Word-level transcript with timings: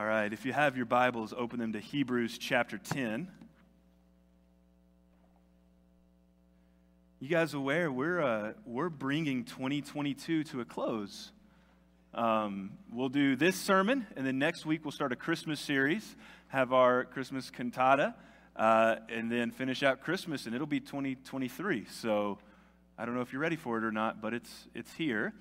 All 0.00 0.06
right, 0.06 0.32
if 0.32 0.46
you 0.46 0.54
have 0.54 0.78
your 0.78 0.86
Bibles, 0.86 1.34
open 1.36 1.58
them 1.58 1.74
to 1.74 1.78
Hebrews 1.78 2.38
chapter 2.38 2.78
10. 2.78 3.28
You 7.20 7.28
guys 7.28 7.52
aware 7.52 7.92
we're, 7.92 8.22
uh, 8.22 8.52
we're 8.64 8.88
bringing 8.88 9.44
2022 9.44 10.44
to 10.44 10.60
a 10.62 10.64
close. 10.64 11.32
Um, 12.14 12.78
we'll 12.90 13.10
do 13.10 13.36
this 13.36 13.56
sermon, 13.56 14.06
and 14.16 14.26
then 14.26 14.38
next 14.38 14.64
week 14.64 14.86
we'll 14.86 14.90
start 14.90 15.12
a 15.12 15.16
Christmas 15.16 15.60
series, 15.60 16.16
have 16.48 16.72
our 16.72 17.04
Christmas 17.04 17.50
cantata, 17.50 18.14
uh, 18.56 18.96
and 19.10 19.30
then 19.30 19.50
finish 19.50 19.82
out 19.82 20.00
Christmas, 20.00 20.46
and 20.46 20.54
it'll 20.54 20.66
be 20.66 20.80
2023. 20.80 21.84
So 21.90 22.38
I 22.96 23.04
don't 23.04 23.14
know 23.14 23.20
if 23.20 23.34
you're 23.34 23.42
ready 23.42 23.56
for 23.56 23.76
it 23.76 23.84
or 23.84 23.92
not, 23.92 24.22
but 24.22 24.32
it's, 24.32 24.66
it's 24.74 24.94
here. 24.94 25.34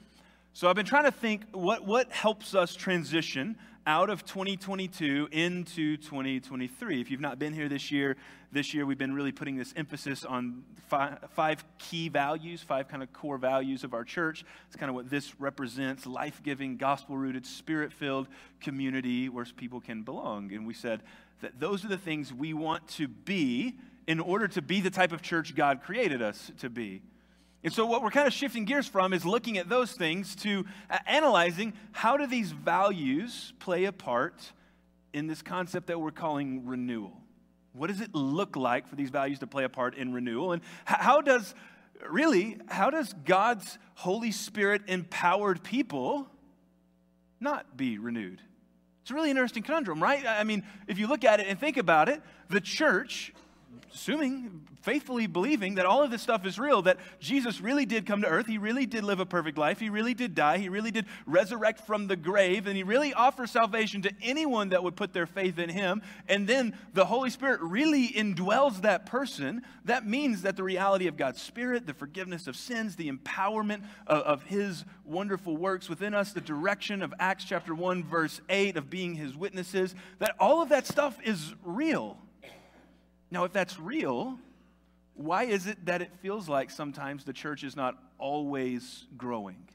So 0.54 0.68
I've 0.68 0.76
been 0.76 0.86
trying 0.86 1.06
to 1.06 1.12
think 1.12 1.44
what, 1.52 1.86
what 1.86 2.12
helps 2.12 2.56
us 2.56 2.76
transition 2.76 3.56
out 3.86 4.10
of 4.10 4.26
2022 4.26 5.30
into 5.32 5.96
2023. 5.98 7.00
If 7.00 7.12
you've 7.12 7.22
not 7.22 7.40
been 7.40 7.54
here 7.54 7.70
this 7.70 7.92
year, 7.92 8.18
this 8.52 8.74
year 8.74 8.86
we've 8.86 8.98
been 8.98 9.14
really 9.14 9.32
putting 9.32 9.56
this 9.58 9.74
emphasis 9.78 10.26
on 10.26 10.64
five, 10.88 11.20
five 11.32 11.64
key 11.78 12.10
values, 12.10 12.62
five 12.62 12.88
kind 12.88 13.04
of 13.04 13.14
core 13.14 13.38
values 13.38 13.84
of 13.84 13.94
our 13.94 14.04
church. 14.04 14.44
It's 14.68 14.76
kind 14.76 14.90
of 14.90 14.96
what 14.96 15.10
this 15.10 15.40
represents 15.40 16.06
life 16.06 16.42
giving, 16.44 16.78
gospel 16.78 17.16
rooted, 17.16 17.46
spirit 17.46 17.94
filled 17.94 18.28
community 18.60 19.30
where 19.30 19.46
people 19.46 19.80
can 19.80 20.02
belong. 20.02 20.52
And 20.52 20.68
we 20.68 20.74
said 20.74 21.04
that 21.42 21.60
those 21.60 21.86
are 21.86 21.90
the 21.90 21.98
things 21.98 22.34
we 22.34 22.54
want 22.54 22.88
to 22.90 23.08
be 23.08 23.76
in 24.08 24.20
order 24.20 24.48
to 24.50 24.62
be 24.62 24.82
the 24.82 24.90
type 24.90 25.12
of 25.12 25.22
church 25.22 25.56
God 25.56 25.84
created 25.84 26.22
us 26.22 26.52
to 26.60 26.70
be. 26.70 27.02
And 27.64 27.74
so, 27.74 27.86
what 27.86 28.02
we're 28.02 28.12
kind 28.12 28.28
of 28.28 28.34
shifting 28.34 28.64
gears 28.64 28.88
from 28.88 29.12
is 29.12 29.26
looking 29.26 29.58
at 29.58 29.68
those 29.68 29.92
things 29.92 30.36
to 30.38 30.66
uh, 30.90 30.98
analyzing 31.06 31.74
how 31.92 32.16
do 32.16 32.26
these 32.26 32.52
values 32.52 33.52
play 33.60 33.86
a 33.86 33.92
part 33.92 34.54
in 35.14 35.28
this 35.28 35.42
concept 35.42 35.88
that 35.88 36.00
we're 36.00 36.12
calling 36.12 36.66
renewal. 36.66 37.20
What 37.74 37.88
does 37.88 38.02
it 38.02 38.16
look 38.16 38.56
like 38.56 38.88
for 38.88 38.96
these 38.96 39.10
values 39.10 39.40
to 39.40 39.48
play 39.48 39.64
a 39.64 39.70
part 39.70 39.96
in 39.96 40.14
renewal? 40.14 40.54
And 40.54 40.62
how 40.86 41.22
does, 41.22 41.54
really, 42.10 42.58
how 42.68 42.90
does 42.90 43.14
God's 43.26 43.78
Holy 43.96 44.32
Spirit 44.32 44.84
empowered 44.88 45.64
people 45.64 46.28
not 47.40 47.76
be 47.76 47.98
renewed? 47.98 48.42
It's 49.02 49.12
a 49.12 49.14
really 49.14 49.30
interesting 49.30 49.64
conundrum, 49.64 50.02
right? 50.02 50.26
I 50.26 50.44
mean, 50.44 50.64
if 50.88 50.98
you 50.98 51.08
look 51.08 51.24
at 51.24 51.40
it 51.40 51.48
and 51.48 51.60
think 51.60 51.78
about 51.78 52.10
it, 52.10 52.22
the 52.50 52.62
church 52.62 53.34
assuming, 53.94 54.62
faithfully 54.82 55.28
believing 55.28 55.76
that 55.76 55.86
all 55.86 56.04
of 56.04 56.12
this 56.12 56.22
stuff 56.22 56.46
is 56.46 56.60
real, 56.60 56.82
that 56.84 56.98
Jesus 57.20 57.60
really 57.60 57.86
did 57.86 58.06
come 58.06 58.22
to 58.22 58.28
earth, 58.28 58.46
he 58.46 58.58
really 58.58 58.86
did 58.86 59.04
live 59.04 59.20
a 59.20 59.26
perfect 59.26 59.58
life, 59.58 59.80
he 59.80 59.90
really 59.90 60.14
did 60.14 60.36
die, 60.36 60.58
he 60.58 60.70
really 60.70 60.92
did 60.92 61.06
resurrect 61.26 61.86
from 61.86 62.08
the 62.08 62.16
grave, 62.16 62.68
and 62.68 62.78
he 62.78 62.84
really 62.84 63.14
offers 63.14 63.52
salvation 63.52 64.02
to 64.04 64.12
anyone 64.22 64.70
that 64.70 64.84
would 64.84 64.96
put 64.96 65.14
their 65.14 65.26
faith 65.26 65.60
in 65.60 65.70
him, 65.70 66.02
and 66.28 66.48
then 66.48 66.78
the 66.94 67.06
Holy 67.06 67.30
Spirit 67.30 67.60
really 67.62 68.08
indwells 68.10 68.82
that 68.82 69.06
person, 69.06 69.62
that 69.86 70.06
means 70.06 70.44
that 70.44 70.56
the 70.56 70.64
reality 70.64 71.08
of 71.08 71.18
God's 71.18 71.42
Spirit, 71.42 71.86
the 71.86 71.94
forgiveness 71.94 72.48
of 72.48 72.56
sins, 72.56 72.96
the 72.96 73.12
empowerment 73.12 73.84
of, 74.08 74.22
of 74.22 74.44
his 74.44 74.86
wonderful 75.04 75.58
works 75.58 75.90
within 75.90 76.14
us, 76.14 76.32
the 76.32 76.42
direction 76.42 77.02
of 77.02 77.14
Acts 77.20 77.44
chapter 77.44 77.74
1, 77.74 78.04
verse 78.04 78.40
8 78.50 78.78
of 78.78 78.90
being 78.90 79.16
his 79.16 79.36
witnesses, 79.36 79.96
that 80.20 80.36
all 80.40 80.62
of 80.62 80.70
that 80.70 80.86
stuff 80.86 81.18
is 81.24 81.54
real. 81.64 82.18
Now, 83.32 83.44
if 83.44 83.54
that's 83.54 83.80
real, 83.80 84.40
why 85.14 85.44
is 85.44 85.68
it 85.68 85.86
that 85.86 86.02
it 86.02 86.12
feels 86.22 86.50
like 86.50 86.72
sometimes 86.72 87.24
the 87.24 87.34
church 87.34 87.64
is 87.64 87.76
not 87.76 87.98
always 88.18 89.06
growing? 89.18 89.68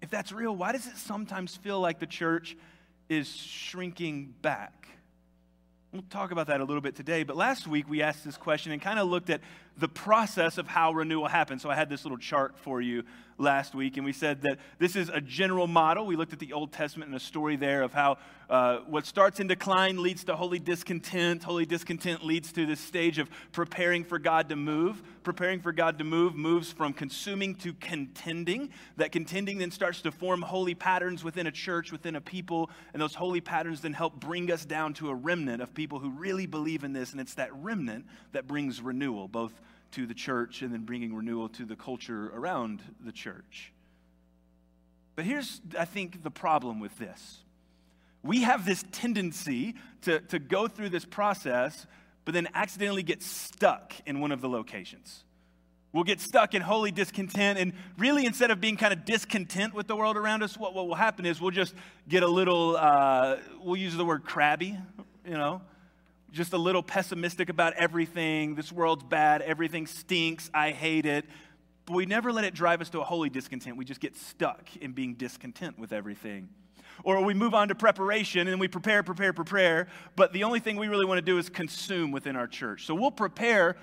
If 0.00 0.10
that's 0.10 0.32
real, 0.32 0.54
why 0.54 0.72
does 0.72 0.86
it 0.86 0.96
sometimes 0.96 1.56
feel 1.56 1.80
like 1.80 1.98
the 1.98 2.06
church 2.06 2.56
is 3.08 3.28
shrinking 3.34 4.34
back? 4.42 4.88
We'll 5.92 6.02
talk 6.10 6.32
about 6.32 6.48
that 6.48 6.60
a 6.60 6.64
little 6.64 6.82
bit 6.82 6.96
today, 6.96 7.22
but 7.22 7.36
last 7.36 7.66
week 7.66 7.88
we 7.88 8.02
asked 8.02 8.24
this 8.24 8.36
question 8.36 8.72
and 8.72 8.82
kind 8.82 8.98
of 8.98 9.08
looked 9.08 9.30
at 9.30 9.40
the 9.78 9.88
process 9.88 10.58
of 10.58 10.68
how 10.68 10.92
renewal 10.92 11.28
happens. 11.28 11.62
So 11.62 11.70
I 11.70 11.74
had 11.74 11.88
this 11.88 12.04
little 12.04 12.18
chart 12.18 12.58
for 12.58 12.80
you 12.80 13.04
last 13.38 13.74
week, 13.74 13.96
and 13.96 14.04
we 14.04 14.12
said 14.12 14.42
that 14.42 14.58
this 14.78 14.96
is 14.96 15.08
a 15.08 15.20
general 15.20 15.66
model. 15.66 16.04
We 16.04 16.16
looked 16.16 16.32
at 16.32 16.40
the 16.40 16.52
Old 16.52 16.72
Testament 16.72 17.08
and 17.08 17.16
a 17.16 17.20
story 17.20 17.56
there 17.56 17.82
of 17.82 17.94
how 17.94 18.18
uh, 18.50 18.78
what 18.86 19.04
starts 19.04 19.40
in 19.40 19.46
decline 19.46 20.02
leads 20.02 20.24
to 20.24 20.34
holy 20.34 20.58
discontent. 20.58 21.44
Holy 21.44 21.66
discontent 21.66 22.24
leads 22.24 22.50
to 22.52 22.64
this 22.64 22.80
stage 22.80 23.18
of 23.18 23.28
preparing 23.52 24.04
for 24.04 24.18
God 24.18 24.48
to 24.48 24.56
move. 24.56 25.02
Preparing 25.22 25.60
for 25.60 25.70
God 25.70 25.98
to 25.98 26.04
move 26.04 26.34
moves 26.34 26.72
from 26.72 26.94
consuming 26.94 27.54
to 27.56 27.74
contending. 27.74 28.70
That 28.96 29.12
contending 29.12 29.58
then 29.58 29.70
starts 29.70 30.00
to 30.02 30.10
form 30.10 30.40
holy 30.40 30.74
patterns 30.74 31.22
within 31.22 31.46
a 31.46 31.52
church, 31.52 31.92
within 31.92 32.16
a 32.16 32.20
people, 32.22 32.70
and 32.94 33.02
those 33.02 33.14
holy 33.14 33.42
patterns 33.42 33.82
then 33.82 33.92
help 33.92 34.18
bring 34.18 34.50
us 34.50 34.64
down 34.64 34.94
to 34.94 35.10
a 35.10 35.14
remnant 35.14 35.60
of 35.60 35.74
people 35.74 35.98
who 35.98 36.10
really 36.10 36.46
believe 36.46 36.84
in 36.84 36.94
this, 36.94 37.12
and 37.12 37.20
it's 37.20 37.34
that 37.34 37.54
remnant 37.54 38.06
that 38.32 38.46
brings 38.46 38.80
renewal, 38.80 39.28
both 39.28 39.52
to 39.92 40.06
the 40.06 40.14
church 40.14 40.62
and 40.62 40.72
then 40.72 40.82
bringing 40.82 41.14
renewal 41.14 41.48
to 41.50 41.64
the 41.64 41.76
culture 41.76 42.30
around 42.34 42.82
the 43.04 43.12
church. 43.12 43.72
But 45.16 45.24
here's, 45.24 45.60
I 45.78 45.84
think, 45.84 46.22
the 46.22 46.30
problem 46.30 46.78
with 46.78 46.96
this. 46.98 47.38
We 48.22 48.42
have 48.42 48.64
this 48.64 48.84
tendency 48.92 49.74
to, 50.02 50.20
to 50.20 50.38
go 50.38 50.68
through 50.68 50.90
this 50.90 51.04
process, 51.04 51.86
but 52.24 52.34
then 52.34 52.48
accidentally 52.54 53.02
get 53.02 53.22
stuck 53.22 53.94
in 54.06 54.20
one 54.20 54.32
of 54.32 54.40
the 54.40 54.48
locations. 54.48 55.24
We'll 55.92 56.04
get 56.04 56.20
stuck 56.20 56.54
in 56.54 56.60
holy 56.60 56.90
discontent, 56.90 57.58
and 57.58 57.72
really, 57.96 58.26
instead 58.26 58.50
of 58.50 58.60
being 58.60 58.76
kind 58.76 58.92
of 58.92 59.06
discontent 59.06 59.72
with 59.72 59.86
the 59.86 59.96
world 59.96 60.16
around 60.16 60.42
us, 60.42 60.56
what, 60.56 60.74
what 60.74 60.86
will 60.86 60.94
happen 60.94 61.24
is 61.24 61.40
we'll 61.40 61.50
just 61.50 61.74
get 62.08 62.22
a 62.22 62.28
little, 62.28 62.76
uh, 62.76 63.38
we'll 63.62 63.76
use 63.76 63.96
the 63.96 64.04
word 64.04 64.24
crabby, 64.24 64.76
you 65.24 65.34
know, 65.34 65.62
just 66.30 66.52
a 66.52 66.58
little 66.58 66.82
pessimistic 66.82 67.48
about 67.48 67.74
everything. 67.74 68.54
This 68.54 68.70
world's 68.70 69.04
bad. 69.04 69.42
Everything 69.42 69.86
stinks. 69.86 70.50
I 70.52 70.70
hate 70.70 71.06
it. 71.06 71.24
But 71.86 71.94
we 71.94 72.06
never 72.06 72.32
let 72.32 72.44
it 72.44 72.54
drive 72.54 72.80
us 72.80 72.90
to 72.90 73.00
a 73.00 73.04
holy 73.04 73.30
discontent. 73.30 73.76
We 73.76 73.84
just 73.84 74.00
get 74.00 74.16
stuck 74.16 74.76
in 74.76 74.92
being 74.92 75.14
discontent 75.14 75.78
with 75.78 75.92
everything. 75.92 76.50
Or 77.04 77.22
we 77.24 77.32
move 77.32 77.54
on 77.54 77.68
to 77.68 77.74
preparation 77.74 78.48
and 78.48 78.60
we 78.60 78.68
prepare, 78.68 79.02
prepare, 79.02 79.32
prepare, 79.32 79.88
but 80.16 80.32
the 80.32 80.44
only 80.44 80.60
thing 80.60 80.76
we 80.76 80.88
really 80.88 81.06
want 81.06 81.18
to 81.18 81.22
do 81.22 81.38
is 81.38 81.48
consume 81.48 82.10
within 82.10 82.36
our 82.36 82.46
church. 82.46 82.84
So 82.86 82.94
we'll 82.94 83.10
prepare 83.10 83.76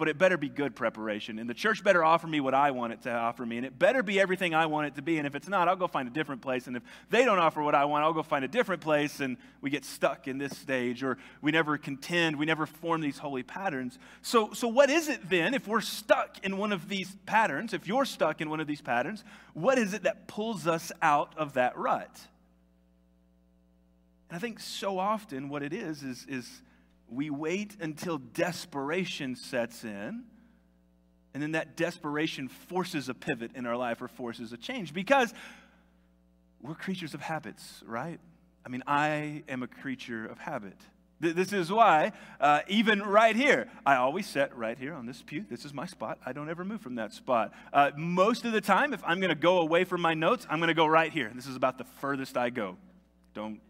but 0.00 0.08
it 0.08 0.16
better 0.16 0.38
be 0.38 0.48
good 0.48 0.74
preparation. 0.74 1.38
And 1.38 1.48
the 1.48 1.52
church 1.52 1.84
better 1.84 2.02
offer 2.02 2.26
me 2.26 2.40
what 2.40 2.54
I 2.54 2.70
want 2.70 2.94
it 2.94 3.02
to 3.02 3.12
offer 3.12 3.44
me. 3.44 3.58
And 3.58 3.66
it 3.66 3.78
better 3.78 4.02
be 4.02 4.18
everything 4.18 4.54
I 4.54 4.64
want 4.64 4.86
it 4.86 4.94
to 4.94 5.02
be. 5.02 5.18
And 5.18 5.26
if 5.26 5.34
it's 5.34 5.46
not, 5.46 5.68
I'll 5.68 5.76
go 5.76 5.88
find 5.88 6.08
a 6.08 6.10
different 6.10 6.40
place. 6.40 6.66
And 6.66 6.74
if 6.74 6.82
they 7.10 7.26
don't 7.26 7.38
offer 7.38 7.62
what 7.62 7.74
I 7.74 7.84
want, 7.84 8.02
I'll 8.02 8.14
go 8.14 8.22
find 8.22 8.42
a 8.42 8.48
different 8.48 8.80
place. 8.80 9.20
And 9.20 9.36
we 9.60 9.68
get 9.68 9.84
stuck 9.84 10.26
in 10.26 10.38
this 10.38 10.56
stage, 10.56 11.02
or 11.02 11.18
we 11.42 11.52
never 11.52 11.76
contend, 11.76 12.38
we 12.38 12.46
never 12.46 12.64
form 12.64 13.02
these 13.02 13.18
holy 13.18 13.42
patterns. 13.42 13.98
So, 14.22 14.54
so 14.54 14.68
what 14.68 14.88
is 14.88 15.10
it 15.10 15.28
then 15.28 15.52
if 15.52 15.68
we're 15.68 15.82
stuck 15.82 16.42
in 16.42 16.56
one 16.56 16.72
of 16.72 16.88
these 16.88 17.14
patterns? 17.26 17.74
If 17.74 17.86
you're 17.86 18.06
stuck 18.06 18.40
in 18.40 18.48
one 18.48 18.60
of 18.60 18.66
these 18.66 18.80
patterns, 18.80 19.22
what 19.52 19.76
is 19.76 19.92
it 19.92 20.04
that 20.04 20.28
pulls 20.28 20.66
us 20.66 20.90
out 21.02 21.34
of 21.36 21.52
that 21.52 21.76
rut? 21.76 22.22
And 24.30 24.36
I 24.36 24.38
think 24.38 24.60
so 24.60 24.98
often 24.98 25.50
what 25.50 25.62
it 25.62 25.74
is 25.74 26.02
is, 26.02 26.24
is 26.26 26.62
we 27.10 27.28
wait 27.30 27.76
until 27.80 28.18
desperation 28.18 29.36
sets 29.36 29.84
in, 29.84 30.24
and 31.34 31.42
then 31.42 31.52
that 31.52 31.76
desperation 31.76 32.48
forces 32.48 33.08
a 33.08 33.14
pivot 33.14 33.52
in 33.54 33.66
our 33.66 33.76
life 33.76 34.00
or 34.00 34.08
forces 34.08 34.52
a 34.52 34.56
change 34.56 34.94
because 34.94 35.32
we're 36.60 36.74
creatures 36.74 37.14
of 37.14 37.20
habits, 37.20 37.82
right? 37.86 38.20
I 38.64 38.68
mean, 38.68 38.82
I 38.86 39.42
am 39.48 39.62
a 39.62 39.66
creature 39.66 40.26
of 40.26 40.38
habit. 40.38 40.76
This 41.20 41.52
is 41.52 41.70
why, 41.70 42.12
uh, 42.40 42.60
even 42.66 43.02
right 43.02 43.36
here, 43.36 43.68
I 43.84 43.96
always 43.96 44.26
sit 44.26 44.56
right 44.56 44.78
here 44.78 44.94
on 44.94 45.04
this 45.04 45.22
pew. 45.22 45.44
This 45.50 45.66
is 45.66 45.74
my 45.74 45.84
spot. 45.84 46.18
I 46.24 46.32
don't 46.32 46.48
ever 46.48 46.64
move 46.64 46.80
from 46.80 46.94
that 46.94 47.12
spot. 47.12 47.52
Uh, 47.74 47.90
most 47.94 48.46
of 48.46 48.52
the 48.52 48.62
time, 48.62 48.94
if 48.94 49.02
I'm 49.04 49.20
going 49.20 49.28
to 49.28 49.34
go 49.34 49.60
away 49.60 49.84
from 49.84 50.00
my 50.00 50.14
notes, 50.14 50.46
I'm 50.48 50.60
going 50.60 50.68
to 50.68 50.74
go 50.74 50.86
right 50.86 51.12
here. 51.12 51.30
This 51.34 51.46
is 51.46 51.56
about 51.56 51.76
the 51.76 51.84
furthest 51.84 52.38
I 52.38 52.48
go. 52.48 52.78
Don't, 53.34 53.60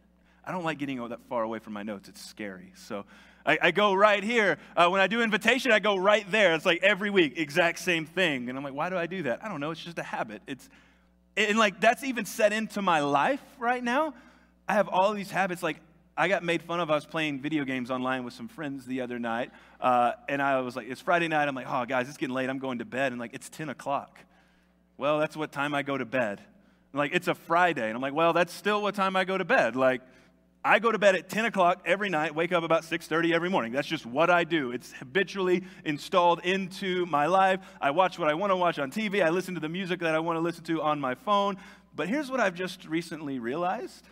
I 0.44 0.52
don't 0.52 0.64
like 0.64 0.78
getting 0.78 1.06
that 1.08 1.20
far 1.28 1.42
away 1.42 1.58
from 1.58 1.72
my 1.72 1.82
notes. 1.82 2.08
It's 2.08 2.25
scary. 2.25 2.72
So 2.75 3.04
I, 3.44 3.58
I 3.62 3.70
go 3.70 3.94
right 3.94 4.22
here. 4.22 4.58
Uh, 4.76 4.88
when 4.88 5.00
I 5.00 5.06
do 5.06 5.22
invitation, 5.22 5.72
I 5.72 5.78
go 5.78 5.96
right 5.96 6.31
there. 6.31 6.54
It's 6.54 6.66
like 6.66 6.82
every 6.82 7.10
week, 7.10 7.34
exact 7.37 7.78
same 7.78 8.06
thing. 8.06 8.48
And 8.48 8.58
I'm 8.58 8.64
like, 8.64 8.75
why 8.75 8.90
do 8.90 8.96
I 8.96 9.06
do 9.06 9.22
that? 9.25 9.44
I 9.44 9.48
don't 9.48 9.60
know. 9.60 9.70
It's 9.70 9.82
just 9.82 9.98
a 9.98 10.02
habit. 10.02 10.42
It's, 10.46 10.69
and 11.37 11.58
like 11.58 11.81
that's 11.81 12.04
even 12.04 12.25
set 12.25 12.52
into 12.52 12.82
my 12.82 13.00
life 13.00 13.42
right 13.58 13.82
now. 13.82 14.14
I 14.69 14.75
have 14.75 14.88
all 14.88 15.12
these 15.14 15.31
habits. 15.31 15.62
Like 15.62 15.78
I 16.16 16.28
got 16.28 16.42
made 16.42 16.62
fun 16.62 16.81
of. 16.81 16.90
I 16.90 16.94
was 16.94 17.06
playing 17.06 17.40
video 17.40 17.64
games 17.64 17.90
online 17.90 18.25
with 18.25 18.34
some 18.34 18.48
friends 18.48 18.84
the 18.84 19.00
other 19.00 19.19
night, 19.19 19.50
uh, 19.81 20.12
and 20.28 20.42
I 20.42 20.60
was 20.60 20.76
like, 20.76 20.88
it's 20.88 21.00
Friday 21.00 21.28
night. 21.28 21.48
I'm 21.48 21.54
like, 21.54 21.66
oh 21.69 21.87
guys, 21.87 22.08
it's 22.08 22.19
getting 22.19 22.34
late. 22.34 22.50
I'm 22.50 22.58
going 22.58 22.78
to 22.78 22.84
bed. 22.84 23.12
And 23.12 23.20
like, 23.20 23.32
it's 23.32 23.48
10 23.48 23.69
o'clock. 23.69 24.19
Well, 24.98 25.19
that's 25.19 25.37
what 25.37 25.50
time 25.50 25.75
I 25.75 25.82
go 25.82 25.96
to 25.96 26.04
bed. 26.04 26.42
like, 26.92 27.14
it's 27.14 27.26
a 27.26 27.34
Friday, 27.34 27.87
and 27.87 27.94
I'm 27.94 28.02
like, 28.02 28.12
well, 28.12 28.34
that's 28.34 28.52
still 28.52 28.82
what 28.82 28.94
time 28.94 29.16
I 29.16 29.25
go 29.25 29.38
to 29.38 29.46
bed. 29.46 29.76
Like, 29.76 30.02
I 30.64 30.78
go 30.78 30.92
to 30.92 30.98
bed 30.98 31.14
at 31.14 31.30
10 31.30 31.46
o'clock 31.46 31.82
every 31.86 32.10
night, 32.10 32.34
wake 32.34 32.52
up 32.52 32.62
about 32.64 32.82
6.30 32.82 33.32
every 33.32 33.48
morning. 33.48 33.72
That's 33.72 33.88
just 33.88 34.04
what 34.04 34.28
I 34.28 34.44
do. 34.44 34.72
It's 34.72 34.92
habitually 34.92 35.64
installed 35.86 36.40
into 36.44 37.06
my 37.06 37.26
life. 37.26 37.60
I 37.80 37.92
watch 37.92 38.18
what 38.18 38.28
I 38.28 38.34
want 38.34 38.50
to 38.50 38.56
watch 38.56 38.78
on 38.78 38.90
TV. 38.90 39.24
I 39.24 39.30
listen 39.30 39.54
to 39.54 39.60
the 39.60 39.70
music 39.70 40.00
that 40.00 40.14
I 40.14 40.18
want 40.18 40.36
to 40.36 40.40
listen 40.40 40.62
to 40.64 40.82
on 40.82 41.00
my 41.00 41.14
phone. 41.14 41.56
But 41.96 42.08
here's 42.08 42.30
what 42.30 42.40
I've 42.40 42.54
just 42.54 42.86
recently 42.86 43.38
realized. 43.38 44.06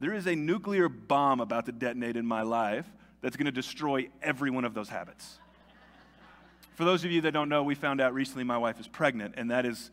There 0.00 0.14
is 0.14 0.26
a 0.26 0.34
nuclear 0.34 0.88
bomb 0.88 1.40
about 1.40 1.66
to 1.66 1.72
detonate 1.72 2.16
in 2.16 2.26
my 2.26 2.42
life 2.42 2.86
that's 3.20 3.36
going 3.36 3.46
to 3.46 3.52
destroy 3.52 4.08
every 4.22 4.50
one 4.50 4.64
of 4.64 4.72
those 4.72 4.88
habits. 4.88 5.38
For 6.76 6.84
those 6.84 7.04
of 7.04 7.10
you 7.10 7.20
that 7.22 7.32
don't 7.32 7.48
know, 7.48 7.62
we 7.62 7.74
found 7.74 8.00
out 8.00 8.14
recently 8.14 8.44
my 8.44 8.58
wife 8.58 8.80
is 8.80 8.88
pregnant, 8.88 9.34
and 9.36 9.50
that 9.50 9.66
is 9.66 9.90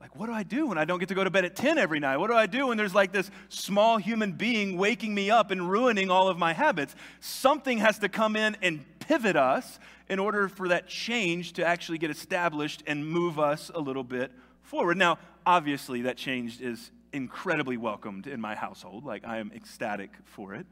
like, 0.00 0.14
what 0.14 0.26
do 0.26 0.32
I 0.32 0.42
do 0.42 0.66
when 0.66 0.78
I 0.78 0.84
don't 0.84 0.98
get 0.98 1.08
to 1.08 1.14
go 1.14 1.24
to 1.24 1.30
bed 1.30 1.44
at 1.44 1.56
10 1.56 1.78
every 1.78 2.00
night? 2.00 2.18
What 2.18 2.28
do 2.28 2.34
I 2.34 2.46
do 2.46 2.66
when 2.68 2.76
there's 2.76 2.94
like 2.94 3.12
this 3.12 3.30
small 3.48 3.96
human 3.96 4.32
being 4.32 4.76
waking 4.76 5.14
me 5.14 5.30
up 5.30 5.50
and 5.50 5.70
ruining 5.70 6.10
all 6.10 6.28
of 6.28 6.38
my 6.38 6.52
habits? 6.52 6.94
Something 7.20 7.78
has 7.78 7.98
to 8.00 8.08
come 8.08 8.36
in 8.36 8.56
and 8.60 8.84
pivot 8.98 9.36
us 9.36 9.78
in 10.08 10.18
order 10.18 10.48
for 10.48 10.68
that 10.68 10.86
change 10.86 11.54
to 11.54 11.66
actually 11.66 11.98
get 11.98 12.10
established 12.10 12.82
and 12.86 13.06
move 13.06 13.38
us 13.38 13.70
a 13.74 13.80
little 13.80 14.04
bit 14.04 14.32
forward. 14.62 14.98
Now, 14.98 15.18
obviously, 15.44 16.02
that 16.02 16.16
change 16.16 16.60
is 16.60 16.90
incredibly 17.12 17.76
welcomed 17.76 18.26
in 18.26 18.40
my 18.40 18.54
household. 18.54 19.04
Like, 19.04 19.24
I 19.24 19.38
am 19.38 19.50
ecstatic 19.54 20.10
for 20.24 20.54
it. 20.54 20.66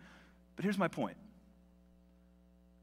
But 0.56 0.64
here's 0.64 0.78
my 0.78 0.88
point 0.88 1.16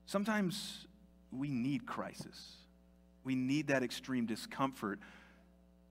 sometimes 0.05 0.87
we 1.31 1.49
need 1.49 1.85
crisis, 1.85 2.57
we 3.23 3.35
need 3.35 3.67
that 3.67 3.83
extreme 3.83 4.25
discomfort. 4.25 4.99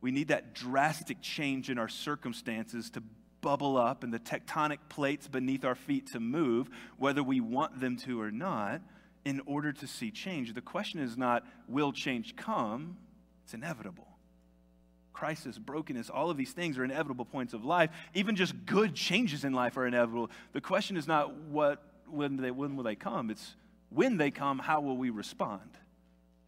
We 0.01 0.11
need 0.11 0.29
that 0.29 0.55
drastic 0.55 1.21
change 1.21 1.71
in 1.71 1.79
our 1.79 1.89
circumstances 1.89 2.91
to 2.91 3.03
bubble 3.41 3.77
up 3.77 4.05
and 4.05 4.13
the 4.13 4.19
tectonic 4.19 4.79
plates 4.89 5.29
beneath 5.29 5.65
our 5.65 5.75
feet 5.75 6.13
to 6.13 6.21
move, 6.21 6.69
whether 6.99 7.23
we 7.23 7.41
want 7.41 7.81
them 7.81 7.97
to 7.99 8.21
or 8.21 8.31
not, 8.31 8.83
in 9.25 9.41
order 9.47 9.73
to 9.73 9.87
see 9.87 10.11
change. 10.11 10.53
The 10.55 10.61
question 10.61 11.01
is 11.01 11.17
not, 11.17 11.47
will 11.69 11.93
change 11.93 12.37
come? 12.37 12.97
It's 13.45 13.55
inevitable 13.55 14.11
crisis, 15.21 15.59
brokenness, 15.59 16.09
all 16.09 16.31
of 16.31 16.39
these 16.39 16.53
things 16.53 16.79
are 16.79 16.85
inevitable 16.85 17.27
points 17.27 17.53
of 17.53 17.63
life. 17.63 17.91
Even 18.15 18.37
just 18.37 18.55
good 18.65 18.95
changes 18.95 19.45
in 19.45 19.53
life 19.53 19.77
are 19.77 19.87
inevitable. 19.87 20.31
The 20.55 20.63
question 20.63 20.97
is 20.97 21.07
not 21.07 21.35
what, 21.35 21.83
when, 22.09 22.39
they, 22.39 22.51
when 22.51 22.75
will 22.75 22.85
they 22.85 22.95
come? 22.95 23.29
It's 23.29 23.55
when 23.91 24.17
they 24.17 24.31
come, 24.31 24.59
how 24.59 24.81
will 24.81 24.97
we 24.97 25.11
respond? 25.11 25.69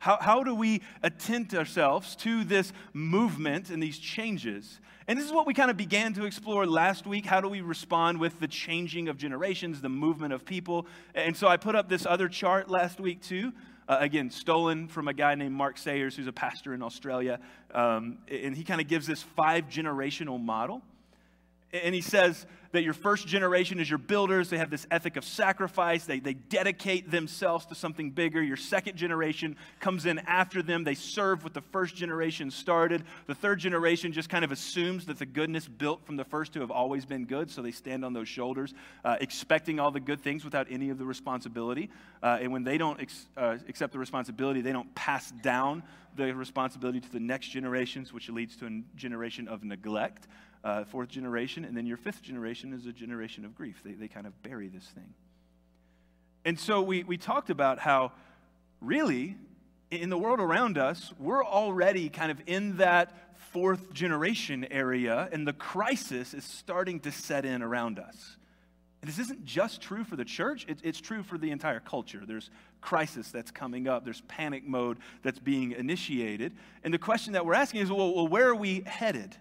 How, 0.02 0.18
how 0.20 0.42
do 0.42 0.52
we 0.52 0.82
attend 1.04 1.54
ourselves 1.54 2.16
to 2.16 2.42
this 2.42 2.72
movement 2.92 3.70
and 3.70 3.80
these 3.80 4.00
changes? 4.00 4.80
And 5.06 5.16
this 5.16 5.24
is 5.24 5.30
what 5.30 5.46
we 5.46 5.54
kind 5.54 5.70
of 5.70 5.76
began 5.76 6.12
to 6.14 6.24
explore 6.24 6.66
last 6.66 7.06
week. 7.06 7.24
How 7.24 7.40
do 7.40 7.48
we 7.48 7.60
respond 7.60 8.18
with 8.18 8.40
the 8.40 8.48
changing 8.48 9.08
of 9.08 9.16
generations, 9.16 9.80
the 9.80 9.88
movement 9.88 10.32
of 10.32 10.44
people? 10.44 10.88
And 11.14 11.36
so 11.36 11.46
I 11.46 11.56
put 11.56 11.76
up 11.76 11.88
this 11.88 12.04
other 12.04 12.28
chart 12.28 12.68
last 12.68 12.98
week 12.98 13.22
too 13.22 13.52
uh, 13.88 13.98
again, 14.00 14.30
stolen 14.30 14.88
from 14.88 15.06
a 15.06 15.14
guy 15.14 15.34
named 15.34 15.54
Mark 15.54 15.78
Sayers, 15.78 16.16
who's 16.16 16.26
a 16.26 16.32
pastor 16.32 16.74
in 16.74 16.82
Australia. 16.82 17.38
Um, 17.72 18.18
and 18.28 18.56
he 18.56 18.64
kind 18.64 18.80
of 18.80 18.88
gives 18.88 19.06
this 19.06 19.22
five 19.22 19.68
generational 19.68 20.42
model. 20.42 20.82
And 21.72 21.94
he 21.94 22.02
says 22.02 22.46
that 22.72 22.82
your 22.82 22.94
first 22.94 23.26
generation 23.26 23.78
is 23.78 23.88
your 23.88 23.98
builders. 23.98 24.50
They 24.50 24.58
have 24.58 24.70
this 24.70 24.86
ethic 24.90 25.16
of 25.16 25.24
sacrifice. 25.24 26.04
They, 26.04 26.20
they 26.20 26.34
dedicate 26.34 27.10
themselves 27.10 27.66
to 27.66 27.74
something 27.74 28.10
bigger. 28.10 28.42
Your 28.42 28.56
second 28.56 28.96
generation 28.96 29.56
comes 29.80 30.06
in 30.06 30.18
after 30.20 30.62
them. 30.62 30.84
They 30.84 30.94
serve 30.94 31.44
what 31.44 31.54
the 31.54 31.60
first 31.60 31.94
generation 31.94 32.50
started. 32.50 33.04
The 33.26 33.34
third 33.34 33.58
generation 33.58 34.12
just 34.12 34.28
kind 34.28 34.44
of 34.44 34.52
assumes 34.52 35.06
that 35.06 35.18
the 35.18 35.26
goodness 35.26 35.68
built 35.68 36.04
from 36.04 36.16
the 36.16 36.24
first 36.24 36.52
two 36.52 36.60
have 36.60 36.70
always 36.70 37.06
been 37.06 37.24
good. 37.24 37.50
So 37.50 37.62
they 37.62 37.72
stand 37.72 38.04
on 38.04 38.12
those 38.12 38.28
shoulders, 38.28 38.74
uh, 39.04 39.16
expecting 39.20 39.78
all 39.78 39.90
the 39.90 40.00
good 40.00 40.20
things 40.20 40.44
without 40.44 40.66
any 40.70 40.90
of 40.90 40.98
the 40.98 41.04
responsibility. 41.06 41.90
Uh, 42.22 42.38
and 42.40 42.52
when 42.52 42.64
they 42.64 42.78
don't 42.78 43.00
ex- 43.00 43.28
uh, 43.36 43.58
accept 43.68 43.92
the 43.92 43.98
responsibility, 43.98 44.60
they 44.60 44.72
don't 44.72 44.94
pass 44.94 45.30
down 45.42 45.82
the 46.16 46.34
responsibility 46.34 47.00
to 47.00 47.10
the 47.10 47.20
next 47.20 47.48
generations, 47.48 48.12
which 48.12 48.28
leads 48.28 48.56
to 48.56 48.66
a 48.66 48.82
generation 48.96 49.48
of 49.48 49.64
neglect 49.64 50.28
uh, 50.64 50.84
fourth 50.84 51.08
generation, 51.08 51.64
and 51.64 51.76
then 51.76 51.86
your 51.86 51.96
fifth 51.96 52.22
generation 52.22 52.72
is 52.72 52.86
a 52.86 52.92
generation 52.92 53.44
of 53.44 53.54
grief. 53.54 53.80
They, 53.84 53.92
they 53.92 54.08
kind 54.08 54.26
of 54.26 54.42
bury 54.42 54.68
this 54.68 54.84
thing. 54.84 55.14
And 56.44 56.58
so 56.58 56.82
we, 56.82 57.02
we 57.04 57.16
talked 57.16 57.50
about 57.50 57.78
how, 57.78 58.12
really, 58.80 59.36
in 59.90 60.10
the 60.10 60.18
world 60.18 60.40
around 60.40 60.78
us, 60.78 61.12
we're 61.18 61.44
already 61.44 62.08
kind 62.08 62.30
of 62.30 62.40
in 62.46 62.78
that 62.78 63.12
fourth 63.52 63.92
generation 63.92 64.66
area, 64.70 65.28
and 65.32 65.46
the 65.46 65.52
crisis 65.52 66.32
is 66.34 66.44
starting 66.44 67.00
to 67.00 67.12
set 67.12 67.44
in 67.44 67.62
around 67.62 67.98
us. 67.98 68.36
And 69.02 69.08
this 69.08 69.18
isn't 69.18 69.44
just 69.44 69.80
true 69.80 70.04
for 70.04 70.14
the 70.14 70.24
church, 70.24 70.64
it, 70.68 70.78
it's 70.84 71.00
true 71.00 71.24
for 71.24 71.36
the 71.36 71.50
entire 71.50 71.80
culture. 71.80 72.22
There's 72.24 72.50
crisis 72.80 73.30
that's 73.30 73.50
coming 73.50 73.88
up, 73.88 74.04
there's 74.04 74.22
panic 74.22 74.66
mode 74.66 74.98
that's 75.22 75.40
being 75.40 75.72
initiated. 75.72 76.52
And 76.84 76.94
the 76.94 76.98
question 76.98 77.32
that 77.32 77.44
we're 77.44 77.54
asking 77.54 77.80
is 77.80 77.90
well, 77.90 78.14
well 78.14 78.28
where 78.28 78.48
are 78.48 78.54
we 78.54 78.82
headed? 78.86 79.36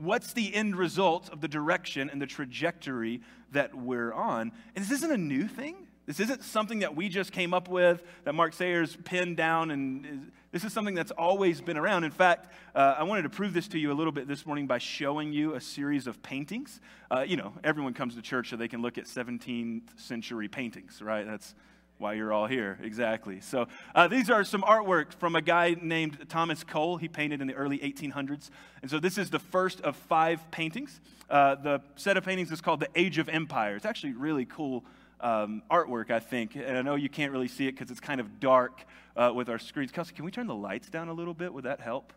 What's 0.00 0.32
the 0.32 0.54
end 0.54 0.76
result 0.76 1.28
of 1.30 1.40
the 1.40 1.48
direction 1.48 2.10
and 2.10 2.20
the 2.20 2.26
trajectory 2.26 3.20
that 3.52 3.74
we're 3.74 4.12
on? 4.12 4.52
And 4.74 4.84
this 4.84 4.90
isn't 4.90 5.10
a 5.10 5.18
new 5.18 5.46
thing. 5.46 5.86
This 6.06 6.18
isn't 6.18 6.42
something 6.42 6.80
that 6.80 6.96
we 6.96 7.08
just 7.08 7.30
came 7.30 7.54
up 7.54 7.68
with, 7.68 8.02
that 8.24 8.34
Mark 8.34 8.52
Sayers 8.52 8.96
pinned 9.04 9.36
down, 9.36 9.70
and 9.70 10.06
is, 10.06 10.20
this 10.50 10.64
is 10.64 10.72
something 10.72 10.94
that's 10.94 11.12
always 11.12 11.60
been 11.60 11.76
around. 11.76 12.02
In 12.02 12.10
fact, 12.10 12.52
uh, 12.74 12.96
I 12.98 13.04
wanted 13.04 13.22
to 13.22 13.28
prove 13.28 13.52
this 13.52 13.68
to 13.68 13.78
you 13.78 13.92
a 13.92 13.94
little 13.94 14.12
bit 14.12 14.26
this 14.26 14.44
morning 14.44 14.66
by 14.66 14.78
showing 14.78 15.32
you 15.32 15.54
a 15.54 15.60
series 15.60 16.08
of 16.08 16.20
paintings. 16.22 16.80
Uh, 17.10 17.20
you 17.20 17.36
know, 17.36 17.52
everyone 17.62 17.94
comes 17.94 18.16
to 18.16 18.22
church 18.22 18.50
so 18.50 18.56
they 18.56 18.66
can 18.66 18.82
look 18.82 18.98
at 18.98 19.04
17th 19.04 19.82
century 19.96 20.48
paintings, 20.48 21.00
right? 21.00 21.24
That's 21.24 21.54
why 22.00 22.14
you're 22.14 22.32
all 22.32 22.46
here. 22.46 22.78
Exactly. 22.82 23.40
So 23.40 23.68
uh, 23.94 24.08
these 24.08 24.30
are 24.30 24.42
some 24.42 24.62
artwork 24.62 25.12
from 25.12 25.36
a 25.36 25.42
guy 25.42 25.76
named 25.80 26.28
Thomas 26.30 26.64
Cole. 26.64 26.96
He 26.96 27.08
painted 27.08 27.42
in 27.42 27.46
the 27.46 27.54
early 27.54 27.78
1800s. 27.78 28.48
And 28.80 28.90
so 28.90 28.98
this 28.98 29.18
is 29.18 29.28
the 29.28 29.38
first 29.38 29.82
of 29.82 29.96
five 29.96 30.50
paintings. 30.50 31.00
Uh, 31.28 31.56
the 31.56 31.82
set 31.96 32.16
of 32.16 32.24
paintings 32.24 32.50
is 32.50 32.62
called 32.62 32.80
The 32.80 32.88
Age 32.94 33.18
of 33.18 33.28
Empire. 33.28 33.76
It's 33.76 33.84
actually 33.84 34.14
really 34.14 34.46
cool 34.46 34.84
um, 35.20 35.62
artwork, 35.70 36.10
I 36.10 36.20
think. 36.20 36.56
And 36.56 36.78
I 36.78 36.82
know 36.82 36.94
you 36.94 37.10
can't 37.10 37.32
really 37.32 37.48
see 37.48 37.68
it 37.68 37.72
because 37.72 37.90
it's 37.90 38.00
kind 38.00 38.20
of 38.20 38.40
dark 38.40 38.82
uh, 39.14 39.30
with 39.34 39.50
our 39.50 39.58
screens. 39.58 39.92
Kelsey, 39.92 40.14
can 40.14 40.24
we 40.24 40.30
turn 40.30 40.46
the 40.46 40.54
lights 40.54 40.88
down 40.88 41.08
a 41.08 41.12
little 41.12 41.34
bit? 41.34 41.52
Would 41.52 41.64
that 41.64 41.80
help? 41.80 42.14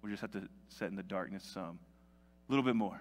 We 0.00 0.10
just 0.10 0.22
have 0.22 0.32
to 0.32 0.48
set 0.68 0.88
in 0.88 0.96
the 0.96 1.02
darkness 1.02 1.44
some. 1.44 1.78
A 2.48 2.52
little 2.52 2.64
bit 2.64 2.76
more. 2.76 2.98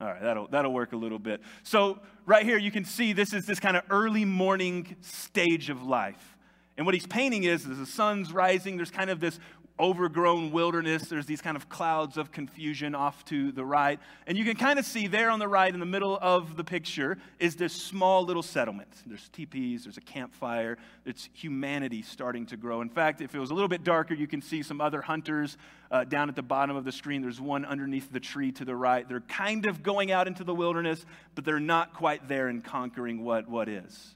All 0.00 0.06
right, 0.06 0.22
that'll, 0.22 0.46
that'll 0.48 0.72
work 0.72 0.92
a 0.92 0.96
little 0.96 1.18
bit. 1.18 1.40
So, 1.64 1.98
right 2.24 2.44
here, 2.44 2.58
you 2.58 2.70
can 2.70 2.84
see 2.84 3.12
this 3.12 3.32
is 3.32 3.46
this 3.46 3.58
kind 3.58 3.76
of 3.76 3.82
early 3.90 4.24
morning 4.24 4.96
stage 5.00 5.70
of 5.70 5.82
life. 5.82 6.36
And 6.76 6.86
what 6.86 6.94
he's 6.94 7.06
painting 7.06 7.42
is, 7.42 7.66
is 7.66 7.78
the 7.78 7.86
sun's 7.86 8.32
rising, 8.32 8.76
there's 8.76 8.92
kind 8.92 9.10
of 9.10 9.18
this 9.18 9.40
overgrown 9.80 10.50
wilderness. 10.50 11.08
There's 11.08 11.26
these 11.26 11.40
kind 11.40 11.56
of 11.56 11.68
clouds 11.68 12.16
of 12.16 12.32
confusion 12.32 12.94
off 12.94 13.24
to 13.26 13.52
the 13.52 13.64
right. 13.64 13.98
And 14.26 14.36
you 14.36 14.44
can 14.44 14.56
kind 14.56 14.78
of 14.78 14.84
see 14.84 15.06
there 15.06 15.30
on 15.30 15.38
the 15.38 15.48
right 15.48 15.72
in 15.72 15.80
the 15.80 15.86
middle 15.86 16.18
of 16.20 16.56
the 16.56 16.64
picture 16.64 17.18
is 17.38 17.56
this 17.56 17.72
small 17.72 18.24
little 18.24 18.42
settlement. 18.42 18.88
There's 19.06 19.28
teepees, 19.28 19.84
there's 19.84 19.96
a 19.96 20.02
campfire. 20.02 20.78
It's 21.04 21.28
humanity 21.32 22.02
starting 22.02 22.46
to 22.46 22.56
grow. 22.56 22.80
In 22.80 22.88
fact, 22.88 23.20
if 23.20 23.34
it 23.34 23.38
was 23.38 23.50
a 23.50 23.54
little 23.54 23.68
bit 23.68 23.84
darker, 23.84 24.14
you 24.14 24.26
can 24.26 24.42
see 24.42 24.62
some 24.62 24.80
other 24.80 25.00
hunters 25.00 25.56
uh, 25.90 26.04
down 26.04 26.28
at 26.28 26.36
the 26.36 26.42
bottom 26.42 26.76
of 26.76 26.84
the 26.84 26.92
screen. 26.92 27.22
There's 27.22 27.40
one 27.40 27.64
underneath 27.64 28.12
the 28.12 28.20
tree 28.20 28.52
to 28.52 28.64
the 28.64 28.76
right. 28.76 29.08
They're 29.08 29.20
kind 29.20 29.66
of 29.66 29.82
going 29.82 30.12
out 30.12 30.26
into 30.26 30.44
the 30.44 30.54
wilderness, 30.54 31.04
but 31.34 31.44
they're 31.44 31.60
not 31.60 31.94
quite 31.94 32.28
there 32.28 32.48
and 32.48 32.64
conquering 32.64 33.24
what, 33.24 33.48
what 33.48 33.68
is. 33.68 34.14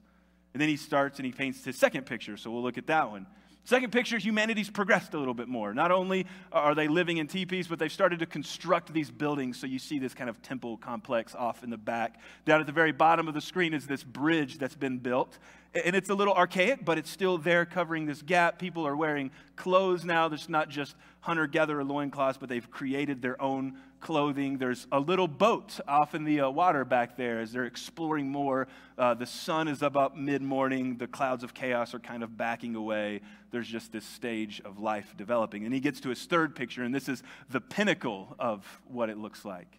And 0.55 0.61
then 0.61 0.69
he 0.69 0.77
starts 0.77 1.19
and 1.19 1.27
he 1.27 1.33
paints 1.33 1.65
his 1.65 1.77
second 1.77 2.05
picture. 2.05 2.37
So 2.37 2.51
we'll 2.51 2.63
look 2.63 2.79
at 2.79 2.87
that 2.89 3.11
one. 3.11 3.27
Second 3.65 3.93
picture, 3.93 4.19
humanity's 4.19 4.69
progressed 4.69 5.15
a 5.15 5.19
little 5.19 5.35
bit 5.35 5.47
more. 5.47 5.73
Not 5.73 5.93
only 5.93 6.27
are 6.51 6.75
they 6.75 6.89
living 6.89 7.19
in 7.19 7.29
teepees, 7.29 7.69
but 7.69 7.79
they've 7.79 7.93
started 7.93 8.19
to 8.19 8.27
construct 8.27 8.93
these 8.93 9.09
buildings. 9.11 9.59
So 9.59 9.69
you 9.69 9.79
see 9.79 10.01
this 10.01 10.15
kind 10.15 10.29
of 10.29 10.43
temple 10.43 10.77
complex 10.79 11.35
off 11.35 11.63
in 11.63 11.71
the 11.71 11.77
back. 11.77 12.21
Down 12.45 12.61
at 12.61 12.67
the 12.67 12.73
very 12.73 12.91
bottom 12.91 13.29
of 13.29 13.35
the 13.35 13.41
screen 13.41 13.73
is 13.73 13.87
this 13.87 14.03
bridge 14.03 14.59
that's 14.59 14.75
been 14.75 14.99
built. 14.99 15.39
And 15.85 15.95
it's 15.95 16.11
a 16.11 16.15
little 16.15 16.35
archaic, 16.35 16.85
but 16.85 16.99
it's 16.99 17.09
still 17.09 17.39
there 17.39 17.65
covering 17.65 18.05
this 18.05 18.21
gap. 18.21 18.59
People 18.59 18.85
are 18.85 18.97
wearing 18.97 19.31
clothes 19.55 20.05
now. 20.05 20.29
There's 20.29 20.49
not 20.49 20.69
just 20.69 20.97
hunter 21.21 21.47
gatherer 21.47 21.85
loincloths, 21.85 22.39
but 22.39 22.49
they've 22.49 22.69
created 22.69 23.23
their 23.23 23.41
own 23.41 23.79
clothing. 24.03 24.59
There's 24.59 24.87
a 24.93 25.01
little 25.01 25.29
boat 25.29 25.81
off 25.89 26.15
in 26.15 26.25
the 26.25 26.43
uh, 26.43 26.51
water 26.51 26.85
back 26.85 27.17
there 27.17 27.41
as 27.41 27.53
they're 27.53 27.65
exploring 27.65 28.29
more. 28.29 28.69
Uh, 28.99 29.15
the 29.15 29.25
sun 29.25 29.69
is 29.69 29.83
about 29.83 30.19
mid 30.19 30.43
morning. 30.43 30.99
The 30.99 31.07
clouds 31.07 31.43
of 31.43 31.55
chaos 31.55 31.95
are 31.95 31.99
kind 31.99 32.23
of 32.23 32.37
backing 32.37 32.75
away. 32.75 33.23
There's 33.51 33.69
just 33.69 33.93
this 33.93 34.05
stage 34.05 34.61
of 34.65 34.79
life 34.79 35.15
developing. 35.17 35.65
And 35.65 35.73
he 35.73 35.81
gets 35.81 36.01
to 36.01 36.11
his 36.11 36.25
third 36.25 36.55
picture, 36.55 36.83
and 36.83 36.95
this 36.95 37.09
is 37.09 37.23
the 37.49 37.61
pinnacle 37.61 38.35
of 38.39 38.67
what 38.87 39.09
it 39.09 39.17
looks 39.17 39.45
like. 39.45 39.79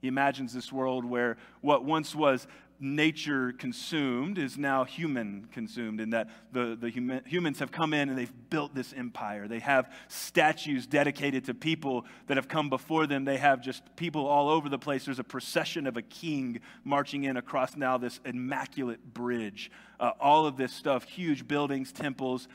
He 0.00 0.08
imagines 0.08 0.52
this 0.52 0.72
world 0.72 1.04
where 1.04 1.36
what 1.60 1.84
once 1.84 2.14
was 2.14 2.46
nature 2.80 3.52
consumed 3.52 4.38
is 4.38 4.56
now 4.56 4.84
human 4.84 5.46
consumed, 5.52 6.00
in 6.00 6.10
that 6.10 6.28
the, 6.52 6.76
the 6.80 6.88
human, 6.88 7.22
humans 7.24 7.58
have 7.58 7.70
come 7.70 7.92
in 7.92 8.08
and 8.08 8.18
they've 8.18 8.32
built 8.50 8.74
this 8.74 8.92
empire. 8.92 9.46
They 9.46 9.58
have 9.60 9.92
statues 10.08 10.86
dedicated 10.86 11.44
to 11.44 11.54
people 11.54 12.06
that 12.26 12.36
have 12.36 12.48
come 12.48 12.68
before 12.70 13.06
them. 13.06 13.24
They 13.24 13.36
have 13.36 13.60
just 13.60 13.82
people 13.96 14.26
all 14.26 14.48
over 14.48 14.68
the 14.68 14.78
place. 14.78 15.04
There's 15.04 15.18
a 15.18 15.24
procession 15.24 15.86
of 15.86 15.96
a 15.96 16.02
king 16.02 16.60
marching 16.84 17.24
in 17.24 17.36
across 17.36 17.76
now 17.76 17.98
this 17.98 18.20
immaculate 18.24 19.14
bridge. 19.14 19.70
Uh, 19.98 20.12
all 20.18 20.46
of 20.46 20.56
this 20.56 20.72
stuff, 20.72 21.04
huge 21.04 21.46
buildings, 21.46 21.92
temples. 21.92 22.48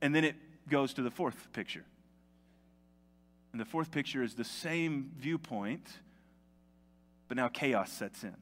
And 0.00 0.14
then 0.14 0.24
it 0.24 0.36
goes 0.68 0.94
to 0.94 1.02
the 1.02 1.10
fourth 1.10 1.52
picture. 1.52 1.84
And 3.52 3.60
the 3.60 3.64
fourth 3.64 3.90
picture 3.90 4.22
is 4.22 4.34
the 4.34 4.44
same 4.44 5.10
viewpoint 5.18 5.88
but 7.32 7.38
now 7.38 7.48
chaos 7.48 7.90
sets 7.90 8.24
in. 8.24 8.34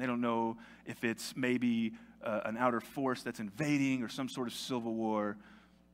They 0.00 0.06
don't 0.06 0.22
know 0.22 0.56
if 0.86 1.04
it's 1.04 1.36
maybe 1.36 1.92
uh, 2.24 2.40
an 2.44 2.56
outer 2.56 2.80
force 2.80 3.22
that's 3.22 3.40
invading 3.40 4.02
or 4.02 4.08
some 4.08 4.28
sort 4.28 4.48
of 4.48 4.54
civil 4.54 4.94
war, 4.94 5.36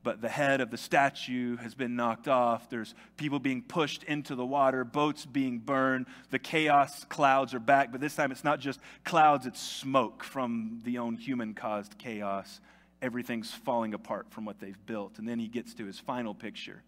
but 0.03 0.21
the 0.21 0.29
head 0.29 0.61
of 0.61 0.71
the 0.71 0.77
statue 0.77 1.57
has 1.57 1.75
been 1.75 1.95
knocked 1.97 2.29
off. 2.29 2.69
There's 2.69 2.95
people 3.17 3.39
being 3.39 3.61
pushed 3.61 4.03
into 4.03 4.35
the 4.35 4.45
water, 4.45 4.85
boats 4.85 5.25
being 5.25 5.59
burned. 5.59 6.05
The 6.29 6.39
chaos 6.39 7.03
clouds 7.05 7.53
are 7.53 7.59
back, 7.59 7.91
but 7.91 7.99
this 7.99 8.15
time 8.15 8.31
it's 8.31 8.43
not 8.43 8.59
just 8.59 8.79
clouds, 9.03 9.45
it's 9.45 9.61
smoke 9.61 10.23
from 10.23 10.81
the 10.85 10.97
own 10.99 11.15
human 11.15 11.53
caused 11.53 11.97
chaos. 11.97 12.61
Everything's 13.01 13.51
falling 13.51 13.93
apart 13.93 14.27
from 14.31 14.45
what 14.45 14.59
they've 14.59 14.85
built. 14.85 15.19
And 15.19 15.27
then 15.27 15.39
he 15.39 15.47
gets 15.49 15.73
to 15.75 15.85
his 15.85 15.99
final 15.99 16.33
picture. 16.33 16.83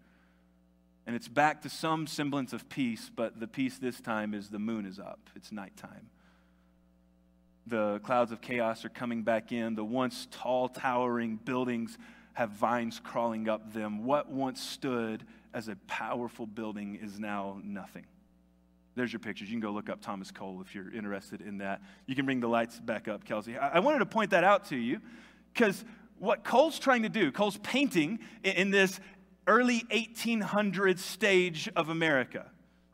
And 1.06 1.14
it's 1.14 1.28
back 1.28 1.62
to 1.62 1.68
some 1.68 2.06
semblance 2.06 2.52
of 2.52 2.68
peace, 2.68 3.10
but 3.14 3.38
the 3.38 3.46
peace 3.46 3.78
this 3.78 4.00
time 4.00 4.32
is 4.32 4.48
the 4.48 4.58
moon 4.58 4.86
is 4.86 4.98
up, 4.98 5.20
it's 5.34 5.52
nighttime 5.52 6.08
the 7.66 8.00
clouds 8.00 8.32
of 8.32 8.40
chaos 8.40 8.84
are 8.84 8.88
coming 8.90 9.22
back 9.22 9.52
in. 9.52 9.74
The 9.74 9.84
once 9.84 10.26
tall, 10.30 10.68
towering 10.68 11.36
buildings 11.36 11.98
have 12.34 12.50
vines 12.50 13.00
crawling 13.02 13.48
up 13.48 13.72
them. 13.72 14.04
What 14.04 14.30
once 14.30 14.60
stood 14.60 15.24
as 15.52 15.68
a 15.68 15.76
powerful 15.86 16.46
building 16.46 16.98
is 17.02 17.18
now 17.18 17.60
nothing. 17.64 18.06
There's 18.94 19.12
your 19.12 19.20
pictures. 19.20 19.48
You 19.48 19.54
can 19.54 19.60
go 19.60 19.70
look 19.70 19.88
up 19.88 20.00
Thomas 20.00 20.30
Cole 20.30 20.60
if 20.60 20.74
you're 20.74 20.92
interested 20.92 21.40
in 21.40 21.58
that. 21.58 21.80
You 22.06 22.14
can 22.14 22.24
bring 22.24 22.40
the 22.40 22.48
lights 22.48 22.78
back 22.80 23.08
up, 23.08 23.24
Kelsey. 23.24 23.56
I, 23.56 23.78
wanted 23.78 24.00
to 24.00 24.06
point 24.06 24.30
that 24.30 24.44
out 24.44 24.66
to 24.66 24.76
you 24.76 25.00
because 25.54 25.84
what 26.18 26.44
Cole's 26.44 26.78
trying 26.78 27.02
to 27.02 27.08
do, 27.08 27.30
Cole's 27.32 27.58
painting 27.58 28.18
in, 28.42 28.52
in 28.52 28.70
this 28.70 29.00
early 29.46 29.80
1800s 29.90 30.98
stage 30.98 31.68
of 31.76 31.88
America. 31.88 32.46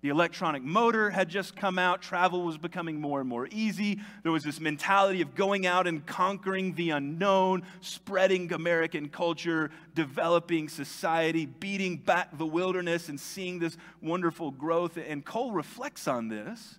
The 0.07 0.11
electronic 0.11 0.63
motor 0.63 1.11
had 1.11 1.29
just 1.29 1.57
come 1.57 1.81
out. 1.81 2.01
Travel 2.01 2.43
was 2.43 2.59
becoming 2.59 3.01
more 3.01 3.19
and 3.19 3.29
more 3.29 3.49
easy. 3.51 3.99
There 4.23 4.31
was 4.31 4.45
this 4.45 4.61
mentality 4.61 5.21
of 5.21 5.35
going 5.35 5.67
out 5.67 5.89
and 5.89 6.07
conquering 6.07 6.77
the 6.77 6.91
unknown, 6.91 7.65
spreading 7.81 8.53
American 8.53 9.09
culture, 9.09 9.73
developing 9.97 10.69
society, 10.69 11.45
beating 11.45 11.97
back 11.97 12.39
the 12.39 12.47
wilderness, 12.47 13.09
and 13.09 13.19
seeing 13.19 13.59
this 13.59 13.77
wonderful 14.01 14.53
growth. 14.53 14.97
And 14.97 15.25
Cole 15.25 15.51
reflects 15.51 16.07
on 16.07 16.29
this. 16.29 16.79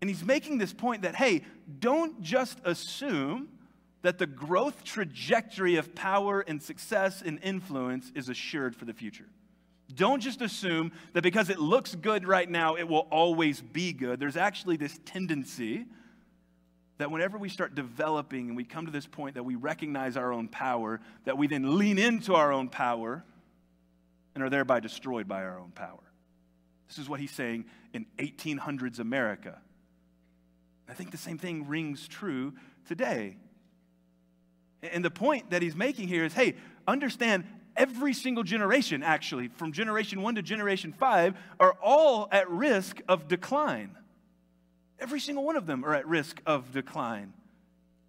And 0.00 0.08
he's 0.08 0.24
making 0.24 0.56
this 0.56 0.72
point 0.72 1.02
that, 1.02 1.14
hey, 1.14 1.42
don't 1.80 2.22
just 2.22 2.58
assume 2.64 3.50
that 4.00 4.16
the 4.16 4.26
growth 4.26 4.84
trajectory 4.84 5.76
of 5.76 5.94
power 5.94 6.40
and 6.40 6.62
success 6.62 7.20
and 7.20 7.38
influence 7.42 8.10
is 8.14 8.30
assured 8.30 8.74
for 8.74 8.86
the 8.86 8.94
future. 8.94 9.28
Don't 9.94 10.20
just 10.20 10.40
assume 10.40 10.92
that 11.12 11.22
because 11.22 11.50
it 11.50 11.58
looks 11.58 11.94
good 11.94 12.26
right 12.26 12.48
now, 12.48 12.76
it 12.76 12.84
will 12.88 13.06
always 13.10 13.60
be 13.60 13.92
good. 13.92 14.20
There's 14.20 14.36
actually 14.36 14.76
this 14.76 14.98
tendency 15.04 15.86
that 16.98 17.10
whenever 17.10 17.36
we 17.36 17.48
start 17.48 17.74
developing 17.74 18.48
and 18.48 18.56
we 18.56 18.64
come 18.64 18.86
to 18.86 18.92
this 18.92 19.06
point 19.06 19.34
that 19.34 19.42
we 19.42 19.56
recognize 19.56 20.16
our 20.16 20.32
own 20.32 20.48
power, 20.48 21.00
that 21.24 21.36
we 21.36 21.46
then 21.46 21.78
lean 21.78 21.98
into 21.98 22.34
our 22.34 22.52
own 22.52 22.68
power 22.68 23.24
and 24.34 24.44
are 24.44 24.50
thereby 24.50 24.80
destroyed 24.80 25.26
by 25.26 25.42
our 25.42 25.58
own 25.58 25.72
power. 25.72 26.02
This 26.88 26.98
is 26.98 27.08
what 27.08 27.20
he's 27.20 27.32
saying 27.32 27.64
in 27.92 28.06
1800s 28.18 28.98
America. 28.98 29.60
I 30.88 30.94
think 30.94 31.10
the 31.10 31.16
same 31.16 31.38
thing 31.38 31.66
rings 31.66 32.06
true 32.06 32.54
today. 32.86 33.36
And 34.82 35.04
the 35.04 35.10
point 35.10 35.50
that 35.50 35.62
he's 35.62 35.76
making 35.76 36.08
here 36.08 36.24
is 36.24 36.34
hey, 36.34 36.54
understand 36.86 37.44
every 37.76 38.14
single 38.14 38.44
generation, 38.44 39.02
actually, 39.02 39.48
from 39.48 39.72
generation 39.72 40.22
one 40.22 40.34
to 40.36 40.42
generation 40.42 40.92
five, 40.92 41.34
are 41.58 41.74
all 41.82 42.28
at 42.30 42.50
risk 42.50 43.00
of 43.08 43.28
decline. 43.28 43.96
Every 44.98 45.20
single 45.20 45.44
one 45.44 45.56
of 45.56 45.66
them 45.66 45.84
are 45.84 45.94
at 45.94 46.06
risk 46.06 46.40
of 46.46 46.72
decline. 46.72 47.32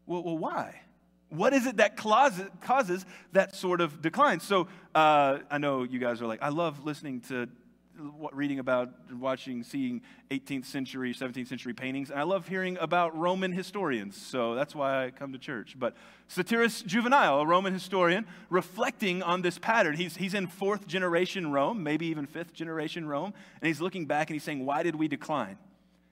Well, 0.06 0.24
well 0.24 0.38
why? 0.38 0.82
What 1.30 1.54
is 1.54 1.66
it 1.66 1.78
that 1.78 1.98
causes 1.98 3.06
that 3.32 3.56
sort 3.56 3.82
of 3.82 4.02
decline? 4.02 4.40
So 4.40 4.68
uh, 4.94 5.40
I 5.50 5.58
know 5.58 5.82
you 5.82 5.98
guys 5.98 6.22
are 6.22 6.28
like, 6.28 6.44
I 6.44 6.50
love 6.50 6.86
listening 6.86 7.22
to 7.22 7.50
reading 7.98 8.60
about, 8.60 8.90
watching, 9.12 9.64
seeing 9.64 10.02
18th 10.32 10.66
century, 10.66 11.14
17th 11.14 11.48
century 11.48 11.74
paintings. 11.74 12.10
And 12.10 12.20
I 12.20 12.24
love 12.24 12.48
hearing 12.48 12.78
about 12.80 13.18
Roman 13.18 13.52
historians, 13.52 14.20
so 14.20 14.56
that's 14.56 14.74
why 14.74 15.06
I 15.06 15.12
come 15.12 15.32
to 15.34 15.40
church. 15.40 15.76
But 15.78 15.96
Satirius 16.28 16.82
Juvenal, 16.82 17.42
a 17.42 17.46
Roman 17.46 17.74
historian, 17.74 18.26
reflecting 18.50 19.22
on 19.22 19.42
this 19.42 19.60
pattern. 19.60 19.96
He's, 19.96 20.18
he's 20.18 20.34
in 20.34 20.48
fourth 20.48 20.88
generation 20.88 21.52
Rome, 21.52 21.84
maybe 21.84 22.08
even 22.08 22.26
fifth 22.26 22.54
generation 22.54 23.08
Rome, 23.08 23.34
and 23.62 23.68
he's 23.68 23.82
looking 23.82 24.06
back 24.06 24.30
and 24.30 24.36
he's 24.36 24.44
saying, 24.44 24.66
Why 24.66 24.84
did 24.84 24.96
we 24.96 25.08
decline? 25.08 25.58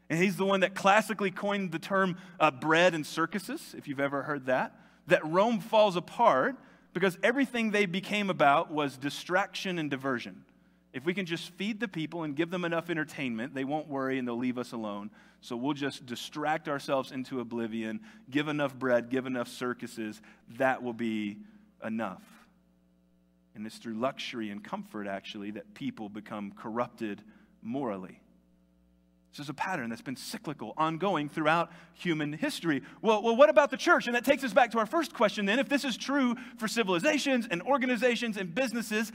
And 0.09 0.21
he's 0.21 0.35
the 0.35 0.45
one 0.45 0.59
that 0.59 0.75
classically 0.75 1.31
coined 1.31 1.71
the 1.71 1.79
term 1.79 2.17
uh, 2.39 2.51
bread 2.51 2.93
and 2.93 3.05
circuses, 3.05 3.73
if 3.77 3.87
you've 3.87 3.99
ever 3.99 4.23
heard 4.23 4.47
that. 4.47 4.75
That 5.07 5.25
Rome 5.25 5.59
falls 5.59 5.95
apart 5.95 6.57
because 6.93 7.17
everything 7.23 7.71
they 7.71 7.85
became 7.85 8.29
about 8.29 8.71
was 8.71 8.97
distraction 8.97 9.79
and 9.79 9.89
diversion. 9.89 10.43
If 10.93 11.05
we 11.05 11.13
can 11.13 11.25
just 11.25 11.51
feed 11.53 11.79
the 11.79 11.87
people 11.87 12.23
and 12.23 12.35
give 12.35 12.51
them 12.51 12.65
enough 12.65 12.89
entertainment, 12.89 13.53
they 13.53 13.63
won't 13.63 13.87
worry 13.87 14.19
and 14.19 14.27
they'll 14.27 14.37
leave 14.37 14.57
us 14.57 14.73
alone. 14.73 15.09
So 15.39 15.55
we'll 15.55 15.73
just 15.73 16.05
distract 16.05 16.67
ourselves 16.67 17.11
into 17.11 17.39
oblivion, 17.39 18.01
give 18.29 18.47
enough 18.47 18.75
bread, 18.75 19.09
give 19.09 19.25
enough 19.25 19.47
circuses. 19.47 20.21
That 20.57 20.83
will 20.83 20.93
be 20.93 21.37
enough. 21.83 22.23
And 23.55 23.65
it's 23.65 23.77
through 23.77 23.95
luxury 23.95 24.49
and 24.49 24.63
comfort, 24.63 25.07
actually, 25.07 25.51
that 25.51 25.73
people 25.73 26.09
become 26.09 26.51
corrupted 26.51 27.23
morally. 27.61 28.19
This 29.31 29.39
is 29.39 29.49
a 29.49 29.53
pattern 29.53 29.89
that's 29.89 30.01
been 30.01 30.17
cyclical, 30.17 30.73
ongoing 30.77 31.29
throughout 31.29 31.71
human 31.93 32.33
history. 32.33 32.81
Well, 33.01 33.23
well, 33.23 33.35
what 33.35 33.49
about 33.49 33.71
the 33.71 33.77
church? 33.77 34.07
And 34.07 34.15
that 34.15 34.25
takes 34.25 34.43
us 34.43 34.51
back 34.51 34.71
to 34.71 34.79
our 34.79 34.85
first 34.85 35.13
question 35.13 35.45
then. 35.45 35.57
If 35.57 35.69
this 35.69 35.85
is 35.85 35.95
true 35.95 36.35
for 36.57 36.67
civilizations 36.67 37.47
and 37.49 37.61
organizations 37.61 38.35
and 38.35 38.53
businesses, 38.53 39.13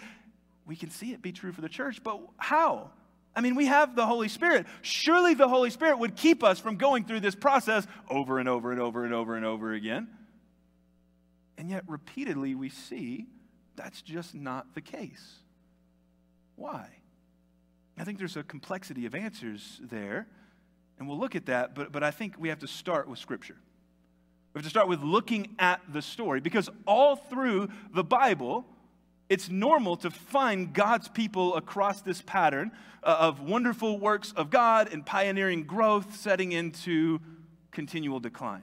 we 0.67 0.77
can 0.77 0.91
see 0.91 1.13
it 1.13 1.23
be 1.23 1.33
true 1.33 1.53
for 1.53 1.61
the 1.61 1.69
church, 1.69 2.03
but 2.03 2.21
how? 2.39 2.91
I 3.35 3.41
mean, 3.41 3.55
we 3.55 3.67
have 3.67 3.95
the 3.95 4.07
Holy 4.07 4.29
Spirit. 4.29 4.67
Surely 4.83 5.35
the 5.35 5.49
Holy 5.49 5.71
Spirit 5.71 5.99
would 5.99 6.17
keep 6.17 6.43
us 6.43 6.59
from 6.59 6.77
going 6.77 7.05
through 7.05 7.21
this 7.21 7.35
process 7.35 7.87
over 8.11 8.39
and 8.39 8.49
over 8.49 8.73
and 8.73 8.81
over 8.81 9.05
and 9.05 9.15
over 9.15 9.37
and 9.37 9.45
over 9.45 9.73
again. 9.73 10.09
And 11.59 11.71
yet, 11.71 11.85
repeatedly, 11.87 12.55
we 12.55 12.69
see 12.69 13.27
that's 13.77 14.03
just 14.03 14.35
not 14.35 14.75
the 14.75 14.81
case. 14.81 15.37
Why? 16.57 16.89
I 17.99 18.05
think 18.05 18.19
there's 18.19 18.37
a 18.37 18.43
complexity 18.43 19.07
of 19.07 19.15
answers 19.15 19.81
there, 19.83 20.27
and 20.99 21.09
we'll 21.09 21.19
look 21.19 21.37
at 21.37 21.47
that, 21.47 21.75
but, 21.75 21.93
but 21.93 22.03
I 22.03 22.11
think 22.11 22.35
we 22.39 22.49
have 22.49 22.59
to 22.61 22.69
start 22.69 23.09
with 23.09 23.19
Scripture. 23.19 23.57
We 24.53 24.59
have 24.59 24.65
to 24.65 24.71
start 24.71 24.89
with 24.89 25.03
looking 25.03 25.55
at 25.59 25.81
the 25.93 26.03
story, 26.03 26.41
because 26.41 26.69
all 26.87 27.17
through 27.17 27.69
the 27.95 28.05
Bible, 28.05 28.67
it's 29.29 29.49
normal 29.49 29.97
to 29.99 30.11
find 30.11 30.73
God's 30.73 31.09
people 31.09 31.57
across 31.57 32.01
this 32.01 32.23
pattern 32.23 32.71
uh, 33.03 33.17
of 33.21 33.41
wonderful 33.41 33.99
works 33.99 34.33
of 34.33 34.51
God 34.51 34.93
and 34.93 35.05
pioneering 35.05 35.65
growth 35.65 36.17
setting 36.17 36.53
into 36.53 37.21
continual 37.73 38.21
decline, 38.21 38.63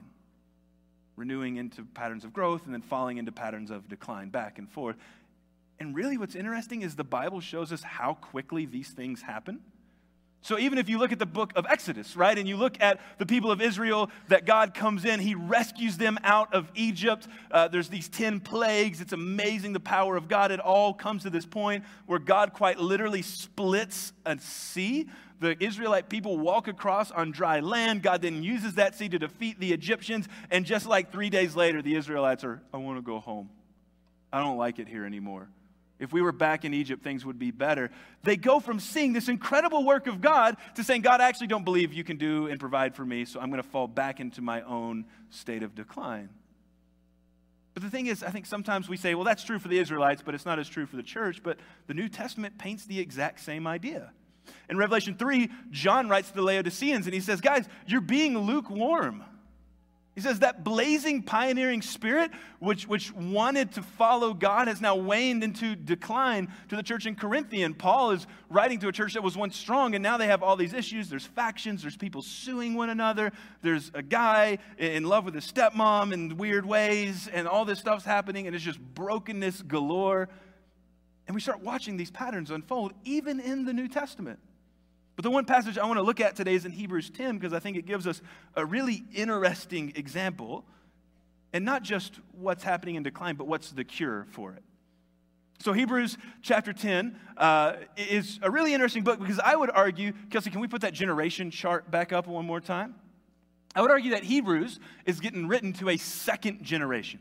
renewing 1.16 1.56
into 1.56 1.84
patterns 1.84 2.24
of 2.24 2.32
growth 2.32 2.64
and 2.64 2.74
then 2.74 2.82
falling 2.82 3.18
into 3.18 3.32
patterns 3.32 3.70
of 3.70 3.88
decline 3.88 4.30
back 4.30 4.58
and 4.58 4.70
forth. 4.70 4.96
And 5.78 5.94
really, 5.94 6.16
what's 6.16 6.34
interesting 6.34 6.82
is 6.82 6.96
the 6.96 7.04
Bible 7.04 7.40
shows 7.40 7.72
us 7.72 7.82
how 7.82 8.14
quickly 8.14 8.64
these 8.64 8.88
things 8.88 9.22
happen. 9.22 9.60
So 10.44 10.58
even 10.58 10.76
if 10.76 10.90
you 10.90 10.98
look 10.98 11.10
at 11.10 11.18
the 11.18 11.24
book 11.24 11.54
of 11.56 11.64
Exodus, 11.70 12.16
right, 12.16 12.38
and 12.38 12.46
you 12.46 12.58
look 12.58 12.76
at 12.78 13.00
the 13.16 13.24
people 13.24 13.50
of 13.50 13.62
Israel, 13.62 14.10
that 14.28 14.44
God 14.44 14.74
comes 14.74 15.06
in, 15.06 15.18
He 15.18 15.34
rescues 15.34 15.96
them 15.96 16.18
out 16.22 16.52
of 16.52 16.70
Egypt. 16.74 17.26
Uh, 17.50 17.66
there's 17.68 17.88
these 17.88 18.10
10 18.10 18.40
plagues. 18.40 19.00
It's 19.00 19.14
amazing 19.14 19.72
the 19.72 19.80
power 19.80 20.18
of 20.18 20.28
God. 20.28 20.50
It 20.50 20.60
all 20.60 20.92
comes 20.92 21.22
to 21.22 21.30
this 21.30 21.46
point 21.46 21.82
where 22.04 22.18
God 22.18 22.52
quite 22.52 22.78
literally 22.78 23.22
splits 23.22 24.12
a 24.26 24.38
sea. 24.38 25.08
The 25.40 25.56
Israelite 25.64 26.10
people 26.10 26.38
walk 26.38 26.68
across 26.68 27.10
on 27.10 27.30
dry 27.30 27.60
land. 27.60 28.02
God 28.02 28.20
then 28.20 28.42
uses 28.42 28.74
that 28.74 28.94
sea 28.94 29.08
to 29.08 29.18
defeat 29.18 29.58
the 29.58 29.72
Egyptians. 29.72 30.28
And 30.50 30.66
just 30.66 30.84
like 30.84 31.10
three 31.10 31.30
days 31.30 31.56
later, 31.56 31.80
the 31.80 31.94
Israelites 31.94 32.44
are, 32.44 32.60
I 32.70 32.76
want 32.76 32.98
to 32.98 33.02
go 33.02 33.18
home. 33.18 33.48
I 34.30 34.40
don't 34.40 34.58
like 34.58 34.78
it 34.78 34.88
here 34.88 35.06
anymore. 35.06 35.48
If 36.04 36.12
we 36.12 36.22
were 36.22 36.32
back 36.32 36.64
in 36.64 36.74
Egypt, 36.74 37.02
things 37.02 37.24
would 37.24 37.38
be 37.38 37.50
better. 37.50 37.90
They 38.22 38.36
go 38.36 38.60
from 38.60 38.78
seeing 38.78 39.14
this 39.14 39.28
incredible 39.28 39.84
work 39.84 40.06
of 40.06 40.20
God 40.20 40.56
to 40.76 40.84
saying, 40.84 41.00
God, 41.00 41.20
I 41.20 41.28
actually 41.28 41.46
don't 41.48 41.64
believe 41.64 41.92
you 41.92 42.04
can 42.04 42.18
do 42.18 42.46
and 42.46 42.60
provide 42.60 42.94
for 42.94 43.04
me, 43.04 43.24
so 43.24 43.40
I'm 43.40 43.50
going 43.50 43.62
to 43.62 43.68
fall 43.68 43.88
back 43.88 44.20
into 44.20 44.42
my 44.42 44.60
own 44.62 45.06
state 45.30 45.62
of 45.62 45.74
decline. 45.74 46.28
But 47.72 47.82
the 47.82 47.90
thing 47.90 48.06
is, 48.06 48.22
I 48.22 48.30
think 48.30 48.46
sometimes 48.46 48.88
we 48.88 48.96
say, 48.96 49.14
well, 49.14 49.24
that's 49.24 49.42
true 49.42 49.58
for 49.58 49.68
the 49.68 49.78
Israelites, 49.78 50.22
but 50.24 50.34
it's 50.34 50.46
not 50.46 50.58
as 50.58 50.68
true 50.68 50.86
for 50.86 50.96
the 50.96 51.02
church. 51.02 51.42
But 51.42 51.58
the 51.88 51.94
New 51.94 52.08
Testament 52.08 52.56
paints 52.56 52.84
the 52.84 53.00
exact 53.00 53.40
same 53.40 53.66
idea. 53.66 54.12
In 54.68 54.76
Revelation 54.76 55.16
3, 55.16 55.50
John 55.70 56.08
writes 56.08 56.28
to 56.28 56.34
the 56.34 56.42
Laodiceans 56.42 57.06
and 57.06 57.14
he 57.14 57.20
says, 57.20 57.40
guys, 57.40 57.66
you're 57.86 58.00
being 58.00 58.38
lukewarm. 58.38 59.24
He 60.14 60.20
says 60.20 60.38
that 60.40 60.62
blazing, 60.62 61.24
pioneering 61.24 61.82
spirit, 61.82 62.30
which, 62.60 62.86
which 62.86 63.12
wanted 63.12 63.72
to 63.72 63.82
follow 63.82 64.32
God, 64.32 64.68
has 64.68 64.80
now 64.80 64.94
waned 64.94 65.42
into 65.42 65.74
decline 65.74 66.52
to 66.68 66.76
the 66.76 66.84
church 66.84 67.06
in 67.06 67.16
Corinthian. 67.16 67.74
Paul 67.74 68.12
is 68.12 68.28
writing 68.48 68.78
to 68.80 68.88
a 68.88 68.92
church 68.92 69.14
that 69.14 69.24
was 69.24 69.36
once 69.36 69.56
strong, 69.56 69.96
and 69.96 70.02
now 70.04 70.16
they 70.16 70.28
have 70.28 70.40
all 70.40 70.54
these 70.54 70.72
issues. 70.72 71.08
There's 71.08 71.26
factions, 71.26 71.82
there's 71.82 71.96
people 71.96 72.22
suing 72.22 72.74
one 72.74 72.90
another, 72.90 73.32
there's 73.62 73.90
a 73.92 74.02
guy 74.02 74.58
in 74.78 75.02
love 75.02 75.24
with 75.24 75.34
his 75.34 75.50
stepmom 75.50 76.12
in 76.12 76.36
weird 76.36 76.64
ways, 76.64 77.28
and 77.32 77.48
all 77.48 77.64
this 77.64 77.80
stuff's 77.80 78.04
happening, 78.04 78.46
and 78.46 78.54
it's 78.54 78.64
just 78.64 78.78
brokenness 78.78 79.62
galore. 79.62 80.28
And 81.26 81.34
we 81.34 81.40
start 81.40 81.60
watching 81.60 81.96
these 81.96 82.12
patterns 82.12 82.52
unfold, 82.52 82.92
even 83.02 83.40
in 83.40 83.64
the 83.64 83.72
New 83.72 83.88
Testament. 83.88 84.38
But 85.16 85.22
the 85.22 85.30
one 85.30 85.44
passage 85.44 85.78
I 85.78 85.86
want 85.86 85.98
to 85.98 86.02
look 86.02 86.20
at 86.20 86.34
today 86.34 86.54
is 86.54 86.64
in 86.64 86.72
Hebrews 86.72 87.10
10 87.10 87.38
because 87.38 87.52
I 87.52 87.60
think 87.60 87.76
it 87.76 87.86
gives 87.86 88.06
us 88.06 88.20
a 88.54 88.66
really 88.66 89.04
interesting 89.14 89.92
example, 89.94 90.64
and 91.52 91.64
not 91.64 91.82
just 91.82 92.18
what's 92.32 92.64
happening 92.64 92.96
in 92.96 93.02
decline, 93.02 93.36
but 93.36 93.46
what's 93.46 93.70
the 93.70 93.84
cure 93.84 94.26
for 94.30 94.52
it. 94.54 94.62
So, 95.60 95.72
Hebrews 95.72 96.18
chapter 96.42 96.72
10 96.72 97.18
uh, 97.36 97.74
is 97.96 98.40
a 98.42 98.50
really 98.50 98.74
interesting 98.74 99.04
book 99.04 99.20
because 99.20 99.38
I 99.38 99.54
would 99.54 99.70
argue, 99.70 100.12
Kelsey, 100.30 100.50
can 100.50 100.60
we 100.60 100.66
put 100.66 100.80
that 100.80 100.94
generation 100.94 101.50
chart 101.50 101.90
back 101.90 102.12
up 102.12 102.26
one 102.26 102.44
more 102.44 102.60
time? 102.60 102.96
I 103.74 103.80
would 103.80 103.90
argue 103.90 104.10
that 104.10 104.24
Hebrews 104.24 104.80
is 105.06 105.20
getting 105.20 105.46
written 105.46 105.72
to 105.74 105.90
a 105.90 105.96
second 105.96 106.64
generation 106.64 107.20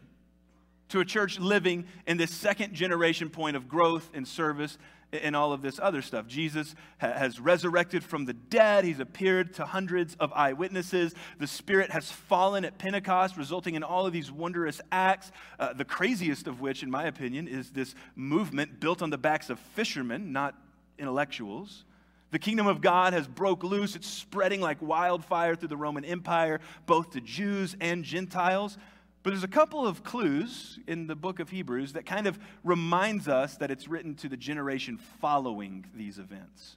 to 0.90 1.00
a 1.00 1.06
church 1.06 1.40
living 1.40 1.86
in 2.06 2.18
this 2.18 2.32
second 2.32 2.74
generation 2.74 3.30
point 3.30 3.56
of 3.56 3.68
growth 3.68 4.10
and 4.14 4.28
service 4.28 4.78
and 5.22 5.36
all 5.36 5.54
of 5.54 5.62
this 5.62 5.80
other 5.80 6.02
stuff. 6.02 6.28
Jesus 6.28 6.76
has 6.98 7.40
resurrected 7.40 8.04
from 8.04 8.26
the 8.26 8.34
dead. 8.34 8.86
He's 8.86 9.00
appeared 9.00 9.54
to 9.56 9.66
hundreds 9.66 10.16
of 10.16 10.34
eyewitnesses. 10.34 11.14
The 11.40 11.48
Spirit 11.48 11.92
has 11.92 12.12
fallen 12.12 12.66
at 12.66 12.78
Pentecost, 12.78 13.38
resulting 13.38 13.76
in 13.76 13.84
all 13.84 14.06
of 14.06 14.14
these 14.14 14.32
wondrous 14.32 14.82
acts. 14.92 15.32
Uh, 15.60 15.74
the 15.74 15.86
craziest 15.86 16.48
of 16.48 16.62
which, 16.62 16.84
in 16.84 16.90
my 16.90 17.06
opinion, 17.06 17.48
is 17.48 17.72
this 17.72 17.96
movement 18.16 18.80
built 18.80 19.02
on 19.02 19.10
the 19.10 19.18
backs 19.18 19.50
of 19.50 19.60
fishermen, 19.60 20.32
not 20.32 20.56
intellectuals. 20.98 21.86
The 22.32 22.40
kingdom 22.40 22.66
of 22.66 22.82
God 22.82 23.14
has 23.14 23.28
broke 23.28 23.64
loose. 23.64 23.96
It's 23.96 24.08
spreading 24.08 24.60
like 24.60 24.82
wildfire 24.82 25.56
through 25.56 25.68
the 25.68 25.78
Roman 25.78 26.04
Empire, 26.04 26.62
both 26.88 27.12
to 27.12 27.22
Jews 27.22 27.76
and 27.80 28.04
Gentiles. 28.04 28.78
But 29.24 29.30
there's 29.30 29.46
a 29.46 29.48
couple 29.48 29.88
of 29.88 30.04
clues 30.04 30.80
in 30.86 31.08
the 31.08 31.16
book 31.16 31.40
of 31.40 31.50
Hebrews 31.50 31.94
that 31.94 32.06
kind 32.06 32.28
of 32.28 32.38
reminds 32.64 33.30
us 33.30 33.56
that 33.58 33.72
it's 33.72 33.88
written 33.88 34.16
to 34.16 34.28
the 34.28 34.36
generation 34.36 35.00
following 35.22 35.86
these 35.96 36.20
events. 36.20 36.76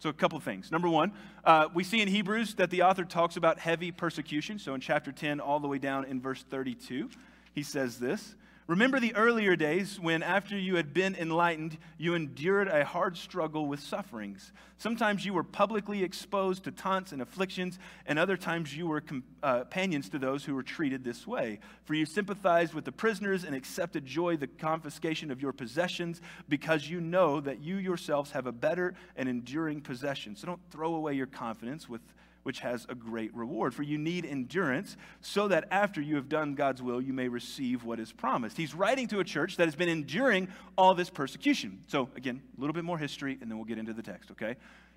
So, 0.00 0.10
a 0.10 0.12
couple 0.12 0.36
of 0.36 0.44
things. 0.44 0.70
Number 0.70 0.88
one, 0.88 1.12
uh, 1.44 1.68
we 1.72 1.84
see 1.84 2.02
in 2.02 2.08
Hebrews 2.08 2.56
that 2.56 2.70
the 2.70 2.82
author 2.82 3.04
talks 3.04 3.36
about 3.36 3.58
heavy 3.58 3.92
persecution. 3.92 4.58
So, 4.58 4.74
in 4.74 4.80
chapter 4.80 5.12
10, 5.12 5.40
all 5.40 5.60
the 5.60 5.68
way 5.68 5.78
down 5.78 6.04
in 6.04 6.20
verse 6.20 6.42
32, 6.42 7.08
he 7.54 7.62
says 7.62 7.98
this 7.98 8.34
Remember 8.66 8.98
the 8.98 9.14
earlier 9.14 9.56
days 9.56 10.00
when, 10.00 10.22
after 10.22 10.56
you 10.56 10.76
had 10.76 10.94
been 10.94 11.14
enlightened, 11.16 11.76
you 11.98 12.14
endured 12.14 12.66
a 12.66 12.82
hard 12.82 13.18
struggle 13.18 13.66
with 13.66 13.78
sufferings. 13.78 14.52
Sometimes 14.78 15.26
you 15.26 15.34
were 15.34 15.42
publicly 15.42 16.02
exposed 16.02 16.64
to 16.64 16.70
taunts 16.70 17.12
and 17.12 17.20
afflictions, 17.20 17.78
and 18.06 18.18
other 18.18 18.38
times 18.38 18.74
you 18.74 18.86
were 18.86 19.02
uh, 19.42 19.58
companions 19.60 20.08
to 20.08 20.18
those 20.18 20.44
who 20.44 20.54
were 20.54 20.62
treated 20.62 21.04
this 21.04 21.26
way. 21.26 21.58
For 21.84 21.92
you 21.92 22.06
sympathized 22.06 22.72
with 22.72 22.86
the 22.86 22.92
prisoners 22.92 23.44
and 23.44 23.54
accepted 23.54 24.06
joy 24.06 24.38
the 24.38 24.46
confiscation 24.46 25.30
of 25.30 25.42
your 25.42 25.52
possessions, 25.52 26.22
because 26.48 26.88
you 26.88 27.02
know 27.02 27.40
that 27.40 27.60
you 27.60 27.76
yourselves 27.76 28.30
have 28.30 28.46
a 28.46 28.52
better 28.52 28.94
and 29.14 29.28
enduring 29.28 29.82
possession. 29.82 30.36
So 30.36 30.46
don't 30.46 30.70
throw 30.70 30.94
away 30.94 31.12
your 31.12 31.26
confidence 31.26 31.86
with 31.86 32.00
which 32.44 32.60
has 32.60 32.86
a 32.88 32.94
great 32.94 33.34
reward. 33.34 33.74
For 33.74 33.82
you 33.82 33.98
need 33.98 34.24
endurance 34.24 34.96
so 35.20 35.48
that 35.48 35.66
after 35.70 36.00
you 36.00 36.14
have 36.16 36.28
done 36.28 36.54
God's 36.54 36.80
will, 36.80 37.00
you 37.00 37.12
may 37.12 37.28
receive 37.28 37.84
what 37.84 37.98
is 37.98 38.12
promised. 38.12 38.56
He's 38.56 38.74
writing 38.74 39.08
to 39.08 39.20
a 39.20 39.24
church 39.24 39.56
that 39.56 39.64
has 39.66 39.74
been 39.74 39.88
enduring 39.88 40.48
all 40.78 40.94
this 40.94 41.10
persecution. 41.10 41.80
So, 41.88 42.08
again, 42.16 42.40
a 42.56 42.60
little 42.60 42.74
bit 42.74 42.84
more 42.84 42.98
history, 42.98 43.36
and 43.40 43.50
then 43.50 43.58
we'll 43.58 43.66
get 43.66 43.78
into 43.78 43.92
the 43.92 44.02
text, 44.02 44.30
okay? 44.30 44.56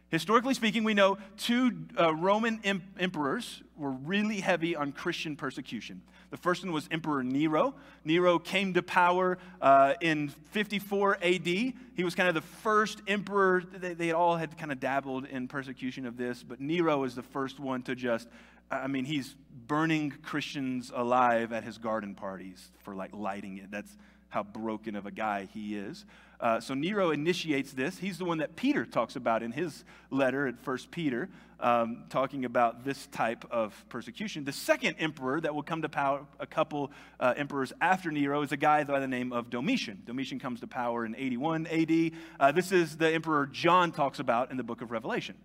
Historically 0.09 0.53
speaking, 0.53 0.85
we 0.85 0.93
know 0.93 1.17
two 1.35 1.85
uh, 1.99 2.15
Roman 2.15 2.61
em- 2.63 2.81
emperors 2.97 3.61
were 3.75 3.91
really 3.91 4.39
heavy 4.39 4.75
on 4.75 4.93
Christian 4.93 5.35
persecution. 5.35 6.01
The 6.29 6.37
first 6.37 6.63
one 6.63 6.71
was 6.71 6.87
Emperor 6.91 7.23
Nero. 7.23 7.75
Nero 8.05 8.39
came 8.39 8.73
to 8.73 8.81
power 8.81 9.37
uh, 9.61 9.93
in 9.99 10.29
54 10.51 11.17
AD. 11.21 11.45
He 11.45 12.03
was 12.03 12.15
kind 12.15 12.29
of 12.29 12.35
the 12.35 12.41
first 12.41 13.01
emperor. 13.07 13.63
They, 13.63 13.93
they 13.93 14.11
all 14.11 14.37
had 14.37 14.57
kind 14.57 14.71
of 14.71 14.79
dabbled 14.79 15.25
in 15.25 15.47
persecution 15.47 16.05
of 16.05 16.15
this, 16.15 16.41
but 16.41 16.61
Nero 16.61 17.03
is 17.03 17.15
the 17.15 17.23
first 17.23 17.59
one 17.59 17.81
to 17.83 17.95
just, 17.95 18.29
I 18.71 18.87
mean, 18.87 19.03
he's 19.03 19.35
burning 19.67 20.11
Christians 20.23 20.91
alive 20.93 21.51
at 21.51 21.65
his 21.65 21.77
garden 21.77 22.15
parties 22.15 22.71
for 22.79 22.95
like 22.95 23.11
lighting 23.13 23.57
it. 23.57 23.71
That's 23.71 23.95
how 24.29 24.43
broken 24.43 24.95
of 24.95 25.05
a 25.05 25.11
guy 25.11 25.47
he 25.53 25.75
is. 25.75 26.05
Uh, 26.39 26.59
so 26.59 26.73
Nero 26.73 27.11
initiates 27.11 27.71
this. 27.71 27.97
He's 27.97 28.17
the 28.17 28.25
one 28.25 28.37
that 28.39 28.55
Peter 28.55 28.85
talks 28.85 29.15
about 29.15 29.41
in 29.41 29.51
his 29.51 29.83
letter 30.11 30.47
at 30.47 30.59
First 30.59 30.91
Peter, 30.91 31.29
um, 31.59 32.03
talking 32.09 32.45
about 32.45 32.85
this 32.85 33.07
type 33.07 33.43
of 33.49 33.73
persecution. 33.89 34.43
The 34.43 34.51
second 34.51 34.97
emperor 34.99 35.41
that 35.41 35.55
will 35.55 35.63
come 35.63 35.81
to 35.81 35.89
power, 35.89 36.25
a 36.39 36.45
couple 36.45 36.91
uh, 37.19 37.33
emperors 37.35 37.73
after 37.81 38.11
Nero, 38.11 38.43
is 38.43 38.51
a 38.51 38.57
guy 38.57 38.83
by 38.83 38.99
the 38.99 39.07
name 39.07 39.33
of 39.33 39.49
Domitian. 39.49 40.03
Domitian 40.05 40.39
comes 40.39 40.59
to 40.59 40.67
power 40.67 41.05
in 41.05 41.15
81 41.15 41.65
AD. 41.67 42.11
Uh, 42.39 42.51
this 42.51 42.71
is 42.71 42.97
the 42.97 43.11
emperor 43.11 43.47
John 43.47 43.91
talks 43.91 44.19
about 44.19 44.51
in 44.51 44.57
the 44.57 44.63
book 44.63 44.81
of 44.81 44.91
Revelation. 44.91 45.35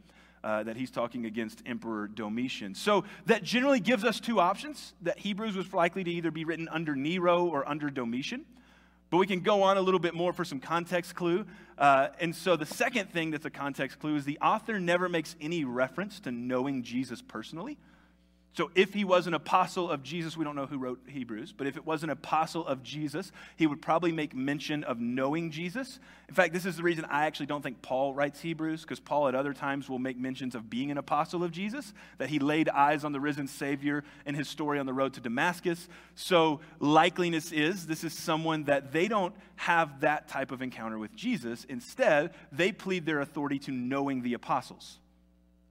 Uh, 0.44 0.64
that 0.64 0.76
he's 0.76 0.90
talking 0.90 1.24
against 1.24 1.62
Emperor 1.66 2.08
Domitian. 2.08 2.74
So 2.74 3.04
that 3.26 3.44
generally 3.44 3.78
gives 3.78 4.02
us 4.02 4.18
two 4.18 4.40
options 4.40 4.92
that 5.02 5.20
Hebrews 5.20 5.54
was 5.54 5.72
likely 5.72 6.02
to 6.02 6.10
either 6.10 6.32
be 6.32 6.44
written 6.44 6.68
under 6.68 6.96
Nero 6.96 7.46
or 7.46 7.66
under 7.68 7.90
Domitian. 7.90 8.44
But 9.12 9.18
we 9.18 9.26
can 9.26 9.40
go 9.40 9.62
on 9.62 9.76
a 9.76 9.82
little 9.82 10.00
bit 10.00 10.14
more 10.14 10.32
for 10.32 10.42
some 10.42 10.58
context 10.58 11.14
clue. 11.14 11.44
Uh, 11.76 12.08
and 12.18 12.34
so 12.34 12.56
the 12.56 12.64
second 12.64 13.10
thing 13.10 13.30
that's 13.30 13.44
a 13.44 13.50
context 13.50 13.98
clue 13.98 14.16
is 14.16 14.24
the 14.24 14.38
author 14.38 14.80
never 14.80 15.06
makes 15.06 15.36
any 15.38 15.66
reference 15.66 16.18
to 16.20 16.32
knowing 16.32 16.82
Jesus 16.82 17.20
personally. 17.20 17.76
So, 18.54 18.70
if 18.74 18.92
he 18.92 19.02
was 19.02 19.26
an 19.26 19.32
apostle 19.32 19.90
of 19.90 20.02
Jesus, 20.02 20.36
we 20.36 20.44
don't 20.44 20.54
know 20.54 20.66
who 20.66 20.76
wrote 20.76 21.00
Hebrews, 21.06 21.54
but 21.56 21.66
if 21.66 21.78
it 21.78 21.86
was 21.86 22.02
an 22.02 22.10
apostle 22.10 22.66
of 22.66 22.82
Jesus, 22.82 23.32
he 23.56 23.66
would 23.66 23.80
probably 23.80 24.12
make 24.12 24.34
mention 24.34 24.84
of 24.84 25.00
knowing 25.00 25.50
Jesus. 25.50 25.98
In 26.28 26.34
fact, 26.34 26.52
this 26.52 26.66
is 26.66 26.76
the 26.76 26.82
reason 26.82 27.06
I 27.06 27.24
actually 27.24 27.46
don't 27.46 27.62
think 27.62 27.80
Paul 27.80 28.12
writes 28.12 28.42
Hebrews, 28.42 28.82
because 28.82 29.00
Paul 29.00 29.26
at 29.28 29.34
other 29.34 29.54
times 29.54 29.88
will 29.88 29.98
make 29.98 30.18
mentions 30.18 30.54
of 30.54 30.68
being 30.68 30.90
an 30.90 30.98
apostle 30.98 31.42
of 31.42 31.50
Jesus, 31.50 31.94
that 32.18 32.28
he 32.28 32.38
laid 32.38 32.68
eyes 32.68 33.04
on 33.04 33.12
the 33.12 33.20
risen 33.20 33.48
Savior 33.48 34.04
in 34.26 34.34
his 34.34 34.50
story 34.50 34.78
on 34.78 34.84
the 34.84 34.92
road 34.92 35.14
to 35.14 35.20
Damascus. 35.20 35.88
So, 36.14 36.60
likeliness 36.78 37.54
is 37.54 37.86
this 37.86 38.04
is 38.04 38.12
someone 38.12 38.64
that 38.64 38.92
they 38.92 39.08
don't 39.08 39.34
have 39.56 40.00
that 40.00 40.28
type 40.28 40.52
of 40.52 40.60
encounter 40.60 40.98
with 40.98 41.16
Jesus. 41.16 41.64
Instead, 41.70 42.34
they 42.52 42.70
plead 42.70 43.06
their 43.06 43.22
authority 43.22 43.58
to 43.60 43.70
knowing 43.70 44.20
the 44.20 44.34
apostles. 44.34 44.98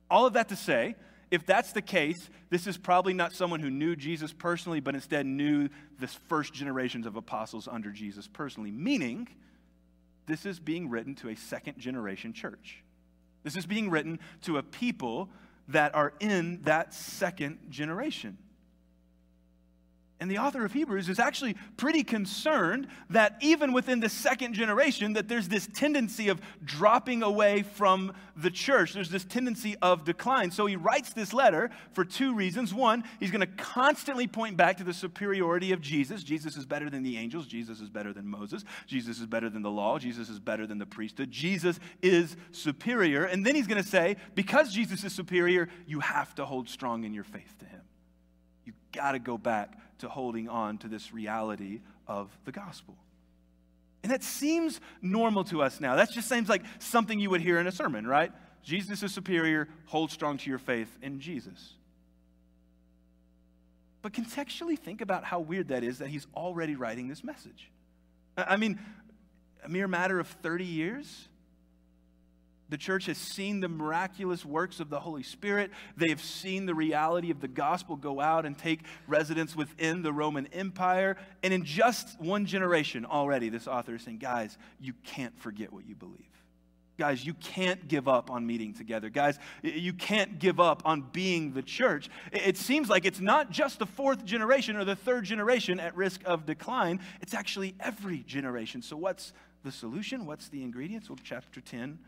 All 0.10 0.26
of 0.26 0.34
that 0.34 0.50
to 0.50 0.56
say, 0.56 0.96
if 1.32 1.46
that's 1.46 1.72
the 1.72 1.82
case, 1.82 2.30
this 2.50 2.68
is 2.68 2.78
probably 2.78 3.14
not 3.14 3.34
someone 3.34 3.62
who 3.62 3.70
knew 3.70 3.96
Jesus 3.96 4.34
personally, 4.34 4.82
but 4.82 4.94
instead 4.94 5.26
knew 5.26 5.70
the 6.00 6.08
first 6.08 6.54
generations 6.54 7.06
of 7.06 7.16
apostles 7.16 7.70
under 7.72 7.90
Jesus 7.90 8.28
personally, 8.28 8.70
meaning 8.70 9.30
this 10.28 10.46
is 10.46 10.60
being 10.60 10.90
written 10.90 11.16
to 11.16 11.30
a 11.30 11.36
second 11.36 11.80
generation 11.80 12.34
church. 12.34 12.84
This 13.44 13.56
is 13.56 13.66
being 13.66 13.90
written 13.90 14.20
to 14.42 14.58
a 14.58 14.64
people 14.64 15.30
that 15.70 15.96
are 15.96 16.14
in 16.20 16.62
that 16.64 16.94
second 16.94 17.60
generation. 17.70 18.38
And 20.22 20.30
the 20.30 20.38
author 20.38 20.64
of 20.64 20.72
Hebrews 20.72 21.10
is 21.10 21.20
actually 21.20 21.56
pretty 21.78 22.04
concerned 22.04 22.88
that 23.10 23.38
even 23.42 23.74
within 23.74 24.00
the 24.00 24.08
second 24.08 24.54
generation 24.54 25.14
that 25.14 25.28
there's 25.28 25.48
this 25.48 25.68
tendency 25.74 26.30
of 26.30 26.40
dropping 26.64 27.24
away 27.24 27.64
from 27.64 28.14
the 28.36 28.52
church. 28.52 28.94
There's 28.94 29.10
this 29.10 29.26
tendency 29.26 29.76
of 29.82 30.06
decline. 30.06 30.52
So 30.52 30.68
he 30.68 30.76
writes 30.76 31.12
this 31.14 31.34
letter 31.34 31.72
for 31.94 32.06
two 32.06 32.36
reasons. 32.36 32.72
One, 32.72 33.04
he's 33.20 33.32
going 33.32 33.42
to 33.42 33.64
constantly 33.64 34.28
point 34.28 34.58
back 34.58 34.78
to 34.78 34.84
the 34.84 34.94
superiority 34.94 35.72
of 35.72 35.82
Jesus. 35.82 36.24
Jesus 36.24 36.56
is 36.56 36.68
better 36.68 36.88
than 36.88 37.02
the 37.02 37.18
angels. 37.18 37.48
Jesus 37.48 37.82
is 37.82 37.90
better 37.90 38.14
than 38.14 38.28
Moses. 38.28 38.64
Jesus 38.86 39.20
is 39.20 39.26
better 39.26 39.50
than 39.50 39.64
the 39.64 39.72
law. 39.72 39.98
Jesus 39.98 40.30
is 40.30 40.40
better 40.40 40.68
than 40.68 40.78
the 40.78 40.86
priesthood. 40.86 41.32
Jesus 41.32 41.80
is 42.04 42.38
superior. 42.52 43.24
And 43.24 43.44
then 43.44 43.56
he's 43.56 43.66
going 43.66 43.82
to 43.82 43.90
say, 43.90 44.18
because 44.36 44.72
Jesus 44.72 45.04
is 45.04 45.14
superior, 45.14 45.68
you 45.88 46.00
have 46.00 46.36
to 46.36 46.46
hold 46.46 46.70
strong 46.70 47.06
in 47.06 47.14
your 47.16 47.24
faith 47.24 47.56
to 47.58 47.66
him. 47.66 47.82
You 48.66 48.74
got 48.92 49.14
to 49.14 49.20
go 49.20 49.40
back 49.40 49.78
to 50.02 50.10
holding 50.10 50.50
on 50.50 50.78
to 50.80 50.88
this 50.88 51.14
reality 51.14 51.82
of 52.08 52.30
the 52.46 52.52
gospel. 52.52 52.96
And 54.04 54.12
that 54.12 54.24
seems 54.24 54.80
normal 55.02 55.44
to 55.46 55.62
us 55.62 55.80
now. 55.80 55.96
That 55.96 56.12
just 56.12 56.28
seems 56.28 56.50
like 56.50 56.64
something 56.80 57.20
you 57.20 57.30
would 57.30 57.42
hear 57.42 57.60
in 57.60 57.68
a 57.68 57.72
sermon, 57.72 58.06
right? 58.06 58.32
Jesus 58.64 59.02
is 59.04 59.14
superior, 59.14 59.68
hold 59.86 60.12
strong 60.12 60.38
to 60.38 60.50
your 60.50 60.60
faith 60.60 60.90
in 61.02 61.20
Jesus. 61.20 61.74
But 64.02 64.14
contextually, 64.14 64.78
think 64.78 65.02
about 65.02 65.24
how 65.24 65.40
weird 65.40 65.68
that 65.68 65.84
is 65.84 66.00
that 66.00 66.10
he's 66.10 66.26
already 66.36 66.76
writing 66.76 67.08
this 67.08 67.24
message. 67.24 67.70
I 68.36 68.58
mean, 68.58 68.80
a 69.64 69.70
mere 69.70 69.88
matter 69.88 70.20
of 70.20 70.28
30 70.28 70.66
years, 70.66 71.28
The 72.72 72.78
church 72.78 73.08
has 73.08 73.18
seen 73.18 73.60
the 73.60 73.68
miraculous 73.68 74.46
works 74.46 74.80
of 74.80 74.90
the 74.90 75.02
Holy 75.02 75.24
Spirit. 75.24 75.72
They 75.98 76.08
have 76.08 76.22
seen 76.22 76.66
the 76.66 76.74
reality 76.74 77.30
of 77.30 77.42
the 77.42 77.50
gospel 77.50 77.98
go 77.98 78.22
out 78.22 78.46
and 78.46 78.58
take 78.58 78.80
residence 79.08 79.58
within 79.58 80.04
the 80.04 80.14
Roman 80.14 80.48
Empire. 80.48 81.18
And 81.44 81.54
in 81.54 81.66
just 81.66 82.18
one 82.22 82.46
generation 82.46 83.06
already, 83.06 83.50
this 83.50 83.68
author 83.68 83.96
is 83.96 84.04
saying, 84.04 84.20
guys, 84.20 84.58
you 84.80 84.94
can't 85.04 85.38
forget 85.38 85.74
what 85.74 85.86
you 85.86 85.96
believe. 85.96 86.16
Guys, 86.98 87.26
you 87.26 87.34
can't 87.34 87.90
give 87.90 88.08
up 88.08 88.32
on 88.32 88.48
meeting 88.48 88.74
together. 88.74 89.10
Guys, 89.10 89.38
you 89.64 89.92
can't 89.92 90.40
give 90.40 90.62
up 90.62 90.82
on 90.86 91.02
being 91.12 91.52
the 91.52 91.62
church. 91.62 92.10
It 92.32 92.56
seems 92.56 92.90
like 92.90 93.04
it's 93.04 93.20
not 93.20 93.52
just 93.52 93.80
the 93.80 93.86
fourth 93.86 94.24
generation 94.24 94.78
or 94.78 94.86
the 94.86 94.96
third 94.96 95.26
generation 95.26 95.78
at 95.82 95.94
risk 95.98 96.22
of 96.24 96.46
decline, 96.46 97.02
it's 97.22 97.34
actually 97.34 97.76
every 97.82 98.20
generation. 98.20 98.82
So, 98.82 98.96
what's 98.96 99.34
the 99.66 99.74
solution? 99.74 100.26
What's 100.26 100.48
the 100.48 100.64
ingredients? 100.64 101.10
Well, 101.10 101.20
chapter 101.22 101.60
10 101.60 102.00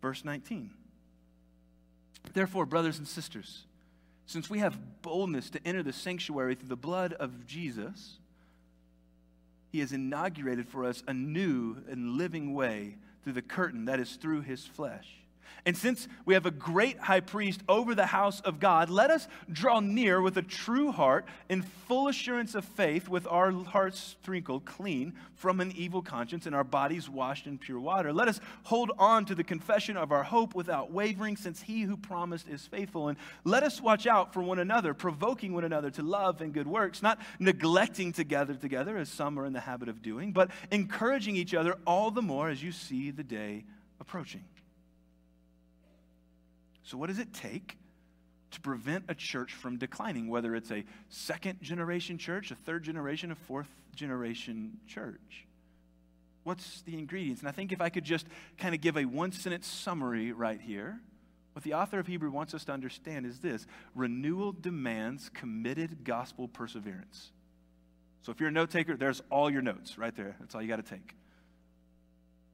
Verse 0.00 0.24
19. 0.24 0.70
Therefore, 2.32 2.66
brothers 2.66 2.98
and 2.98 3.08
sisters, 3.08 3.64
since 4.26 4.48
we 4.48 4.60
have 4.60 5.02
boldness 5.02 5.50
to 5.50 5.66
enter 5.66 5.82
the 5.82 5.92
sanctuary 5.92 6.54
through 6.54 6.68
the 6.68 6.76
blood 6.76 7.12
of 7.14 7.46
Jesus, 7.46 8.18
he 9.72 9.80
has 9.80 9.92
inaugurated 9.92 10.68
for 10.68 10.84
us 10.84 11.02
a 11.06 11.14
new 11.14 11.76
and 11.88 12.16
living 12.16 12.54
way 12.54 12.96
through 13.22 13.32
the 13.32 13.42
curtain 13.42 13.86
that 13.86 14.00
is 14.00 14.16
through 14.16 14.42
his 14.42 14.64
flesh. 14.64 15.08
And 15.66 15.76
since 15.76 16.08
we 16.24 16.34
have 16.34 16.46
a 16.46 16.50
great 16.50 16.98
high 16.98 17.20
priest 17.20 17.60
over 17.68 17.94
the 17.94 18.06
house 18.06 18.40
of 18.40 18.60
God, 18.60 18.88
let 18.88 19.10
us 19.10 19.28
draw 19.52 19.80
near 19.80 20.20
with 20.20 20.36
a 20.36 20.42
true 20.42 20.90
heart 20.90 21.26
in 21.48 21.62
full 21.62 22.08
assurance 22.08 22.54
of 22.54 22.64
faith, 22.64 23.08
with 23.08 23.26
our 23.26 23.52
hearts 23.52 23.98
sprinkled 23.98 24.64
clean 24.64 25.14
from 25.34 25.60
an 25.60 25.72
evil 25.76 26.02
conscience 26.02 26.46
and 26.46 26.54
our 26.54 26.64
bodies 26.64 27.08
washed 27.08 27.46
in 27.46 27.58
pure 27.58 27.80
water. 27.80 28.12
Let 28.12 28.28
us 28.28 28.40
hold 28.64 28.92
on 28.98 29.24
to 29.26 29.34
the 29.34 29.44
confession 29.44 29.96
of 29.96 30.12
our 30.12 30.22
hope 30.22 30.54
without 30.54 30.90
wavering, 30.90 31.36
since 31.36 31.62
he 31.62 31.82
who 31.82 31.96
promised 31.96 32.48
is 32.48 32.66
faithful. 32.66 33.08
And 33.08 33.18
let 33.44 33.62
us 33.62 33.80
watch 33.80 34.06
out 34.06 34.32
for 34.32 34.42
one 34.42 34.58
another, 34.58 34.94
provoking 34.94 35.52
one 35.52 35.64
another 35.64 35.90
to 35.90 36.02
love 36.02 36.40
and 36.40 36.52
good 36.52 36.66
works, 36.66 37.02
not 37.02 37.18
neglecting 37.38 38.12
to 38.14 38.24
gather 38.24 38.54
together 38.54 38.96
as 38.96 39.08
some 39.08 39.38
are 39.38 39.46
in 39.46 39.52
the 39.52 39.60
habit 39.60 39.88
of 39.88 40.02
doing, 40.02 40.32
but 40.32 40.50
encouraging 40.70 41.36
each 41.36 41.54
other 41.54 41.76
all 41.86 42.10
the 42.10 42.22
more 42.22 42.48
as 42.48 42.62
you 42.62 42.72
see 42.72 43.10
the 43.10 43.24
day 43.24 43.64
approaching. 44.00 44.44
So, 46.82 46.96
what 46.96 47.08
does 47.08 47.18
it 47.18 47.32
take 47.32 47.76
to 48.52 48.60
prevent 48.60 49.04
a 49.08 49.14
church 49.14 49.54
from 49.54 49.76
declining, 49.76 50.28
whether 50.28 50.54
it's 50.54 50.70
a 50.70 50.84
second 51.08 51.62
generation 51.62 52.18
church, 52.18 52.50
a 52.50 52.54
third 52.54 52.82
generation, 52.82 53.30
a 53.30 53.34
fourth 53.34 53.68
generation 53.94 54.78
church? 54.86 55.46
What's 56.42 56.82
the 56.82 56.98
ingredients? 56.98 57.42
And 57.42 57.48
I 57.48 57.52
think 57.52 57.70
if 57.72 57.80
I 57.80 57.90
could 57.90 58.04
just 58.04 58.26
kind 58.58 58.74
of 58.74 58.80
give 58.80 58.96
a 58.96 59.04
one 59.04 59.32
sentence 59.32 59.66
summary 59.66 60.32
right 60.32 60.60
here, 60.60 61.00
what 61.52 61.64
the 61.64 61.74
author 61.74 61.98
of 61.98 62.06
Hebrew 62.06 62.30
wants 62.30 62.54
us 62.54 62.64
to 62.64 62.72
understand 62.72 63.26
is 63.26 63.40
this 63.40 63.66
renewal 63.94 64.52
demands 64.52 65.28
committed 65.28 66.04
gospel 66.04 66.48
perseverance. 66.48 67.30
So 68.22 68.32
if 68.32 68.40
you're 68.40 68.48
a 68.48 68.52
note 68.52 68.70
taker, 68.70 68.96
there's 68.96 69.22
all 69.30 69.50
your 69.50 69.62
notes 69.62 69.98
right 69.98 70.14
there. 70.14 70.36
That's 70.40 70.54
all 70.54 70.62
you 70.62 70.68
got 70.68 70.76
to 70.76 70.82
take. 70.82 71.14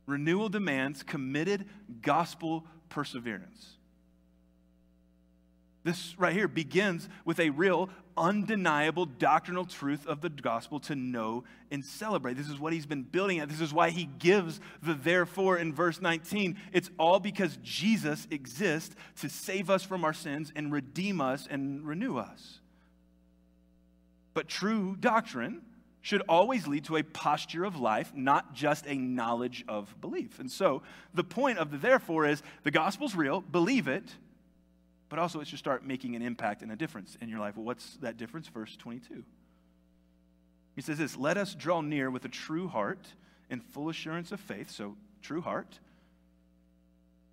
Renewal 0.06 0.48
demands 0.48 1.02
committed 1.02 1.66
gospel 2.00 2.64
perseverance. 2.88 3.75
This 5.86 6.18
right 6.18 6.32
here 6.32 6.48
begins 6.48 7.08
with 7.24 7.38
a 7.38 7.50
real, 7.50 7.88
undeniable 8.16 9.06
doctrinal 9.06 9.64
truth 9.64 10.04
of 10.04 10.20
the 10.20 10.28
gospel 10.28 10.80
to 10.80 10.96
know 10.96 11.44
and 11.70 11.84
celebrate. 11.84 12.34
This 12.34 12.48
is 12.48 12.58
what 12.58 12.72
he's 12.72 12.86
been 12.86 13.04
building 13.04 13.38
at. 13.38 13.48
This 13.48 13.60
is 13.60 13.72
why 13.72 13.90
he 13.90 14.06
gives 14.18 14.58
the 14.82 14.94
therefore 14.94 15.58
in 15.58 15.72
verse 15.72 16.00
19. 16.00 16.58
It's 16.72 16.90
all 16.98 17.20
because 17.20 17.56
Jesus 17.62 18.26
exists 18.32 18.96
to 19.20 19.28
save 19.28 19.70
us 19.70 19.84
from 19.84 20.04
our 20.04 20.12
sins 20.12 20.52
and 20.56 20.72
redeem 20.72 21.20
us 21.20 21.46
and 21.48 21.86
renew 21.86 22.16
us. 22.18 22.58
But 24.34 24.48
true 24.48 24.96
doctrine 24.98 25.62
should 26.02 26.22
always 26.28 26.66
lead 26.66 26.86
to 26.86 26.96
a 26.96 27.04
posture 27.04 27.62
of 27.62 27.76
life, 27.76 28.10
not 28.12 28.54
just 28.54 28.88
a 28.88 28.96
knowledge 28.96 29.64
of 29.68 29.94
belief. 30.00 30.40
And 30.40 30.50
so 30.50 30.82
the 31.14 31.22
point 31.22 31.58
of 31.58 31.70
the 31.70 31.78
therefore 31.78 32.26
is 32.26 32.42
the 32.64 32.72
gospel's 32.72 33.14
real, 33.14 33.40
believe 33.40 33.86
it 33.86 34.16
but 35.08 35.18
also 35.18 35.40
it 35.40 35.46
should 35.46 35.58
start 35.58 35.84
making 35.84 36.16
an 36.16 36.22
impact 36.22 36.62
and 36.62 36.72
a 36.72 36.76
difference 36.76 37.16
in 37.20 37.28
your 37.28 37.38
life. 37.38 37.56
Well, 37.56 37.64
what's 37.64 37.96
that 37.98 38.16
difference? 38.16 38.48
Verse 38.48 38.76
22. 38.76 39.24
He 40.74 40.82
says 40.82 40.98
this 40.98 41.16
Let 41.16 41.36
us 41.36 41.54
draw 41.54 41.80
near 41.80 42.10
with 42.10 42.24
a 42.24 42.28
true 42.28 42.68
heart 42.68 43.06
and 43.50 43.62
full 43.62 43.88
assurance 43.88 44.32
of 44.32 44.40
faith, 44.40 44.70
so 44.70 44.96
true 45.22 45.40
heart, 45.40 45.80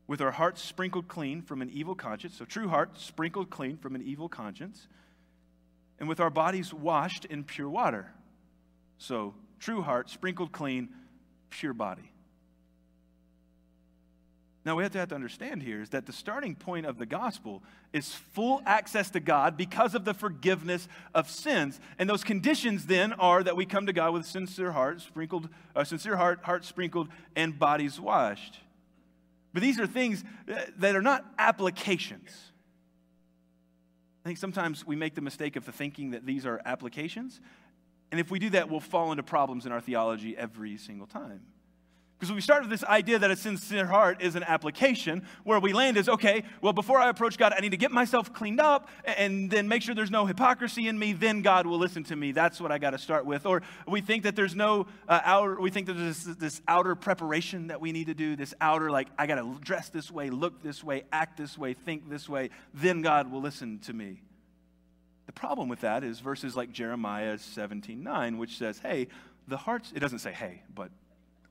with 0.07 0.21
our 0.21 0.31
hearts 0.31 0.61
sprinkled 0.61 1.07
clean 1.07 1.41
from 1.41 1.61
an 1.61 1.69
evil 1.71 1.95
conscience, 1.95 2.37
so 2.37 2.45
true 2.45 2.69
heart 2.69 2.99
sprinkled 2.99 3.49
clean 3.49 3.77
from 3.77 3.95
an 3.95 4.01
evil 4.01 4.29
conscience, 4.29 4.87
and 5.99 6.07
with 6.07 6.19
our 6.19 6.29
bodies 6.29 6.73
washed 6.73 7.25
in 7.25 7.43
pure 7.43 7.69
water, 7.69 8.11
so 8.97 9.33
true 9.59 9.81
heart 9.81 10.09
sprinkled 10.09 10.51
clean, 10.51 10.89
pure 11.49 11.73
body. 11.73 12.12
Now, 14.65 14.77
we 14.77 14.83
have 14.83 14.93
to, 14.93 14.97
have 14.97 15.09
to 15.09 15.15
understand 15.15 15.61
here 15.61 15.81
is 15.81 15.89
that 15.89 16.05
the 16.05 16.13
starting 16.13 16.55
point 16.55 16.85
of 16.85 16.97
the 16.97 17.05
gospel 17.05 17.61
is 17.91 18.13
full 18.13 18.61
access 18.65 19.09
to 19.09 19.19
God 19.19 19.57
because 19.57 19.93
of 19.93 20.05
the 20.05 20.13
forgiveness 20.13 20.87
of 21.13 21.29
sins. 21.29 21.81
And 21.99 22.09
those 22.09 22.23
conditions 22.23 22.85
then 22.85 23.11
are 23.13 23.43
that 23.43 23.57
we 23.57 23.65
come 23.65 23.87
to 23.87 23.93
God 23.93 24.13
with 24.13 24.25
sincere 24.25 24.71
heart, 24.71 25.01
sprinkled, 25.01 25.49
uh, 25.75 25.83
sincere 25.83 26.15
heart, 26.15 26.43
heart 26.43 26.63
sprinkled, 26.63 27.09
and 27.35 27.59
bodies 27.59 27.99
washed. 27.99 28.59
But 29.53 29.61
these 29.61 29.79
are 29.79 29.85
things 29.85 30.23
that 30.77 30.95
are 30.95 31.01
not 31.01 31.25
applications. 31.37 32.31
I 34.25 34.29
think 34.29 34.37
sometimes 34.37 34.87
we 34.87 34.95
make 34.95 35.13
the 35.13 35.21
mistake 35.21 35.57
of 35.57 35.65
thinking 35.65 36.11
that 36.11 36.25
these 36.25 36.45
are 36.45 36.61
applications. 36.65 37.41
And 38.11 38.19
if 38.19 38.31
we 38.31 38.39
do 38.39 38.51
that, 38.51 38.69
we'll 38.69 38.79
fall 38.79 39.11
into 39.11 39.23
problems 39.23 39.65
in 39.65 39.73
our 39.73 39.81
theology 39.81 40.37
every 40.37 40.77
single 40.77 41.07
time. 41.07 41.41
Because 42.23 42.35
we 42.35 42.39
start 42.39 42.61
with 42.61 42.69
this 42.69 42.85
idea 42.85 43.19
that 43.19 43.31
a 43.31 43.35
sincere 43.35 43.85
heart 43.85 44.21
is 44.21 44.35
an 44.35 44.43
application, 44.43 45.27
where 45.43 45.59
we 45.59 45.73
land 45.73 45.97
is 45.97 46.07
okay, 46.07 46.45
well, 46.61 46.71
before 46.71 46.97
I 46.97 47.09
approach 47.09 47.37
God, 47.37 47.53
I 47.53 47.59
need 47.59 47.71
to 47.71 47.77
get 47.77 47.91
myself 47.91 48.31
cleaned 48.31 48.61
up 48.61 48.87
and 49.03 49.51
then 49.51 49.67
make 49.67 49.81
sure 49.81 49.93
there's 49.93 50.09
no 50.09 50.25
hypocrisy 50.25 50.87
in 50.87 50.97
me, 50.97 51.11
then 51.11 51.41
God 51.41 51.67
will 51.67 51.77
listen 51.77 52.05
to 52.05 52.15
me. 52.15 52.31
That's 52.31 52.61
what 52.61 52.71
I 52.71 52.77
got 52.77 52.91
to 52.91 52.97
start 52.97 53.25
with. 53.25 53.45
Or 53.45 53.61
we 53.85 53.99
think 53.99 54.23
that 54.23 54.37
there's 54.37 54.55
no 54.55 54.87
uh, 55.09 55.19
outer, 55.25 55.59
we 55.59 55.69
think 55.69 55.87
that 55.87 55.95
there's 55.95 56.23
this, 56.23 56.35
this 56.37 56.61
outer 56.65 56.95
preparation 56.95 57.67
that 57.67 57.81
we 57.81 57.91
need 57.91 58.07
to 58.07 58.13
do, 58.13 58.37
this 58.37 58.53
outer, 58.61 58.89
like, 58.89 59.09
I 59.17 59.27
got 59.27 59.35
to 59.35 59.57
dress 59.59 59.89
this 59.89 60.09
way, 60.09 60.29
look 60.29 60.63
this 60.63 60.81
way, 60.81 61.03
act 61.11 61.35
this 61.35 61.57
way, 61.57 61.73
think 61.73 62.09
this 62.09 62.29
way, 62.29 62.51
then 62.73 63.01
God 63.01 63.33
will 63.33 63.41
listen 63.41 63.79
to 63.79 63.91
me. 63.91 64.21
The 65.25 65.33
problem 65.33 65.67
with 65.67 65.81
that 65.81 66.05
is 66.05 66.21
verses 66.21 66.55
like 66.55 66.71
Jeremiah 66.71 67.37
17 67.37 68.01
9, 68.01 68.37
which 68.37 68.57
says, 68.57 68.79
hey, 68.79 69.09
the 69.49 69.57
heart's, 69.57 69.91
it 69.91 69.99
doesn't 69.99 70.19
say 70.19 70.31
hey, 70.31 70.61
but 70.73 70.89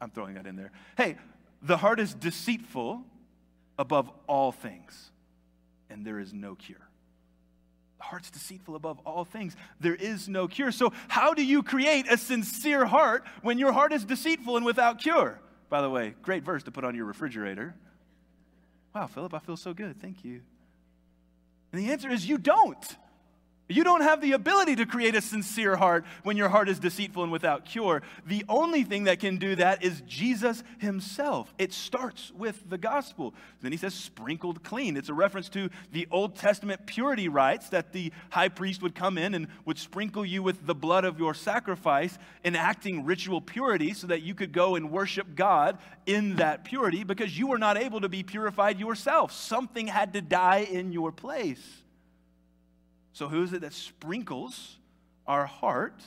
I'm 0.03 0.11
throwing 0.11 0.35
that 0.35 0.49
in 0.49 0.57
there. 0.57 0.73
Hey, 0.97 1.17
the 1.63 1.77
heart 1.77 2.01
is 2.01 2.13
deceitful 2.13 3.05
above 3.79 4.11
all 4.27 4.51
things, 4.51 5.13
and 5.89 6.05
there 6.05 6.19
is 6.19 6.35
no 6.35 6.57
cure. 6.57 6.89
The 7.99 8.05
heart's 8.05 8.29
deceitful 8.29 8.75
above 8.75 8.99
all 9.07 9.25
things. 9.25 9.55
There 9.79 9.95
is 9.95 10.29
no 10.29 10.49
cure. 10.49 10.73
So, 10.73 10.93
how 11.07 11.35
do 11.35 11.45
you 11.45 11.63
create 11.63 12.11
a 12.11 12.19
sincere 12.19 12.85
heart 12.85 13.25
when 13.43 13.61
your 13.61 13.71
heart 13.71 13.93
is 13.93 14.05
deceitful 14.05 14.57
and 14.57 14.67
without 14.67 14.99
cure? 14.99 15.39
By 15.71 15.83
the 15.83 15.89
way, 15.89 16.15
great 16.21 16.43
verse 16.43 16.65
to 16.65 16.73
put 16.73 16.83
on 16.83 16.97
your 16.97 17.05
refrigerator. 17.05 17.77
Wow, 18.93 19.07
Phillip, 19.07 19.33
I 19.35 19.39
feel 19.39 19.57
so 19.57 19.73
good. 19.73 20.01
Thank 20.03 20.25
you. 20.25 20.41
And 21.71 21.81
the 21.81 21.93
answer 21.93 22.11
is 22.11 22.29
you 22.29 22.39
don't. 22.39 22.97
You 23.73 23.85
don't 23.85 24.03
have 24.03 24.21
the 24.21 24.33
ability 24.33 24.77
to 24.77 24.87
create 24.87 25.15
a 25.15 25.21
sincere 25.21 25.77
heart 25.77 26.05
when 26.23 26.37
your 26.37 26.49
heart 26.49 26.69
is 26.69 26.79
deceitful 26.79 27.23
and 27.23 27.33
without 27.33 27.65
cure. 27.65 28.03
The 28.27 28.45
only 28.49 28.85
thing 28.85 29.05
that 29.05 29.21
can 29.21 29.39
do 29.39 29.57
that 29.57 29.83
is 29.83 30.03
Jesus 30.07 30.63
himself. 30.79 31.53
It 31.59 31.73
starts 31.73 32.33
with 32.33 32.69
the 32.69 32.79
gospel. 32.79 33.35
Then 33.61 33.73
he 33.73 33.79
says, 33.79 33.95
sprinkled 33.95 34.63
clean. 34.63 34.97
It's 34.97 35.09
a 35.09 35.15
reference 35.15 35.49
to 35.51 35.71
the 35.93 36.07
Old 36.11 36.37
Testament 36.37 36.87
purity 36.87 37.29
rites 37.29 37.69
that 37.71 37.93
the 37.93 38.13
high 38.31 38.49
priest 38.49 38.83
would 38.83 38.95
come 38.95 39.19
in 39.19 39.35
and 39.35 39.49
would 39.65 39.79
sprinkle 39.79 40.25
you 40.25 40.43
with 40.43 40.67
the 40.67 40.75
blood 40.75 41.05
of 41.05 41.19
your 41.19 41.35
sacrifice, 41.35 42.19
enacting 42.45 43.05
ritual 43.05 43.41
purity 43.41 43.95
so 43.95 44.07
that 44.07 44.23
you 44.23 44.35
could 44.35 44.53
go 44.53 44.77
and 44.77 44.91
worship 44.91 45.35
God 45.35 45.79
in 46.07 46.37
that 46.37 46.65
purity 46.65 47.05
because 47.05 47.39
you 47.39 47.47
were 47.47 47.59
not 47.59 47.79
able 47.79 48.01
to 48.01 48.09
be 48.09 48.23
purified 48.23 48.79
yourself. 48.79 49.33
Something 49.33 49.87
had 49.87 50.13
to 50.13 50.21
die 50.21 50.67
in 50.71 50.93
your 50.93 51.13
place. 51.13 51.82
So, 53.13 53.29
who 53.29 53.43
is 53.43 53.53
it 53.53 53.61
that 53.61 53.75
sprinkles 53.75 54.79
our 55.27 55.47
heart, 55.47 56.03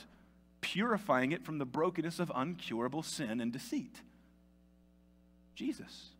purifying 0.60 1.32
it 1.32 1.44
from 1.44 1.58
the 1.58 1.64
brokenness 1.64 2.18
of 2.18 2.30
uncurable 2.34 3.04
sin 3.04 3.40
and 3.40 3.52
deceit? 3.52 4.00
Jesus, 5.54 6.10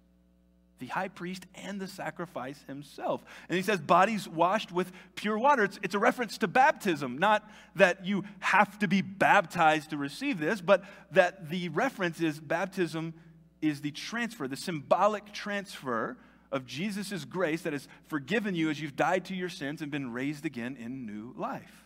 the 0.79 0.87
high 0.87 1.09
priest 1.09 1.45
and 1.55 1.81
the 1.81 1.89
sacrifice 1.89 2.63
himself. 2.67 3.25
And 3.49 3.57
he 3.57 3.63
says, 3.63 3.81
bodies 3.81 4.29
washed 4.29 4.73
with 4.73 4.93
pure 5.15 5.39
water. 5.39 5.65
It's, 5.65 5.79
it's 5.83 5.95
a 5.95 5.99
reference 5.99 6.39
to 6.39 6.49
baptism, 6.49 7.19
not 7.19 7.49
that 7.75 8.07
you 8.07 8.25
have 8.41 8.79
to 8.79 8.89
be 8.89 9.03
baptized 9.03 9.91
to 9.91 9.97
receive 9.97 10.39
this, 10.39 10.61
but 10.61 10.85
that 11.11 11.51
the 11.51 11.69
reference 11.71 12.21
is 12.21 12.41
baptism 12.41 13.15
is 13.61 13.81
the 13.81 13.91
transfer, 13.91 14.49
the 14.49 14.57
symbolic 14.57 15.33
transfer 15.33 16.17
of 16.53 16.67
Jesus' 16.67 17.25
grace 17.25 17.63
that 17.63 17.73
has 17.73 17.89
forgiven 18.09 18.55
you 18.55 18.71
as 18.71 18.81
you've 18.81 18.97
died 18.97 19.25
to 19.27 19.35
your 19.35 19.49
sins 19.49 19.83
and 19.83 19.91
been 19.91 20.13
raised 20.13 20.45
again 20.45 20.77
in 20.79 21.07
new 21.07 21.35
life. 21.37 21.85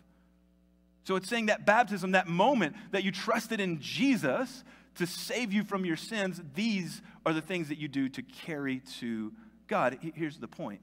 So 1.05 1.17
it's 1.17 1.29
saying 1.29 1.47
that 1.47 1.67
baptism, 1.67 2.13
that 2.13 2.29
moment 2.29 2.77
that 2.93 3.05
you 3.05 3.11
trusted 3.11 3.61
in 3.61 3.81
Jesus 3.81 4.63
to 4.97 5.07
save 5.07 5.53
you 5.53 5.65
from 5.65 5.85
your 5.85 5.97
sins, 5.97 6.41
these 6.55 7.03
are 7.25 7.33
the 7.33 7.41
things 7.41 7.69
that 7.69 7.79
you 7.79 7.89
do 7.89 8.09
to 8.11 8.23
carry 8.23 8.81
to 8.99 9.33
God. 9.67 9.99
Here's 10.15 10.39
the 10.39 10.49
point 10.49 10.83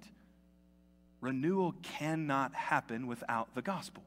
renewal 1.21 1.73
cannot 1.81 2.53
happen 2.53 3.07
without 3.07 3.53
the 3.55 3.61
gospel. 3.61 4.03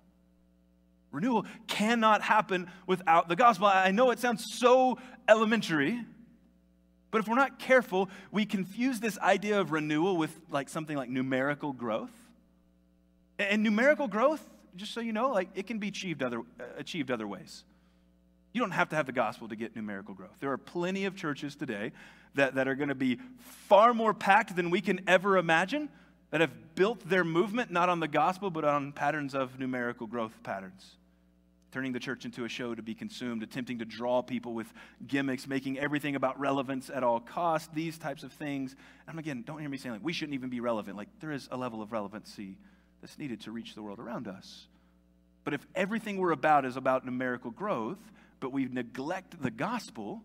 Renewal 1.12 1.44
cannot 1.66 2.22
happen 2.22 2.70
without 2.86 3.28
the 3.28 3.36
gospel. 3.36 3.66
I 3.66 3.90
know 3.90 4.10
it 4.10 4.20
sounds 4.20 4.54
so 4.54 4.98
elementary, 5.28 6.04
but 7.10 7.20
if 7.20 7.28
we're 7.28 7.34
not 7.34 7.58
careful, 7.58 8.08
we 8.30 8.44
confuse 8.44 9.00
this 9.00 9.18
idea 9.18 9.60
of 9.60 9.72
renewal 9.72 10.16
with 10.16 10.38
like 10.50 10.68
something 10.68 10.96
like 10.96 11.08
numerical 11.08 11.72
growth. 11.72 12.12
And 13.38 13.62
numerical 13.62 14.06
growth, 14.06 14.46
just 14.76 14.92
so 14.92 15.00
you 15.00 15.12
know, 15.12 15.30
like 15.30 15.48
it 15.54 15.66
can 15.66 15.78
be 15.78 15.88
achieved 15.88 16.22
other, 16.22 16.42
achieved 16.76 17.10
other 17.10 17.26
ways. 17.26 17.64
You 18.52 18.60
don't 18.60 18.72
have 18.72 18.88
to 18.90 18.96
have 18.96 19.06
the 19.06 19.12
gospel 19.12 19.48
to 19.48 19.56
get 19.56 19.74
numerical 19.76 20.14
growth. 20.14 20.36
There 20.40 20.52
are 20.52 20.58
plenty 20.58 21.04
of 21.04 21.16
churches 21.16 21.56
today 21.56 21.92
that, 22.34 22.54
that 22.56 22.68
are 22.68 22.74
going 22.74 22.88
to 22.88 22.94
be 22.94 23.18
far 23.38 23.94
more 23.94 24.12
packed 24.12 24.54
than 24.56 24.70
we 24.70 24.80
can 24.80 25.00
ever 25.06 25.36
imagine, 25.36 25.88
that 26.30 26.40
have 26.40 26.74
built 26.74 27.08
their 27.08 27.24
movement 27.24 27.70
not 27.70 27.88
on 27.88 28.00
the 28.00 28.08
gospel, 28.08 28.50
but 28.50 28.64
on 28.64 28.92
patterns 28.92 29.34
of 29.34 29.58
numerical 29.58 30.06
growth 30.06 30.34
patterns 30.42 30.96
turning 31.72 31.92
the 31.92 32.00
church 32.00 32.24
into 32.24 32.44
a 32.44 32.48
show 32.48 32.74
to 32.74 32.82
be 32.82 32.94
consumed, 32.94 33.42
attempting 33.42 33.78
to 33.78 33.84
draw 33.84 34.22
people 34.22 34.54
with 34.54 34.72
gimmicks, 35.06 35.46
making 35.46 35.78
everything 35.78 36.16
about 36.16 36.38
relevance 36.40 36.90
at 36.90 37.02
all 37.04 37.20
costs, 37.20 37.68
these 37.72 37.98
types 37.98 38.22
of 38.22 38.32
things. 38.32 38.74
And 39.06 39.18
again, 39.18 39.44
don't 39.46 39.60
hear 39.60 39.68
me 39.68 39.78
saying 39.78 39.94
like 39.94 40.04
we 40.04 40.12
shouldn't 40.12 40.34
even 40.34 40.50
be 40.50 40.60
relevant. 40.60 40.96
Like 40.96 41.08
there 41.20 41.32
is 41.32 41.48
a 41.50 41.56
level 41.56 41.82
of 41.82 41.92
relevancy 41.92 42.56
that's 43.00 43.18
needed 43.18 43.40
to 43.42 43.52
reach 43.52 43.74
the 43.74 43.82
world 43.82 43.98
around 43.98 44.28
us. 44.28 44.66
But 45.44 45.54
if 45.54 45.66
everything 45.74 46.18
we're 46.18 46.32
about 46.32 46.64
is 46.64 46.76
about 46.76 47.04
numerical 47.04 47.50
growth, 47.50 47.98
but 48.40 48.52
we 48.52 48.66
neglect 48.66 49.40
the 49.42 49.50
gospel, 49.50 50.22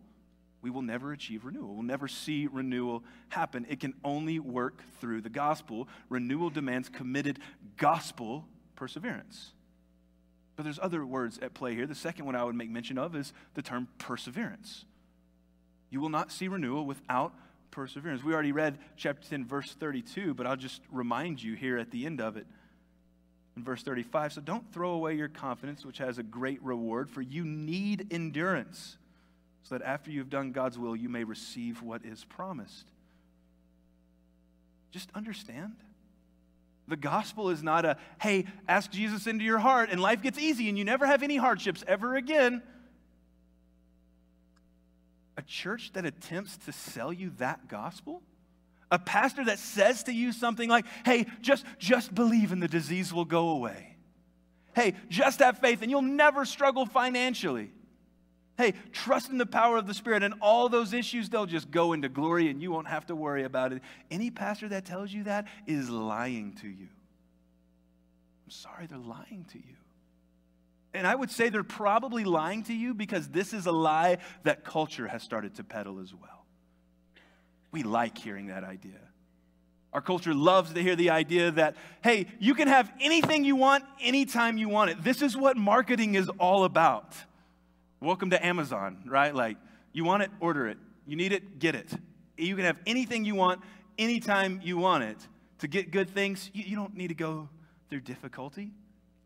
we 0.61 0.69
will 0.69 0.81
never 0.81 1.11
achieve 1.11 1.45
renewal. 1.45 1.75
We'll 1.75 1.83
never 1.83 2.07
see 2.07 2.47
renewal 2.47 3.03
happen. 3.29 3.65
It 3.69 3.79
can 3.79 3.93
only 4.03 4.39
work 4.39 4.81
through 4.99 5.21
the 5.21 5.29
gospel. 5.29 5.87
Renewal 6.09 6.49
demands 6.49 6.89
committed 6.89 7.39
gospel 7.77 8.45
perseverance. 8.75 9.51
But 10.55 10.63
there's 10.63 10.79
other 10.81 11.05
words 11.05 11.37
at 11.41 11.53
play 11.53 11.75
here. 11.75 11.85
The 11.85 11.95
second 11.95 12.25
one 12.25 12.35
I 12.35 12.43
would 12.43 12.55
make 12.55 12.69
mention 12.69 12.97
of 12.97 13.15
is 13.15 13.33
the 13.55 13.61
term 13.61 13.87
perseverance. 13.97 14.85
You 15.89 15.99
will 16.01 16.09
not 16.09 16.31
see 16.31 16.47
renewal 16.47 16.85
without 16.85 17.33
perseverance. 17.71 18.23
We 18.23 18.33
already 18.33 18.53
read 18.53 18.77
chapter 18.95 19.29
10, 19.29 19.45
verse 19.45 19.75
32, 19.77 20.33
but 20.33 20.47
I'll 20.47 20.55
just 20.55 20.81
remind 20.91 21.43
you 21.43 21.55
here 21.55 21.77
at 21.77 21.91
the 21.91 22.05
end 22.05 22.21
of 22.21 22.37
it 22.37 22.47
in 23.57 23.63
verse 23.63 23.83
35. 23.83 24.33
So 24.33 24.41
don't 24.41 24.71
throw 24.73 24.91
away 24.91 25.15
your 25.15 25.27
confidence, 25.27 25.85
which 25.85 25.97
has 25.97 26.17
a 26.17 26.23
great 26.23 26.61
reward, 26.63 27.09
for 27.09 27.21
you 27.21 27.43
need 27.43 28.07
endurance, 28.11 28.97
so 29.63 29.77
that 29.77 29.85
after 29.85 30.11
you've 30.11 30.29
done 30.29 30.51
God's 30.51 30.77
will, 30.77 30.95
you 30.95 31.09
may 31.09 31.23
receive 31.23 31.81
what 31.81 32.05
is 32.05 32.23
promised. 32.23 32.91
Just 34.91 35.09
understand 35.13 35.75
the 36.87 36.95
gospel 36.95 37.49
is 37.49 37.63
not 37.63 37.85
a, 37.85 37.97
hey, 38.21 38.45
ask 38.67 38.91
Jesus 38.91 39.27
into 39.27 39.43
your 39.43 39.57
heart 39.57 39.89
and 39.91 39.99
life 39.99 40.21
gets 40.21 40.37
easy 40.37 40.69
and 40.69 40.77
you 40.77 40.85
never 40.85 41.05
have 41.05 41.23
any 41.23 41.37
hardships 41.37 41.83
ever 41.87 42.15
again. 42.15 42.61
A 45.37 45.41
church 45.41 45.91
that 45.93 46.05
attempts 46.05 46.57
to 46.65 46.71
sell 46.71 47.11
you 47.11 47.31
that 47.37 47.67
gospel? 47.67 48.21
A 48.91 48.99
pastor 48.99 49.45
that 49.45 49.59
says 49.59 50.03
to 50.03 50.13
you 50.13 50.31
something 50.31 50.69
like, 50.69 50.85
hey, 51.03 51.25
just, 51.41 51.65
just 51.79 52.13
believe 52.13 52.51
and 52.51 52.61
the 52.61 52.67
disease 52.67 53.11
will 53.11 53.25
go 53.25 53.49
away. 53.49 53.97
Hey, 54.75 54.93
just 55.09 55.39
have 55.39 55.57
faith 55.57 55.81
and 55.81 55.89
you'll 55.89 56.01
never 56.01 56.45
struggle 56.45 56.85
financially. 56.85 57.71
Hey, 58.57 58.73
trust 58.93 59.29
in 59.29 59.37
the 59.37 59.45
power 59.45 59.77
of 59.77 59.85
the 59.85 59.93
Spirit, 59.93 60.23
and 60.23 60.33
all 60.41 60.69
those 60.69 60.93
issues, 60.93 61.29
they'll 61.29 61.45
just 61.45 61.71
go 61.71 61.91
into 61.93 62.07
glory 62.07 62.49
and 62.49 62.61
you 62.61 62.71
won't 62.71 62.87
have 62.87 63.05
to 63.07 63.15
worry 63.15 63.43
about 63.43 63.73
it. 63.73 63.81
Any 64.09 64.31
pastor 64.31 64.69
that 64.69 64.85
tells 64.85 65.11
you 65.11 65.23
that 65.23 65.47
is 65.67 65.89
lying 65.89 66.53
to 66.61 66.67
you. 66.67 66.87
I'm 68.45 68.51
sorry, 68.51 68.87
they're 68.87 68.97
lying 68.97 69.45
to 69.51 69.57
you. 69.57 69.75
And 70.93 71.05
I 71.05 71.13
would 71.13 71.29
say 71.29 71.49
they're 71.49 71.63
probably 71.63 72.23
lying 72.23 72.63
to 72.63 72.73
you 72.73 72.93
because 72.93 73.27
this 73.27 73.51
is 73.51 73.65
a 73.65 73.71
lie 73.71 74.19
that 74.43 74.63
culture 74.63 75.07
has 75.07 75.21
started 75.21 75.55
to 75.55 75.63
peddle 75.63 75.99
as 75.99 76.13
well. 76.13 76.45
We 77.71 77.83
like 77.83 78.17
hearing 78.17 78.47
that 78.47 78.63
idea. 78.63 78.99
Our 79.91 80.01
culture 80.01 80.33
loves 80.33 80.71
to 80.73 80.81
hear 80.81 80.95
the 80.95 81.09
idea 81.09 81.51
that, 81.51 81.75
hey, 82.01 82.27
you 82.39 82.53
can 82.53 82.69
have 82.69 82.89
anything 83.01 83.43
you 83.43 83.57
want 83.57 83.83
anytime 84.01 84.57
you 84.57 84.69
want 84.69 84.91
it. 84.91 85.03
This 85.03 85.21
is 85.21 85.35
what 85.35 85.57
marketing 85.57 86.15
is 86.15 86.29
all 86.39 86.63
about. 86.63 87.13
Welcome 88.05 88.29
to 88.29 88.45
Amazon, 88.45 88.99
right? 89.07 89.33
Like, 89.33 89.57
you 89.91 90.03
want 90.03 90.21
it, 90.21 90.29
order 90.39 90.67
it. 90.67 90.77
You 91.07 91.15
need 91.15 91.31
it, 91.31 91.57
get 91.57 91.73
it. 91.73 91.91
You 92.37 92.55
can 92.55 92.63
have 92.63 92.77
anything 92.85 93.25
you 93.25 93.33
want, 93.33 93.61
anytime 93.97 94.61
you 94.63 94.77
want 94.77 95.05
it. 95.05 95.17
To 95.59 95.67
get 95.67 95.89
good 95.89 96.11
things, 96.11 96.51
you, 96.53 96.65
you 96.67 96.75
don't 96.75 96.95
need 96.95 97.07
to 97.07 97.15
go 97.15 97.49
through 97.89 98.01
difficulty. 98.01 98.69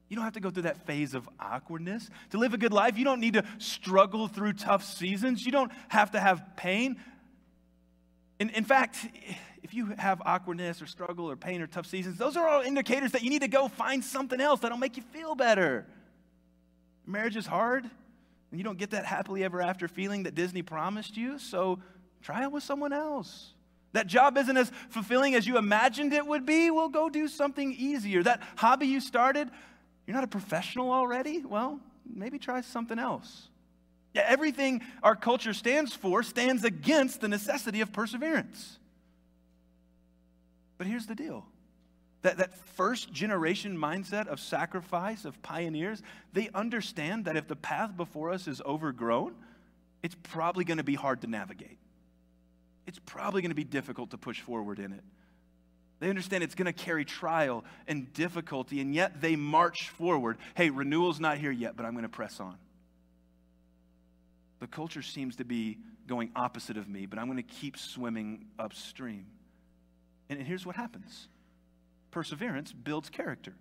You 0.08 0.16
don't 0.16 0.24
have 0.24 0.36
to 0.36 0.40
go 0.40 0.50
through 0.50 0.64
that 0.64 0.86
phase 0.88 1.14
of 1.14 1.28
awkwardness. 1.42 2.10
To 2.30 2.38
live 2.38 2.54
a 2.54 2.58
good 2.58 2.72
life, 2.72 2.98
you 2.98 3.04
don't 3.04 3.20
need 3.20 3.34
to 3.34 3.44
struggle 3.58 4.30
through 4.30 4.54
tough 4.54 4.86
seasons. 4.86 5.46
You 5.46 5.52
don't 5.52 5.74
have 5.90 6.12
to 6.12 6.20
have 6.22 6.42
pain. 6.56 7.02
In, 8.40 8.50
in 8.52 8.64
fact, 8.64 9.06
if 9.62 9.74
you 9.74 9.88
have 9.98 10.22
awkwardness 10.26 10.82
or 10.82 10.86
struggle 10.86 11.30
or 11.30 11.36
pain 11.36 11.62
or 11.62 11.68
tough 11.68 11.86
seasons, 11.86 12.18
those 12.18 12.38
are 12.38 12.48
all 12.48 12.62
indicators 12.62 13.12
that 13.12 13.24
you 13.24 13.30
need 13.30 13.42
to 13.42 13.50
go 13.50 13.68
find 13.68 14.02
something 14.02 14.40
else 14.40 14.62
that'll 14.62 14.78
make 14.78 14.96
you 14.96 15.04
feel 15.04 15.36
better. 15.36 15.86
Marriage 17.06 17.36
is 17.36 17.46
hard. 17.46 17.90
And 18.52 18.60
you 18.60 18.64
don't 18.64 18.78
get 18.78 18.92
that 18.92 19.06
happily 19.06 19.44
ever 19.44 19.62
after 19.62 19.88
feeling 19.88 20.24
that 20.24 20.36
Disney 20.36 20.62
promised 20.62 21.16
you, 21.18 21.38
so 21.38 21.80
try 22.22 22.44
it 22.44 22.52
with 22.52 22.64
someone 22.64 22.94
else. 22.94 23.54
That 23.94 24.08
job 24.08 24.38
isn't 24.38 24.58
as 24.58 24.72
fulfilling 24.90 25.36
as 25.36 25.48
you 25.48 25.58
imagined 25.58 26.14
it 26.14 26.26
would 26.26 26.46
be, 26.46 26.70
well, 26.70 26.90
go 26.90 27.10
do 27.10 27.28
something 27.28 27.74
easier. 27.74 28.24
That 28.24 28.42
hobby 28.56 28.88
you 28.88 29.02
started, 29.02 29.50
you're 30.06 30.16
not 30.16 30.24
a 30.24 30.28
professional 30.28 30.92
already? 30.92 31.44
Well, 31.46 31.80
maybe 32.06 32.40
try 32.40 32.62
something 32.62 33.00
else. 33.00 33.50
Yeah, 34.14 34.26
everything 34.28 34.82
our 35.04 35.16
culture 35.16 35.54
stands 35.54 35.94
for 35.94 36.24
stands 36.24 36.64
against 36.64 37.22
the 37.22 37.28
necessity 37.28 37.82
of 37.82 37.94
perseverance. 37.94 38.80
But 40.78 40.88
here's 40.88 41.06
the 41.06 41.16
deal 41.16 41.46
that, 42.22 42.38
that 42.38 42.54
first 42.76 43.12
generation 43.14 43.78
mindset 43.78 44.28
of 44.28 44.40
sacrifice, 44.40 45.26
of 45.26 45.42
pioneers, 45.42 46.02
they 46.34 46.50
understand 46.54 47.26
that 47.26 47.38
if 47.38 47.48
the 47.48 47.56
path 47.56 47.96
before 47.96 48.32
us 48.32 48.48
is 48.48 48.62
overgrown, 48.66 49.36
it's 50.04 50.16
probably 50.24 50.64
going 50.64 50.78
to 50.78 50.84
be 50.84 50.96
hard 50.96 51.22
to 51.22 51.28
navigate. 51.28 51.78
It's 52.88 53.00
probably 53.06 53.42
going 53.42 53.52
to 53.52 53.56
be 53.56 53.64
difficult 53.64 54.12
to 54.12 54.18
push 54.18 54.42
forward 54.42 54.80
in 54.80 54.92
it. 54.92 55.04
They 56.00 56.10
understand 56.10 56.44
it's 56.44 56.56
going 56.56 56.66
to 56.66 56.74
carry 56.74 57.04
trial 57.04 57.66
and 57.88 58.12
difficulty, 58.14 58.80
and 58.80 58.96
yet 58.96 59.22
they 59.22 59.36
march 59.36 59.90
forward. 59.90 60.38
Hey, 60.56 60.70
renewal's 60.70 61.20
not 61.20 61.38
here 61.38 61.52
yet, 61.52 61.76
but 61.76 61.86
I'm 61.86 61.92
going 61.92 62.04
to 62.04 62.10
press 62.10 62.40
on. 62.40 62.56
The 64.60 64.68
culture 64.68 65.02
seems 65.02 65.38
to 65.38 65.46
be 65.46 65.78
going 66.08 66.32
opposite 66.36 66.78
of 66.78 66.88
me, 66.88 67.06
but 67.06 67.20
I'm 67.20 67.26
going 67.26 67.38
to 67.38 67.44
keep 67.44 67.78
swimming 67.78 68.46
upstream. 68.58 69.26
And 70.30 70.42
here's 70.42 70.66
what 70.66 70.76
happens 70.76 71.28
perseverance 72.12 72.72
builds 72.72 73.10
character. 73.10 73.54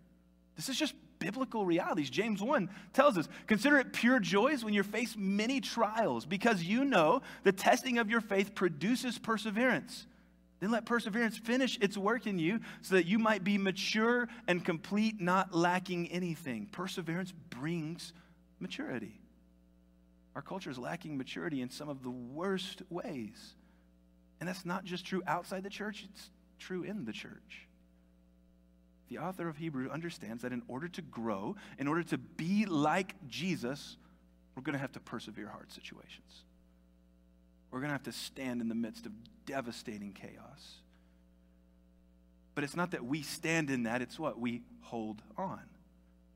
This 0.56 0.68
is 0.68 0.76
just 0.76 0.94
biblical 1.18 1.64
realities. 1.64 2.10
James 2.10 2.42
1 2.42 2.68
tells 2.92 3.18
us 3.18 3.28
consider 3.46 3.78
it 3.78 3.92
pure 3.92 4.18
joys 4.18 4.64
when 4.64 4.74
you 4.74 4.82
face 4.82 5.14
many 5.16 5.60
trials, 5.60 6.26
because 6.26 6.62
you 6.62 6.84
know 6.84 7.22
the 7.44 7.52
testing 7.52 7.98
of 7.98 8.10
your 8.10 8.20
faith 8.20 8.54
produces 8.54 9.18
perseverance. 9.18 10.06
Then 10.60 10.72
let 10.72 10.84
perseverance 10.84 11.38
finish 11.38 11.78
its 11.80 11.96
work 11.96 12.26
in 12.26 12.40
you 12.40 12.60
so 12.82 12.96
that 12.96 13.06
you 13.06 13.20
might 13.20 13.44
be 13.44 13.58
mature 13.58 14.28
and 14.48 14.64
complete, 14.64 15.20
not 15.20 15.54
lacking 15.54 16.08
anything. 16.08 16.66
Perseverance 16.72 17.32
brings 17.50 18.12
maturity. 18.58 19.20
Our 20.34 20.42
culture 20.42 20.70
is 20.70 20.78
lacking 20.78 21.16
maturity 21.16 21.62
in 21.62 21.70
some 21.70 21.88
of 21.88 22.02
the 22.02 22.10
worst 22.10 22.82
ways. 22.90 23.54
And 24.40 24.48
that's 24.48 24.64
not 24.64 24.84
just 24.84 25.04
true 25.04 25.22
outside 25.26 25.62
the 25.62 25.70
church, 25.70 26.04
it's 26.10 26.30
true 26.58 26.82
in 26.82 27.04
the 27.04 27.12
church 27.12 27.67
the 29.08 29.18
author 29.18 29.48
of 29.48 29.56
Hebrew 29.56 29.90
understands 29.90 30.42
that 30.42 30.52
in 30.52 30.62
order 30.68 30.88
to 30.88 31.02
grow, 31.02 31.56
in 31.78 31.88
order 31.88 32.02
to 32.04 32.18
be 32.18 32.66
like 32.66 33.14
Jesus, 33.28 33.96
we're 34.54 34.62
going 34.62 34.74
to 34.74 34.80
have 34.80 34.92
to 34.92 35.00
persevere 35.00 35.48
hard 35.48 35.72
situations. 35.72 36.44
We're 37.70 37.80
going 37.80 37.88
to 37.88 37.94
have 37.94 38.02
to 38.04 38.12
stand 38.12 38.60
in 38.60 38.68
the 38.68 38.74
midst 38.74 39.06
of 39.06 39.12
devastating 39.46 40.12
chaos. 40.12 40.76
But 42.54 42.64
it's 42.64 42.76
not 42.76 42.90
that 42.90 43.04
we 43.04 43.22
stand 43.22 43.70
in 43.70 43.84
that, 43.84 44.02
it's 44.02 44.18
what? 44.18 44.38
We 44.38 44.62
hold 44.80 45.22
on. 45.36 45.60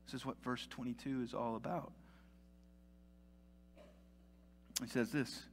This 0.05 0.15
is 0.15 0.25
what 0.25 0.41
verse 0.43 0.67
22 0.69 1.23
is 1.23 1.33
all 1.33 1.55
about. 1.55 1.91
It 4.81 4.89
says 4.89 5.11
this 5.11 5.43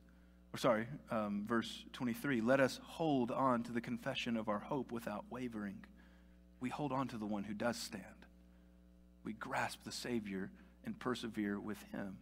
or 0.52 0.58
sorry, 0.58 0.86
um, 1.10 1.44
verse 1.46 1.84
23 1.92 2.40
let 2.40 2.60
us 2.60 2.80
hold 2.82 3.30
on 3.30 3.62
to 3.64 3.72
the 3.72 3.80
confession 3.80 4.36
of 4.36 4.48
our 4.48 4.58
hope 4.58 4.90
without 4.90 5.24
wavering. 5.30 5.84
We 6.60 6.68
hold 6.68 6.92
on 6.92 7.08
to 7.08 7.18
the 7.18 7.26
one 7.26 7.44
who 7.44 7.54
does 7.54 7.76
stand. 7.76 8.04
We 9.24 9.32
grasp 9.32 9.80
the 9.84 9.92
Savior 9.92 10.50
and 10.84 10.98
persevere 10.98 11.58
with 11.58 11.82
him. 11.92 12.18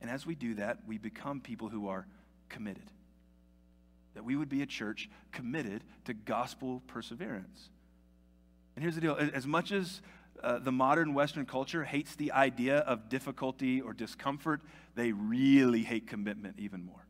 And 0.00 0.10
as 0.10 0.24
we 0.24 0.34
do 0.34 0.54
that, 0.54 0.78
we 0.86 0.98
become 0.98 1.40
people 1.40 1.68
who 1.68 1.88
are 1.88 2.06
committed. 2.48 2.90
That 4.14 4.24
we 4.24 4.36
would 4.36 4.48
be 4.48 4.62
a 4.62 4.66
church 4.66 5.08
committed 5.32 5.84
to 6.06 6.14
gospel 6.14 6.82
perseverance. 6.86 7.68
And 8.74 8.82
here's 8.82 8.94
the 8.94 9.00
deal 9.00 9.16
as 9.16 9.46
much 9.46 9.72
as 9.72 10.00
uh, 10.42 10.58
the 10.58 10.72
modern 10.72 11.12
Western 11.14 11.44
culture 11.44 11.84
hates 11.84 12.14
the 12.14 12.32
idea 12.32 12.78
of 12.78 13.08
difficulty 13.08 13.80
or 13.80 13.92
discomfort, 13.92 14.62
they 14.94 15.12
really 15.12 15.82
hate 15.82 16.06
commitment 16.06 16.56
even 16.58 16.84
more. 16.84 17.06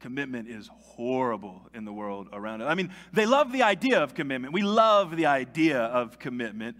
Commitment 0.00 0.48
is 0.48 0.68
horrible 0.72 1.68
in 1.74 1.84
the 1.84 1.92
world 1.92 2.28
around 2.32 2.62
us. 2.62 2.68
I 2.70 2.74
mean, 2.74 2.90
they 3.12 3.26
love 3.26 3.52
the 3.52 3.62
idea 3.62 4.02
of 4.02 4.14
commitment. 4.14 4.54
We 4.54 4.62
love 4.62 5.14
the 5.14 5.26
idea 5.26 5.78
of 5.78 6.18
commitment. 6.18 6.76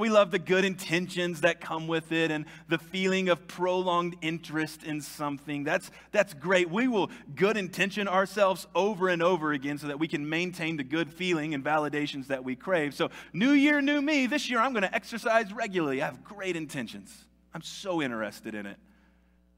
We 0.00 0.08
love 0.08 0.32
the 0.32 0.40
good 0.40 0.64
intentions 0.64 1.42
that 1.42 1.60
come 1.60 1.86
with 1.86 2.10
it 2.10 2.32
and 2.32 2.46
the 2.68 2.78
feeling 2.78 3.28
of 3.28 3.46
prolonged 3.46 4.16
interest 4.20 4.82
in 4.82 5.00
something. 5.00 5.62
That's, 5.62 5.92
that's 6.10 6.34
great. 6.34 6.68
We 6.68 6.88
will 6.88 7.08
good 7.36 7.56
intention 7.56 8.08
ourselves 8.08 8.66
over 8.74 9.08
and 9.08 9.22
over 9.22 9.52
again 9.52 9.78
so 9.78 9.86
that 9.86 10.00
we 10.00 10.08
can 10.08 10.28
maintain 10.28 10.76
the 10.76 10.82
good 10.82 11.12
feeling 11.12 11.54
and 11.54 11.64
validations 11.64 12.26
that 12.26 12.42
we 12.42 12.56
crave. 12.56 12.94
So, 12.94 13.10
new 13.32 13.52
year, 13.52 13.80
new 13.80 14.02
me. 14.02 14.26
This 14.26 14.50
year, 14.50 14.58
I'm 14.58 14.72
going 14.72 14.82
to 14.82 14.92
exercise 14.92 15.52
regularly. 15.52 16.02
I 16.02 16.06
have 16.06 16.24
great 16.24 16.56
intentions. 16.56 17.16
I'm 17.54 17.62
so 17.62 18.02
interested 18.02 18.56
in 18.56 18.66
it. 18.66 18.78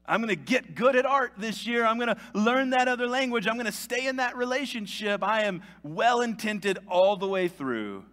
I'm 0.09 0.21
going 0.21 0.29
to 0.29 0.35
get 0.35 0.73
good 0.73 0.95
at 0.95 1.05
art 1.05 1.33
this 1.37 1.67
year. 1.67 1.85
I'm 1.85 1.97
going 1.97 2.09
to 2.09 2.17
learn 2.33 2.71
that 2.71 2.87
other 2.87 3.07
language. 3.07 3.47
I'm 3.47 3.53
going 3.53 3.67
to 3.67 3.71
stay 3.71 4.07
in 4.07 4.15
that 4.15 4.35
relationship. 4.35 5.23
I 5.23 5.43
am 5.43 5.61
well 5.83 6.21
intended 6.21 6.79
all 6.89 7.15
the 7.15 7.27
way 7.27 7.47
through. 7.47 8.03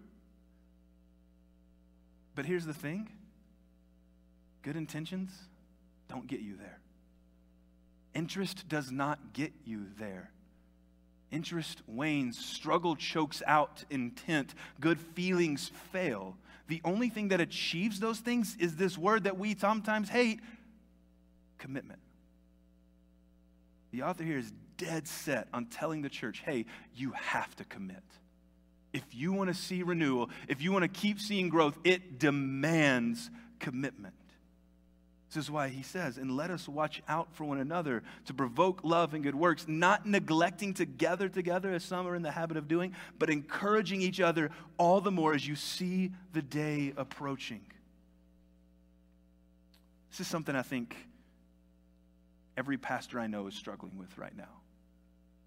But 2.35 2.45
here's 2.45 2.67
the 2.67 2.75
thing 2.75 3.09
good 4.63 4.77
intentions 4.77 5.33
don't 6.09 6.27
get 6.27 6.41
you 6.41 6.57
there. 6.57 6.81
Interest 8.15 8.69
does 8.69 8.93
not 8.93 9.33
get 9.33 9.53
you 9.65 9.87
there. 9.99 10.31
Interest 11.31 11.83
wanes, 11.87 12.39
struggle 12.39 12.95
chokes 12.95 13.43
out 13.47 13.85
intent, 13.91 14.55
good 14.81 15.01
feelings 15.01 15.71
fail. 15.93 16.37
The 16.69 16.81
only 16.85 17.09
thing 17.09 17.29
that 17.29 17.41
achieves 17.41 18.01
those 18.01 18.19
things 18.19 18.57
is 18.59 18.77
this 18.77 18.99
word 18.99 19.25
that 19.25 19.39
we 19.39 19.55
sometimes 19.55 20.09
hate 20.09 20.41
commitment. 21.59 22.01
The 23.93 24.03
author 24.03 24.25
here 24.25 24.39
is 24.39 24.53
dead 24.77 25.09
set 25.09 25.49
on 25.55 25.67
telling 25.67 26.03
the 26.03 26.11
church 26.11 26.43
hey, 26.45 26.67
you 26.95 27.13
have 27.13 27.55
to 27.57 27.65
commit 27.65 28.03
if 28.97 29.05
you 29.15 29.33
want 29.33 29.49
to 29.49 29.55
see 29.55 29.83
renewal, 29.83 30.31
if 30.49 30.63
you 30.63 30.73
want 30.73 30.83
to 30.83 30.89
keep 30.89 31.21
seeing 31.21 31.51
growth, 31.51 31.79
it 31.85 32.19
demands 32.19 33.31
commitment. 33.59 34.15
This 35.29 35.45
is 35.45 35.51
why 35.51 35.69
he 35.69 35.83
says, 35.83 36.17
and 36.17 36.35
let 36.35 36.51
us 36.51 36.67
watch 36.67 37.03
out 37.07 37.29
for 37.35 37.45
one 37.45 37.59
another 37.59 38.03
to 38.25 38.33
provoke 38.33 38.85
love 38.85 39.13
and 39.13 39.23
good 39.23 39.35
works, 39.35 39.67
not 39.69 40.07
neglecting 40.07 40.73
to 40.75 40.87
gather 40.87 41.29
together 41.29 41.73
as 41.73 41.85
some 41.85 42.07
are 42.07 42.15
in 42.15 42.23
the 42.23 42.31
habit 42.31 42.57
of 42.57 42.69
doing, 42.69 42.95
but 43.19 43.29
encouraging 43.29 44.01
each 44.01 44.21
other 44.21 44.51
all 44.79 45.01
the 45.01 45.11
more 45.11 45.35
as 45.35 45.47
you 45.47 45.57
see 45.57 46.13
the 46.33 46.41
day 46.41 46.95
approaching. 46.97 47.61
This 50.11 50.21
is 50.21 50.27
something 50.27 50.57
I 50.57 50.63
think 50.63 50.97
every 52.57 52.79
pastor 52.79 53.21
I 53.21 53.27
know 53.27 53.47
is 53.47 53.55
struggling 53.55 53.99
with 53.99 54.17
right 54.19 54.37
now. 54.37 54.63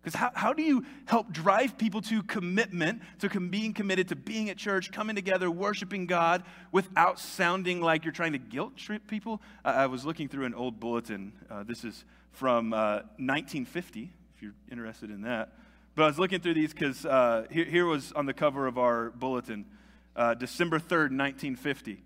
Because 0.02 0.18
how, 0.18 0.32
how 0.34 0.54
do 0.54 0.64
you 0.64 0.86
help 1.06 1.32
drive 1.32 1.78
people 1.78 2.02
to 2.04 2.24
commitment, 2.24 3.02
to 3.20 3.28
com- 3.28 3.50
being 3.50 3.74
committed 3.74 4.08
to 4.10 4.16
being 4.16 4.50
at 4.50 4.56
church, 4.56 4.92
coming 4.92 5.16
together, 5.16 5.52
worshiping 5.52 6.06
God, 6.06 6.44
without 6.72 7.20
sounding 7.20 7.82
like 7.82 8.06
you're 8.06 8.14
trying 8.14 8.32
to 8.32 8.38
guilt 8.38 8.78
trip 8.78 9.08
people? 9.08 9.42
I 9.66 9.88
was 9.88 10.06
looking 10.06 10.30
through 10.30 10.46
an 10.46 10.54
old 10.54 10.80
bulletin. 10.80 11.34
Uh, 11.50 11.64
this 11.64 11.84
is 11.84 12.06
from 12.32 12.72
uh, 12.72 13.02
1950, 13.18 14.10
if 14.36 14.42
you're 14.42 14.54
interested 14.72 15.10
in 15.10 15.24
that. 15.24 15.54
But 15.96 16.04
I 16.04 16.08
was 16.08 16.18
looking 16.18 16.40
through 16.40 16.54
these 16.54 16.72
because 16.72 17.06
uh, 17.06 17.46
here, 17.52 17.66
here, 17.66 17.86
was 17.86 18.14
on 18.14 18.26
the 18.26 18.34
cover 18.34 18.68
of 18.68 18.78
our 18.78 19.10
bulletin 19.10 19.66
uh, 20.16 20.34
December 20.34 20.80
3rd, 20.80 21.12
1950. 21.12 22.04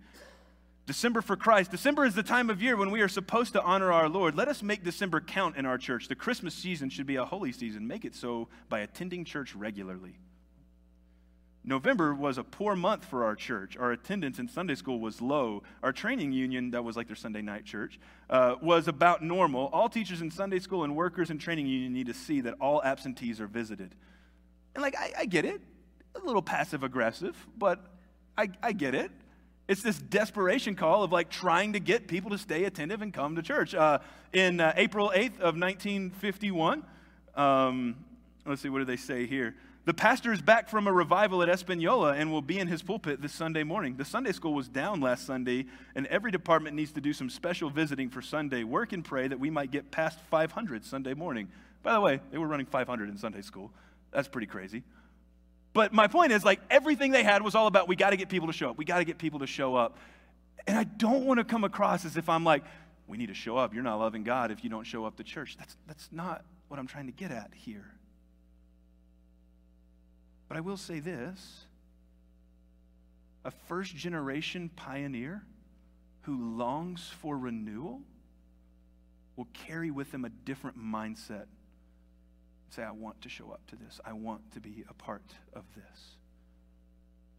December 0.85 1.21
for 1.21 1.37
Christ. 1.37 1.71
December 1.71 2.05
is 2.05 2.13
the 2.13 2.23
time 2.23 2.49
of 2.49 2.61
year 2.61 2.75
when 2.75 2.91
we 2.91 3.01
are 3.01 3.07
supposed 3.07 3.53
to 3.53 3.61
honor 3.61 3.91
our 3.91 4.09
Lord. 4.09 4.35
Let 4.35 4.49
us 4.49 4.61
make 4.61 4.83
December 4.83 5.21
count 5.21 5.55
in 5.55 5.65
our 5.65 5.77
church. 5.77 6.09
The 6.09 6.15
Christmas 6.15 6.53
season 6.53 6.89
should 6.89 7.07
be 7.07 7.15
a 7.15 7.23
holy 7.23 7.53
season. 7.53 7.87
Make 7.87 8.03
it 8.03 8.15
so 8.15 8.49
by 8.67 8.79
attending 8.79 9.23
church 9.23 9.55
regularly. 9.55 10.17
November 11.63 12.13
was 12.13 12.37
a 12.37 12.43
poor 12.43 12.75
month 12.75 13.05
for 13.05 13.23
our 13.23 13.35
church. 13.35 13.77
Our 13.77 13.93
attendance 13.93 14.37
in 14.37 14.49
Sunday 14.49 14.75
school 14.75 14.99
was 14.99 15.21
low. 15.21 15.63
Our 15.81 15.93
training 15.93 16.33
union, 16.33 16.71
that 16.71 16.83
was 16.83 16.97
like 16.97 17.07
their 17.07 17.15
Sunday 17.15 17.41
night 17.41 17.63
church, 17.63 17.97
uh, 18.29 18.55
was 18.61 18.89
about 18.89 19.23
normal. 19.23 19.69
All 19.71 19.87
teachers 19.87 20.21
in 20.21 20.29
Sunday 20.29 20.59
school 20.59 20.83
and 20.83 20.93
workers 20.93 21.29
in 21.29 21.37
training 21.37 21.67
union 21.67 21.93
need 21.93 22.07
to 22.07 22.13
see 22.13 22.41
that 22.41 22.55
all 22.59 22.83
absentees 22.83 23.39
are 23.39 23.47
visited. 23.47 23.95
And, 24.75 24.81
like, 24.81 24.97
I, 24.97 25.13
I 25.19 25.25
get 25.25 25.45
it. 25.45 25.61
A 26.21 26.25
little 26.25 26.41
passive 26.41 26.83
aggressive, 26.83 27.37
but 27.57 27.79
I, 28.37 28.49
I 28.61 28.73
get 28.73 28.93
it. 28.93 29.11
It's 29.73 29.81
this 29.81 29.97
desperation 29.97 30.75
call 30.75 31.01
of 31.01 31.11
like 31.11 31.31
trying 31.31 31.73
to 31.73 31.79
get 31.79 32.07
people 32.07 32.29
to 32.29 32.37
stay 32.37 32.65
attentive 32.65 33.01
and 33.01 33.11
come 33.11 33.35
to 33.37 33.41
church. 33.41 33.73
Uh, 33.73 33.97
in 34.31 34.59
uh, 34.59 34.71
April 34.77 35.11
8th 35.11 35.39
of 35.39 35.57
1951, 35.57 36.83
um, 37.33 37.95
let's 38.45 38.61
see, 38.61 38.69
what 38.69 38.77
do 38.77 38.85
they 38.85 38.97
say 38.97 39.25
here? 39.25 39.55
The 39.85 39.93
pastor 39.95 40.31
is 40.31 40.43
back 40.43 40.69
from 40.69 40.85
a 40.85 40.93
revival 40.93 41.41
at 41.41 41.49
Espanola 41.49 42.13
and 42.13 42.31
will 42.31 42.43
be 42.43 42.59
in 42.59 42.67
his 42.67 42.83
pulpit 42.83 43.19
this 43.19 43.33
Sunday 43.33 43.63
morning. 43.63 43.97
The 43.97 44.05
Sunday 44.05 44.31
school 44.31 44.53
was 44.53 44.67
down 44.67 45.01
last 45.01 45.25
Sunday, 45.25 45.65
and 45.95 46.05
every 46.05 46.29
department 46.29 46.75
needs 46.75 46.91
to 46.91 47.01
do 47.01 47.11
some 47.11 47.31
special 47.31 47.71
visiting 47.71 48.11
for 48.11 48.21
Sunday. 48.21 48.63
Work 48.63 48.93
and 48.93 49.03
pray 49.03 49.27
that 49.27 49.39
we 49.39 49.49
might 49.49 49.71
get 49.71 49.89
past 49.89 50.19
500 50.29 50.85
Sunday 50.85 51.15
morning. 51.15 51.47
By 51.81 51.93
the 51.93 52.01
way, 52.01 52.19
they 52.29 52.37
were 52.37 52.47
running 52.47 52.67
500 52.67 53.09
in 53.09 53.17
Sunday 53.17 53.41
school. 53.41 53.71
That's 54.11 54.27
pretty 54.27 54.45
crazy. 54.45 54.83
But 55.73 55.91
my 55.91 56.07
point 56.07 56.31
is, 56.31 56.45
like, 56.45 56.61
everything 56.69 57.11
they 57.11 57.23
had 57.23 57.41
was 57.41 57.55
all 57.55 57.67
about 57.67 57.87
we 57.87 57.95
got 57.95 58.11
to 58.11 58.17
get 58.17 58.29
people 58.29 58.47
to 58.47 58.53
show 58.53 58.69
up. 58.69 58.77
We 58.77 58.85
got 58.85 58.99
to 58.99 59.05
get 59.05 59.17
people 59.17 59.39
to 59.39 59.47
show 59.47 59.75
up. 59.75 59.97
And 60.67 60.77
I 60.77 60.83
don't 60.83 61.25
want 61.25 61.39
to 61.39 61.43
come 61.43 61.63
across 61.63 62.05
as 62.05 62.15
if 62.15 62.29
I'm 62.29 62.43
like, 62.43 62.63
we 63.07 63.17
need 63.17 63.27
to 63.27 63.33
show 63.33 63.57
up. 63.57 63.73
You're 63.73 63.83
not 63.83 63.97
loving 63.97 64.23
God 64.23 64.51
if 64.51 64.63
you 64.63 64.69
don't 64.69 64.85
show 64.85 65.05
up 65.05 65.17
to 65.17 65.23
church. 65.23 65.57
That's, 65.57 65.75
that's 65.87 66.09
not 66.11 66.45
what 66.67 66.79
I'm 66.79 66.87
trying 66.87 67.07
to 67.07 67.11
get 67.11 67.31
at 67.31 67.51
here. 67.53 67.85
But 70.47 70.57
I 70.57 70.61
will 70.61 70.77
say 70.77 70.99
this 70.99 71.65
a 73.43 73.51
first 73.51 73.95
generation 73.95 74.69
pioneer 74.75 75.43
who 76.21 76.55
longs 76.55 77.09
for 77.19 77.37
renewal 77.37 78.01
will 79.35 79.47
carry 79.53 79.91
with 79.91 80.11
them 80.11 80.23
a 80.23 80.29
different 80.29 80.79
mindset 80.79 81.45
say, 82.73 82.83
I 82.83 82.91
want 82.91 83.21
to 83.21 83.29
show 83.29 83.51
up 83.51 83.61
to 83.67 83.75
this. 83.75 83.99
I 84.03 84.13
want 84.13 84.51
to 84.53 84.59
be 84.59 84.83
a 84.89 84.93
part 84.93 85.23
of 85.53 85.63
this. 85.75 85.99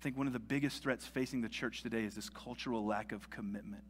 I 0.01 0.03
think 0.03 0.17
one 0.17 0.27
of 0.27 0.33
the 0.33 0.39
biggest 0.39 0.83
threats 0.83 1.05
facing 1.07 1.41
the 1.41 1.49
church 1.49 1.83
today 1.83 2.05
is 2.05 2.15
this 2.15 2.29
cultural 2.29 2.85
lack 2.85 3.13
of 3.13 3.31
commitment. 3.31 3.85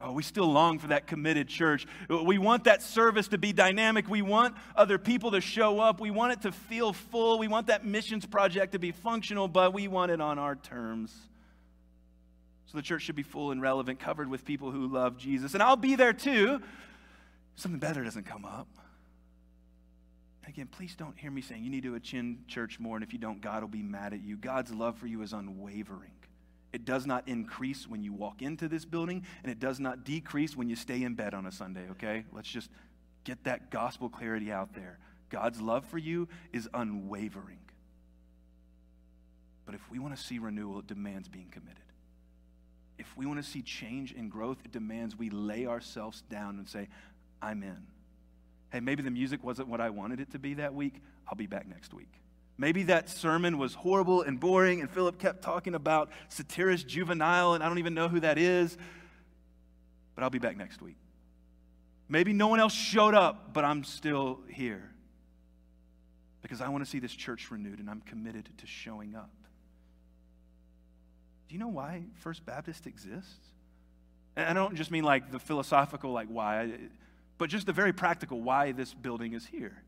Oh, 0.00 0.12
we 0.12 0.24
still 0.24 0.50
long 0.50 0.80
for 0.80 0.88
that 0.88 1.06
committed 1.06 1.46
church. 1.46 1.86
We 2.08 2.36
want 2.36 2.64
that 2.64 2.82
service 2.82 3.28
to 3.28 3.38
be 3.38 3.52
dynamic. 3.52 4.08
We 4.08 4.20
want 4.20 4.56
other 4.74 4.98
people 4.98 5.30
to 5.30 5.40
show 5.40 5.78
up. 5.78 6.00
We 6.00 6.10
want 6.10 6.32
it 6.32 6.42
to 6.42 6.50
feel 6.50 6.92
full. 6.92 7.38
We 7.38 7.46
want 7.46 7.68
that 7.68 7.86
missions 7.86 8.26
project 8.26 8.72
to 8.72 8.80
be 8.80 8.90
functional, 8.90 9.46
but 9.46 9.72
we 9.72 9.86
want 9.86 10.10
it 10.10 10.20
on 10.20 10.40
our 10.40 10.56
terms. 10.56 11.14
So 12.66 12.78
the 12.78 12.82
church 12.82 13.02
should 13.02 13.14
be 13.14 13.22
full 13.22 13.52
and 13.52 13.62
relevant, 13.62 14.00
covered 14.00 14.28
with 14.28 14.44
people 14.44 14.72
who 14.72 14.88
love 14.88 15.18
Jesus. 15.18 15.54
And 15.54 15.62
I'll 15.62 15.76
be 15.76 15.94
there 15.94 16.12
too. 16.12 16.60
Something 17.54 17.78
better 17.78 18.02
doesn't 18.02 18.26
come 18.26 18.44
up. 18.44 18.66
Again, 20.46 20.66
please 20.66 20.94
don't 20.96 21.16
hear 21.16 21.30
me 21.30 21.40
saying 21.40 21.62
you 21.62 21.70
need 21.70 21.84
to 21.84 21.94
attend 21.94 22.48
church 22.48 22.80
more, 22.80 22.96
and 22.96 23.04
if 23.04 23.12
you 23.12 23.18
don't, 23.18 23.40
God 23.40 23.62
will 23.62 23.68
be 23.68 23.82
mad 23.82 24.12
at 24.12 24.22
you. 24.22 24.36
God's 24.36 24.72
love 24.72 24.98
for 24.98 25.06
you 25.06 25.22
is 25.22 25.32
unwavering. 25.32 26.10
It 26.72 26.84
does 26.84 27.06
not 27.06 27.28
increase 27.28 27.86
when 27.86 28.02
you 28.02 28.12
walk 28.12 28.42
into 28.42 28.66
this 28.66 28.84
building, 28.84 29.24
and 29.42 29.52
it 29.52 29.60
does 29.60 29.78
not 29.78 30.04
decrease 30.04 30.56
when 30.56 30.68
you 30.68 30.76
stay 30.76 31.02
in 31.02 31.14
bed 31.14 31.34
on 31.34 31.46
a 31.46 31.52
Sunday, 31.52 31.88
okay? 31.92 32.24
Let's 32.32 32.48
just 32.48 32.70
get 33.24 33.44
that 33.44 33.70
gospel 33.70 34.08
clarity 34.08 34.50
out 34.50 34.74
there. 34.74 34.98
God's 35.30 35.60
love 35.60 35.84
for 35.86 35.98
you 35.98 36.28
is 36.52 36.68
unwavering. 36.74 37.58
But 39.64 39.74
if 39.74 39.90
we 39.90 39.98
want 39.98 40.16
to 40.16 40.22
see 40.22 40.38
renewal, 40.38 40.80
it 40.80 40.86
demands 40.86 41.28
being 41.28 41.48
committed. 41.50 41.76
If 42.98 43.16
we 43.16 43.26
want 43.26 43.42
to 43.42 43.48
see 43.48 43.62
change 43.62 44.12
and 44.12 44.30
growth, 44.30 44.58
it 44.64 44.72
demands 44.72 45.16
we 45.16 45.30
lay 45.30 45.66
ourselves 45.66 46.22
down 46.30 46.58
and 46.58 46.68
say, 46.68 46.88
I'm 47.40 47.62
in 47.62 47.86
hey, 48.72 48.80
maybe 48.80 49.02
the 49.02 49.10
music 49.10 49.44
wasn't 49.44 49.68
what 49.68 49.80
I 49.80 49.90
wanted 49.90 50.18
it 50.18 50.32
to 50.32 50.38
be 50.38 50.54
that 50.54 50.74
week. 50.74 50.94
I'll 51.28 51.36
be 51.36 51.46
back 51.46 51.68
next 51.68 51.92
week. 51.92 52.12
Maybe 52.56 52.84
that 52.84 53.08
sermon 53.08 53.58
was 53.58 53.74
horrible 53.74 54.22
and 54.22 54.40
boring, 54.40 54.80
and 54.80 54.90
Phillip 54.90 55.18
kept 55.18 55.42
talking 55.42 55.74
about 55.74 56.10
Satyrus 56.30 56.86
Juvenile, 56.86 57.54
and 57.54 57.62
I 57.62 57.68
don't 57.68 57.78
even 57.78 57.94
know 57.94 58.08
who 58.08 58.20
that 58.20 58.38
is, 58.38 58.76
but 60.14 60.24
I'll 60.24 60.30
be 60.30 60.38
back 60.38 60.56
next 60.56 60.80
week. 60.80 60.96
Maybe 62.08 62.32
no 62.32 62.48
one 62.48 62.60
else 62.60 62.74
showed 62.74 63.14
up, 63.14 63.52
but 63.52 63.64
I'm 63.64 63.84
still 63.84 64.40
here 64.50 64.90
because 66.42 66.60
I 66.60 66.68
want 66.68 66.84
to 66.84 66.90
see 66.90 66.98
this 66.98 67.12
church 67.12 67.50
renewed 67.50 67.78
and 67.78 67.88
I'm 67.88 68.00
committed 68.00 68.48
to 68.58 68.66
showing 68.66 69.14
up. 69.14 69.30
Do 71.48 71.54
you 71.54 71.58
know 71.58 71.68
why 71.68 72.02
First 72.16 72.44
Baptist 72.44 72.86
exists? 72.86 73.46
And 74.36 74.46
I 74.46 74.52
don't 74.52 74.74
just 74.74 74.90
mean 74.90 75.04
like 75.04 75.30
the 75.30 75.38
philosophical, 75.38 76.12
like 76.12 76.28
why, 76.28 76.72
but 77.42 77.50
just 77.50 77.66
the 77.66 77.72
very 77.72 77.92
practical 77.92 78.40
why 78.40 78.70
this 78.70 78.94
building 78.94 79.32
is 79.32 79.44
here. 79.44 79.82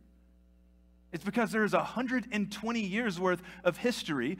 It's 1.12 1.22
because 1.22 1.52
there's 1.52 1.72
120 1.72 2.80
years 2.80 3.20
worth 3.20 3.40
of 3.62 3.76
history 3.76 4.38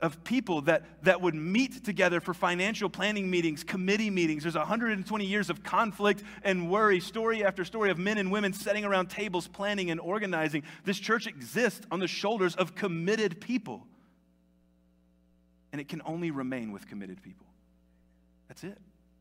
of 0.00 0.22
people 0.22 0.60
that, 0.60 0.84
that 1.02 1.20
would 1.20 1.34
meet 1.34 1.84
together 1.84 2.20
for 2.20 2.32
financial 2.32 2.88
planning 2.88 3.28
meetings, 3.28 3.64
committee 3.64 4.10
meetings. 4.10 4.44
There's 4.44 4.54
120 4.54 5.26
years 5.26 5.50
of 5.50 5.64
conflict 5.64 6.22
and 6.44 6.70
worry, 6.70 7.00
story 7.00 7.44
after 7.44 7.64
story 7.64 7.90
of 7.90 7.98
men 7.98 8.16
and 8.16 8.30
women 8.30 8.52
sitting 8.52 8.84
around 8.84 9.10
tables 9.10 9.48
planning 9.48 9.90
and 9.90 9.98
organizing. 9.98 10.62
This 10.84 11.00
church 11.00 11.26
exists 11.26 11.84
on 11.90 11.98
the 11.98 12.06
shoulders 12.06 12.54
of 12.54 12.76
committed 12.76 13.40
people. 13.40 13.88
And 15.72 15.80
it 15.80 15.88
can 15.88 16.00
only 16.04 16.30
remain 16.30 16.70
with 16.70 16.86
committed 16.86 17.24
people. 17.24 17.48
That's 18.46 18.62
it. 18.62 18.78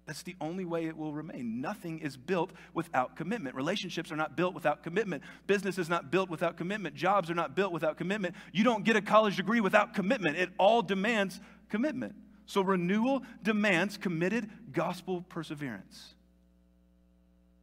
That's 0.07 0.23
the 0.23 0.35
only 0.41 0.65
way 0.65 0.87
it 0.87 0.97
will 0.97 1.13
remain. 1.13 1.61
Nothing 1.61 1.99
is 1.99 2.17
built 2.17 2.51
without 2.73 3.15
commitment. 3.15 3.55
Relationships 3.55 4.11
are 4.11 4.15
not 4.15 4.35
built 4.35 4.53
without 4.53 4.83
commitment. 4.83 5.23
Business 5.47 5.77
is 5.77 5.89
not 5.89 6.11
built 6.11 6.29
without 6.29 6.57
commitment. 6.57 6.95
Jobs 6.95 7.29
are 7.29 7.35
not 7.35 7.55
built 7.55 7.71
without 7.71 7.97
commitment. 7.97 8.35
You 8.51 8.63
don't 8.63 8.83
get 8.83 8.95
a 8.95 9.01
college 9.01 9.37
degree 9.37 9.61
without 9.61 9.93
commitment. 9.93 10.37
It 10.37 10.49
all 10.57 10.81
demands 10.81 11.39
commitment. 11.69 12.15
So 12.45 12.61
renewal 12.61 13.23
demands 13.43 13.97
committed 13.97 14.49
gospel 14.73 15.21
perseverance. 15.21 16.15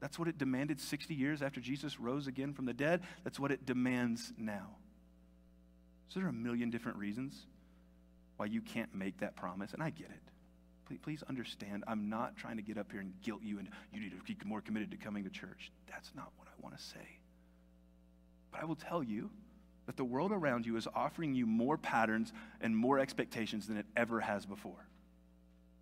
That's 0.01 0.19
what 0.19 0.29
it 0.29 0.39
demanded 0.39 0.81
60 0.81 1.15
years 1.15 1.43
after 1.43 1.61
Jesus 1.61 1.99
rose 1.99 2.29
again 2.29 2.55
from 2.55 2.67
the 2.67 2.73
dead. 2.73 3.03
That's 3.25 3.41
what 3.41 3.51
it 3.51 3.67
demands 3.67 4.33
now. 4.39 4.77
So 6.09 6.21
there 6.21 6.27
are 6.27 6.31
a 6.31 6.33
million 6.33 6.71
different 6.71 6.99
reasons 6.99 7.47
why 8.37 8.47
you 8.47 8.63
can't 8.63 8.95
make 8.95 9.19
that 9.19 9.35
promise, 9.35 9.75
and 9.75 9.83
I 9.83 9.91
get 9.91 10.09
it. 10.09 10.23
Please, 10.89 10.99
please 11.03 11.23
understand, 11.29 11.85
I'm 11.87 12.09
not 12.09 12.37
trying 12.37 12.57
to 12.57 12.63
get 12.63 12.79
up 12.79 12.91
here 12.91 13.01
and 13.01 13.13
guilt 13.23 13.43
you 13.43 13.59
and 13.59 13.69
you 13.93 14.01
need 14.01 14.13
to 14.13 14.25
be 14.25 14.37
more 14.47 14.63
committed 14.63 14.91
to 14.93 14.97
coming 14.97 15.23
to 15.25 15.31
church. 15.31 15.71
That's 15.87 16.11
not 16.17 16.33
what 16.37 16.49
I 16.49 16.63
want 16.63 16.77
to 16.77 16.83
say. 16.83 17.19
But 18.51 18.63
I 18.63 18.65
will 18.65 18.77
tell 18.77 19.03
you 19.03 19.29
that 19.85 19.99
the 19.99 20.05
world 20.05 20.33
around 20.33 20.65
you 20.65 20.77
is 20.77 20.89
offering 20.95 21.35
you 21.35 21.45
more 21.45 21.77
patterns 21.77 22.33
and 22.63 22.75
more 22.75 22.99
expectations 22.99 23.67
than 23.67 23.77
it 23.77 23.85
ever 23.97 24.21
has 24.21 24.47
before. 24.47 24.87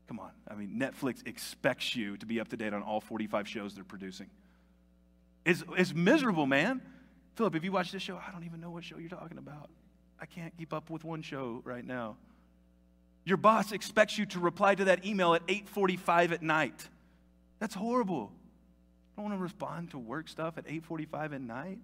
Come 0.08 0.18
on. 0.18 0.30
I 0.48 0.54
mean, 0.54 0.76
Netflix 0.76 1.24
expects 1.26 1.94
you 1.94 2.16
to 2.16 2.26
be 2.26 2.40
up 2.40 2.48
to 2.48 2.56
date 2.56 2.74
on 2.74 2.82
all 2.82 3.00
45 3.00 3.48
shows 3.48 3.74
they're 3.74 3.84
producing. 3.84 4.28
It's, 5.44 5.62
it's 5.76 5.94
miserable, 5.94 6.46
man. 6.46 6.82
Phillip, 7.36 7.54
if 7.54 7.62
you 7.62 7.70
watch 7.70 7.92
this 7.92 8.02
show, 8.02 8.16
I 8.16 8.32
don't 8.32 8.44
even 8.44 8.60
know 8.60 8.70
what 8.70 8.82
show 8.82 8.98
you're 8.98 9.08
talking 9.08 9.38
about. 9.38 9.70
I 10.20 10.26
can't 10.26 10.56
keep 10.56 10.72
up 10.72 10.90
with 10.90 11.04
one 11.04 11.22
show 11.22 11.60
right 11.64 11.84
now. 11.84 12.16
Your 13.26 13.36
boss 13.36 13.72
expects 13.72 14.16
you 14.16 14.24
to 14.26 14.38
reply 14.38 14.76
to 14.76 14.84
that 14.84 15.04
email 15.04 15.34
at 15.34 15.44
8:45 15.48 16.32
at 16.32 16.42
night. 16.42 16.88
That's 17.58 17.74
horrible. 17.74 18.32
I 18.32 19.20
don't 19.20 19.30
want 19.30 19.38
to 19.38 19.42
respond 19.42 19.90
to 19.90 19.98
work 19.98 20.28
stuff 20.28 20.56
at 20.56 20.66
8:45 20.66 21.34
at 21.34 21.40
night. 21.40 21.78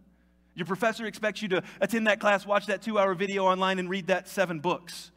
Your 0.54 0.66
professor 0.66 1.04
expects 1.04 1.42
you 1.42 1.48
to 1.48 1.62
attend 1.80 2.06
that 2.06 2.20
class, 2.20 2.46
watch 2.46 2.66
that 2.66 2.80
2-hour 2.80 3.14
video 3.14 3.44
online 3.44 3.78
and 3.78 3.90
read 3.90 4.06
that 4.06 4.28
7 4.28 4.60
books. 4.60 5.10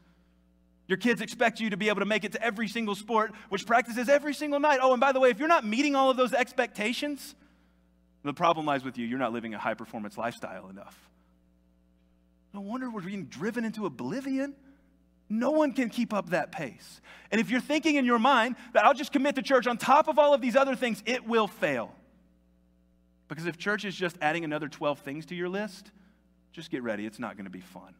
Your 0.87 0.97
kids 0.97 1.21
expect 1.21 1.59
you 1.59 1.69
to 1.69 1.77
be 1.77 1.89
able 1.89 1.99
to 1.99 2.05
make 2.05 2.23
it 2.23 2.31
to 2.31 2.41
every 2.41 2.67
single 2.67 2.95
sport, 2.95 3.33
which 3.49 3.65
practices 3.65 4.09
every 4.09 4.33
single 4.33 4.59
night. 4.59 4.79
Oh, 4.81 4.93
and 4.93 4.99
by 4.99 5.11
the 5.11 5.19
way, 5.19 5.29
if 5.29 5.37
you're 5.37 5.47
not 5.47 5.65
meeting 5.65 5.95
all 5.95 6.09
of 6.09 6.17
those 6.17 6.33
expectations, 6.33 7.35
the 8.23 8.33
problem 8.33 8.65
lies 8.65 8.83
with 8.83 8.97
you. 8.97 9.05
You're 9.05 9.19
not 9.19 9.33
living 9.33 9.53
a 9.53 9.59
high 9.59 9.73
performance 9.75 10.17
lifestyle 10.17 10.69
enough. 10.69 10.97
No 12.53 12.61
wonder 12.61 12.89
we're 12.89 13.01
being 13.01 13.25
driven 13.25 13.65
into 13.65 13.85
oblivion. 13.85 14.55
No 15.29 15.51
one 15.51 15.71
can 15.71 15.89
keep 15.89 16.13
up 16.13 16.29
that 16.29 16.51
pace. 16.51 17.01
And 17.31 17.41
if 17.41 17.49
you're 17.49 17.61
thinking 17.61 17.95
in 17.95 18.05
your 18.05 18.19
mind 18.19 18.55
that 18.73 18.85
I'll 18.85 18.93
just 18.93 19.11
commit 19.11 19.35
to 19.35 19.41
church 19.41 19.65
on 19.67 19.77
top 19.77 20.07
of 20.07 20.19
all 20.19 20.33
of 20.33 20.41
these 20.41 20.55
other 20.55 20.75
things, 20.75 21.01
it 21.05 21.27
will 21.27 21.47
fail. 21.47 21.93
Because 23.27 23.47
if 23.47 23.57
church 23.57 23.85
is 23.85 23.95
just 23.95 24.17
adding 24.21 24.43
another 24.43 24.67
12 24.67 24.99
things 24.99 25.25
to 25.27 25.35
your 25.35 25.49
list, 25.49 25.91
just 26.51 26.69
get 26.69 26.83
ready. 26.83 27.05
It's 27.05 27.19
not 27.19 27.35
going 27.35 27.45
to 27.45 27.51
be 27.51 27.61
fun. 27.61 27.95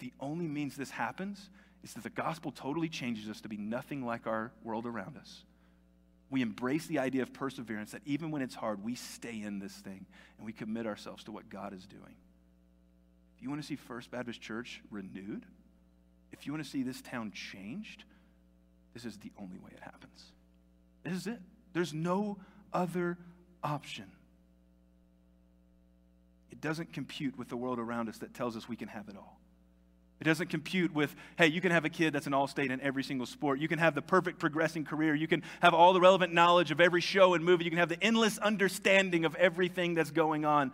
The 0.00 0.12
only 0.20 0.46
means 0.46 0.76
this 0.76 0.90
happens 0.90 1.48
is 1.82 1.94
that 1.94 2.02
the 2.02 2.10
gospel 2.10 2.52
totally 2.52 2.88
changes 2.88 3.28
us 3.28 3.40
to 3.40 3.48
be 3.48 3.56
nothing 3.56 4.04
like 4.04 4.26
our 4.26 4.52
world 4.62 4.84
around 4.84 5.16
us. 5.16 5.44
We 6.30 6.42
embrace 6.42 6.86
the 6.86 6.98
idea 6.98 7.22
of 7.22 7.32
perseverance 7.32 7.92
that 7.92 8.02
even 8.04 8.30
when 8.30 8.42
it's 8.42 8.54
hard, 8.54 8.84
we 8.84 8.96
stay 8.96 9.40
in 9.40 9.60
this 9.60 9.72
thing 9.72 10.04
and 10.36 10.46
we 10.46 10.52
commit 10.52 10.86
ourselves 10.86 11.24
to 11.24 11.32
what 11.32 11.48
God 11.48 11.72
is 11.72 11.86
doing 11.86 12.16
you 13.40 13.48
want 13.48 13.60
to 13.60 13.66
see 13.66 13.76
First 13.76 14.10
Baptist 14.10 14.40
Church 14.40 14.82
renewed, 14.90 15.44
if 16.32 16.46
you 16.46 16.52
want 16.52 16.64
to 16.64 16.70
see 16.70 16.82
this 16.82 17.00
town 17.02 17.32
changed, 17.32 18.04
this 18.92 19.04
is 19.04 19.18
the 19.18 19.32
only 19.38 19.58
way 19.58 19.70
it 19.72 19.80
happens. 19.80 20.32
This 21.04 21.14
is 21.14 21.26
it. 21.26 21.38
There's 21.72 21.92
no 21.92 22.38
other 22.72 23.18
option. 23.62 24.06
It 26.50 26.60
doesn't 26.60 26.92
compute 26.92 27.36
with 27.36 27.48
the 27.48 27.56
world 27.56 27.78
around 27.78 28.08
us 28.08 28.18
that 28.18 28.34
tells 28.34 28.56
us 28.56 28.68
we 28.68 28.76
can 28.76 28.88
have 28.88 29.08
it 29.08 29.16
all. 29.16 29.38
It 30.20 30.24
doesn't 30.24 30.48
compute 30.48 30.94
with, 30.94 31.14
hey, 31.36 31.48
you 31.48 31.60
can 31.60 31.72
have 31.72 31.84
a 31.84 31.88
kid 31.88 32.12
that's 32.12 32.26
an 32.26 32.34
all 32.34 32.46
state 32.46 32.70
in 32.70 32.80
every 32.80 33.02
single 33.02 33.26
sport. 33.26 33.58
You 33.58 33.68
can 33.68 33.78
have 33.78 33.94
the 33.94 34.02
perfect 34.02 34.38
progressing 34.38 34.84
career. 34.84 35.14
You 35.14 35.26
can 35.26 35.42
have 35.60 35.74
all 35.74 35.92
the 35.92 36.00
relevant 36.00 36.32
knowledge 36.32 36.70
of 36.70 36.80
every 36.80 37.00
show 37.00 37.34
and 37.34 37.44
movie. 37.44 37.64
You 37.64 37.70
can 37.70 37.80
have 37.80 37.88
the 37.88 38.02
endless 38.02 38.38
understanding 38.38 39.24
of 39.24 39.34
everything 39.34 39.94
that's 39.94 40.12
going 40.12 40.44
on. 40.44 40.72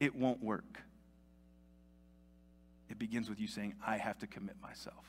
It 0.00 0.16
won't 0.16 0.42
work. 0.42 0.82
It 2.92 2.98
begins 2.98 3.30
with 3.30 3.40
you 3.40 3.46
saying, 3.46 3.74
I 3.84 3.96
have 3.96 4.18
to 4.18 4.26
commit 4.26 4.56
myself, 4.60 5.06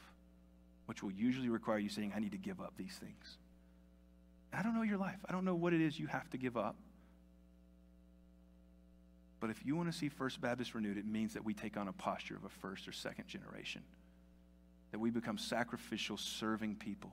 which 0.85 1.03
will 1.03 1.11
usually 1.11 1.49
require 1.49 1.77
you 1.77 1.89
saying, 1.89 2.13
I 2.15 2.19
need 2.19 2.31
to 2.31 2.37
give 2.37 2.61
up 2.61 2.73
these 2.77 2.95
things. 2.95 3.37
I 4.53 4.63
don't 4.63 4.73
know 4.73 4.83
your 4.83 4.97
life. 4.97 5.19
I 5.27 5.33
don't 5.33 5.43
know 5.43 5.55
what 5.55 5.73
it 5.73 5.81
is 5.81 5.99
you 5.99 6.07
have 6.07 6.29
to 6.29 6.37
give 6.37 6.55
up. 6.55 6.77
But 9.41 9.49
if 9.49 9.65
you 9.65 9.75
want 9.75 9.91
to 9.91 9.97
see 9.97 10.07
First 10.07 10.39
Baptist 10.39 10.73
renewed, 10.73 10.97
it 10.97 11.05
means 11.05 11.33
that 11.33 11.43
we 11.43 11.53
take 11.53 11.75
on 11.75 11.89
a 11.89 11.91
posture 11.91 12.37
of 12.37 12.45
a 12.45 12.49
first 12.49 12.87
or 12.87 12.93
second 12.93 13.27
generation, 13.27 13.81
that 14.91 14.99
we 14.99 15.09
become 15.09 15.37
sacrificial, 15.37 16.15
serving 16.15 16.77
people, 16.77 17.11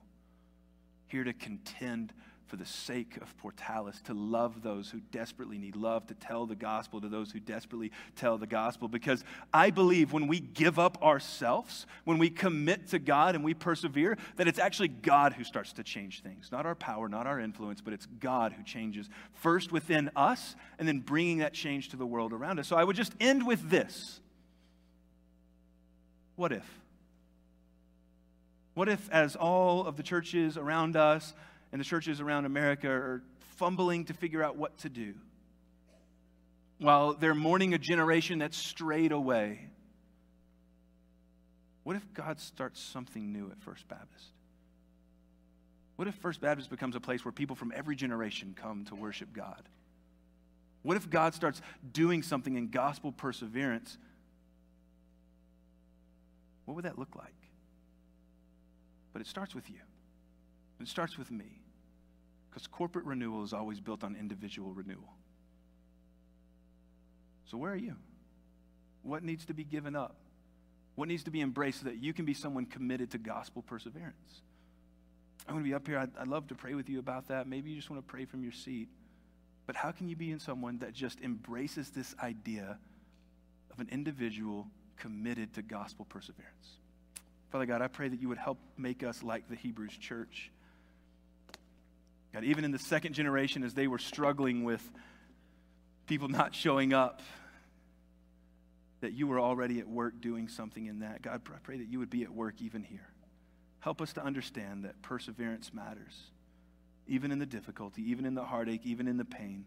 here 1.08 1.24
to 1.24 1.32
contend 1.32 2.12
for 2.50 2.56
the 2.56 2.66
sake 2.66 3.16
of 3.22 3.32
Portales, 3.38 4.02
to 4.02 4.12
love 4.12 4.60
those 4.60 4.90
who 4.90 4.98
desperately 5.12 5.56
need 5.56 5.76
love, 5.76 6.04
to 6.08 6.14
tell 6.14 6.46
the 6.46 6.56
gospel 6.56 7.00
to 7.00 7.08
those 7.08 7.30
who 7.30 7.38
desperately 7.38 7.92
tell 8.16 8.38
the 8.38 8.46
gospel. 8.46 8.88
Because 8.88 9.22
I 9.54 9.70
believe 9.70 10.12
when 10.12 10.26
we 10.26 10.40
give 10.40 10.76
up 10.76 11.00
ourselves, 11.00 11.86
when 12.04 12.18
we 12.18 12.28
commit 12.28 12.88
to 12.88 12.98
God 12.98 13.36
and 13.36 13.44
we 13.44 13.54
persevere, 13.54 14.18
that 14.34 14.48
it's 14.48 14.58
actually 14.58 14.88
God 14.88 15.34
who 15.34 15.44
starts 15.44 15.72
to 15.74 15.84
change 15.84 16.22
things. 16.22 16.50
Not 16.50 16.66
our 16.66 16.74
power, 16.74 17.08
not 17.08 17.28
our 17.28 17.38
influence, 17.38 17.80
but 17.80 17.92
it's 17.92 18.06
God 18.06 18.52
who 18.52 18.64
changes 18.64 19.08
first 19.34 19.70
within 19.70 20.10
us 20.16 20.56
and 20.80 20.88
then 20.88 20.98
bringing 20.98 21.38
that 21.38 21.54
change 21.54 21.90
to 21.90 21.96
the 21.96 22.06
world 22.06 22.32
around 22.32 22.58
us. 22.58 22.66
So 22.66 22.74
I 22.74 22.82
would 22.82 22.96
just 22.96 23.14
end 23.20 23.46
with 23.46 23.70
this. 23.70 24.18
What 26.34 26.50
if? 26.50 26.80
What 28.74 28.88
if, 28.88 29.08
as 29.10 29.36
all 29.36 29.86
of 29.86 29.96
the 29.96 30.02
churches 30.02 30.56
around 30.56 30.96
us, 30.96 31.34
and 31.72 31.80
the 31.80 31.84
churches 31.84 32.20
around 32.20 32.44
America 32.44 32.88
are 32.88 33.22
fumbling 33.56 34.04
to 34.06 34.14
figure 34.14 34.42
out 34.42 34.56
what 34.56 34.78
to 34.78 34.88
do 34.88 35.14
while 36.78 37.12
they're 37.12 37.34
mourning 37.34 37.74
a 37.74 37.78
generation 37.78 38.38
that's 38.38 38.56
strayed 38.56 39.12
away. 39.12 39.60
What 41.84 41.96
if 41.96 42.12
God 42.14 42.40
starts 42.40 42.80
something 42.80 43.32
new 43.32 43.50
at 43.50 43.60
First 43.62 43.86
Baptist? 43.88 44.26
What 45.96 46.08
if 46.08 46.14
First 46.16 46.40
Baptist 46.40 46.70
becomes 46.70 46.96
a 46.96 47.00
place 47.00 47.24
where 47.24 47.32
people 47.32 47.54
from 47.54 47.72
every 47.76 47.96
generation 47.96 48.54
come 48.58 48.86
to 48.86 48.94
worship 48.94 49.32
God? 49.34 49.62
What 50.82 50.96
if 50.96 51.10
God 51.10 51.34
starts 51.34 51.60
doing 51.92 52.22
something 52.22 52.56
in 52.56 52.68
gospel 52.68 53.12
perseverance? 53.12 53.98
What 56.64 56.74
would 56.74 56.86
that 56.86 56.98
look 56.98 57.14
like? 57.14 57.34
But 59.12 59.20
it 59.20 59.28
starts 59.28 59.54
with 59.54 59.68
you. 59.68 59.80
It 60.80 60.88
starts 60.88 61.18
with 61.18 61.30
me. 61.30 61.59
Because 62.50 62.66
corporate 62.66 63.04
renewal 63.04 63.44
is 63.44 63.52
always 63.52 63.80
built 63.80 64.02
on 64.02 64.16
individual 64.16 64.72
renewal. 64.72 65.14
So, 67.46 67.56
where 67.56 67.72
are 67.72 67.76
you? 67.76 67.96
What 69.02 69.22
needs 69.22 69.46
to 69.46 69.54
be 69.54 69.64
given 69.64 69.96
up? 69.96 70.16
What 70.96 71.08
needs 71.08 71.24
to 71.24 71.30
be 71.30 71.40
embraced 71.40 71.80
so 71.80 71.84
that 71.86 71.96
you 71.96 72.12
can 72.12 72.24
be 72.24 72.34
someone 72.34 72.66
committed 72.66 73.12
to 73.12 73.18
gospel 73.18 73.62
perseverance? 73.62 74.42
I'm 75.48 75.54
going 75.54 75.64
to 75.64 75.68
be 75.68 75.74
up 75.74 75.86
here. 75.86 75.98
I'd, 75.98 76.10
I'd 76.18 76.28
love 76.28 76.48
to 76.48 76.54
pray 76.54 76.74
with 76.74 76.88
you 76.88 76.98
about 76.98 77.28
that. 77.28 77.46
Maybe 77.46 77.70
you 77.70 77.76
just 77.76 77.90
want 77.90 78.06
to 78.06 78.10
pray 78.10 78.24
from 78.24 78.42
your 78.42 78.52
seat. 78.52 78.88
But 79.66 79.76
how 79.76 79.92
can 79.92 80.08
you 80.08 80.16
be 80.16 80.30
in 80.30 80.40
someone 80.40 80.78
that 80.78 80.92
just 80.92 81.20
embraces 81.20 81.90
this 81.90 82.14
idea 82.22 82.78
of 83.72 83.80
an 83.80 83.88
individual 83.90 84.66
committed 84.96 85.54
to 85.54 85.62
gospel 85.62 86.04
perseverance? 86.04 86.78
Father 87.50 87.66
God, 87.66 87.82
I 87.82 87.88
pray 87.88 88.08
that 88.08 88.20
you 88.20 88.28
would 88.28 88.38
help 88.38 88.58
make 88.76 89.02
us 89.02 89.22
like 89.22 89.48
the 89.48 89.56
Hebrews 89.56 89.96
church 89.96 90.52
God, 92.32 92.44
even 92.44 92.64
in 92.64 92.70
the 92.70 92.78
second 92.78 93.14
generation, 93.14 93.64
as 93.64 93.74
they 93.74 93.86
were 93.86 93.98
struggling 93.98 94.64
with 94.64 94.88
people 96.06 96.28
not 96.28 96.54
showing 96.54 96.92
up, 96.92 97.22
that 99.00 99.12
you 99.12 99.26
were 99.26 99.40
already 99.40 99.80
at 99.80 99.88
work 99.88 100.20
doing 100.20 100.48
something 100.48 100.86
in 100.86 101.00
that. 101.00 101.22
God, 101.22 101.40
I 101.44 101.58
pray 101.62 101.78
that 101.78 101.88
you 101.88 101.98
would 101.98 102.10
be 102.10 102.22
at 102.22 102.30
work 102.30 102.60
even 102.60 102.82
here. 102.82 103.08
Help 103.80 104.02
us 104.02 104.12
to 104.12 104.22
understand 104.22 104.84
that 104.84 105.00
perseverance 105.02 105.72
matters, 105.72 106.30
even 107.08 107.32
in 107.32 107.38
the 107.38 107.46
difficulty, 107.46 108.02
even 108.10 108.26
in 108.26 108.34
the 108.34 108.44
heartache, 108.44 108.82
even 108.84 109.08
in 109.08 109.16
the 109.16 109.24
pain, 109.24 109.64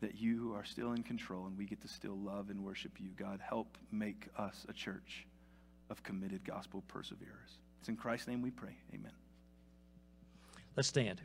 that 0.00 0.16
you 0.16 0.52
are 0.54 0.64
still 0.64 0.92
in 0.92 1.02
control 1.02 1.46
and 1.46 1.56
we 1.56 1.64
get 1.64 1.80
to 1.80 1.88
still 1.88 2.16
love 2.16 2.50
and 2.50 2.62
worship 2.62 2.92
you. 3.00 3.08
God, 3.16 3.40
help 3.40 3.78
make 3.90 4.28
us 4.36 4.66
a 4.68 4.74
church 4.74 5.26
of 5.88 6.02
committed 6.02 6.44
gospel 6.44 6.82
perseverers. 6.86 7.58
It's 7.80 7.88
in 7.88 7.96
Christ's 7.96 8.28
name 8.28 8.42
we 8.42 8.50
pray. 8.50 8.76
Amen. 8.92 9.12
Let's 10.76 10.88
stand. 10.88 11.22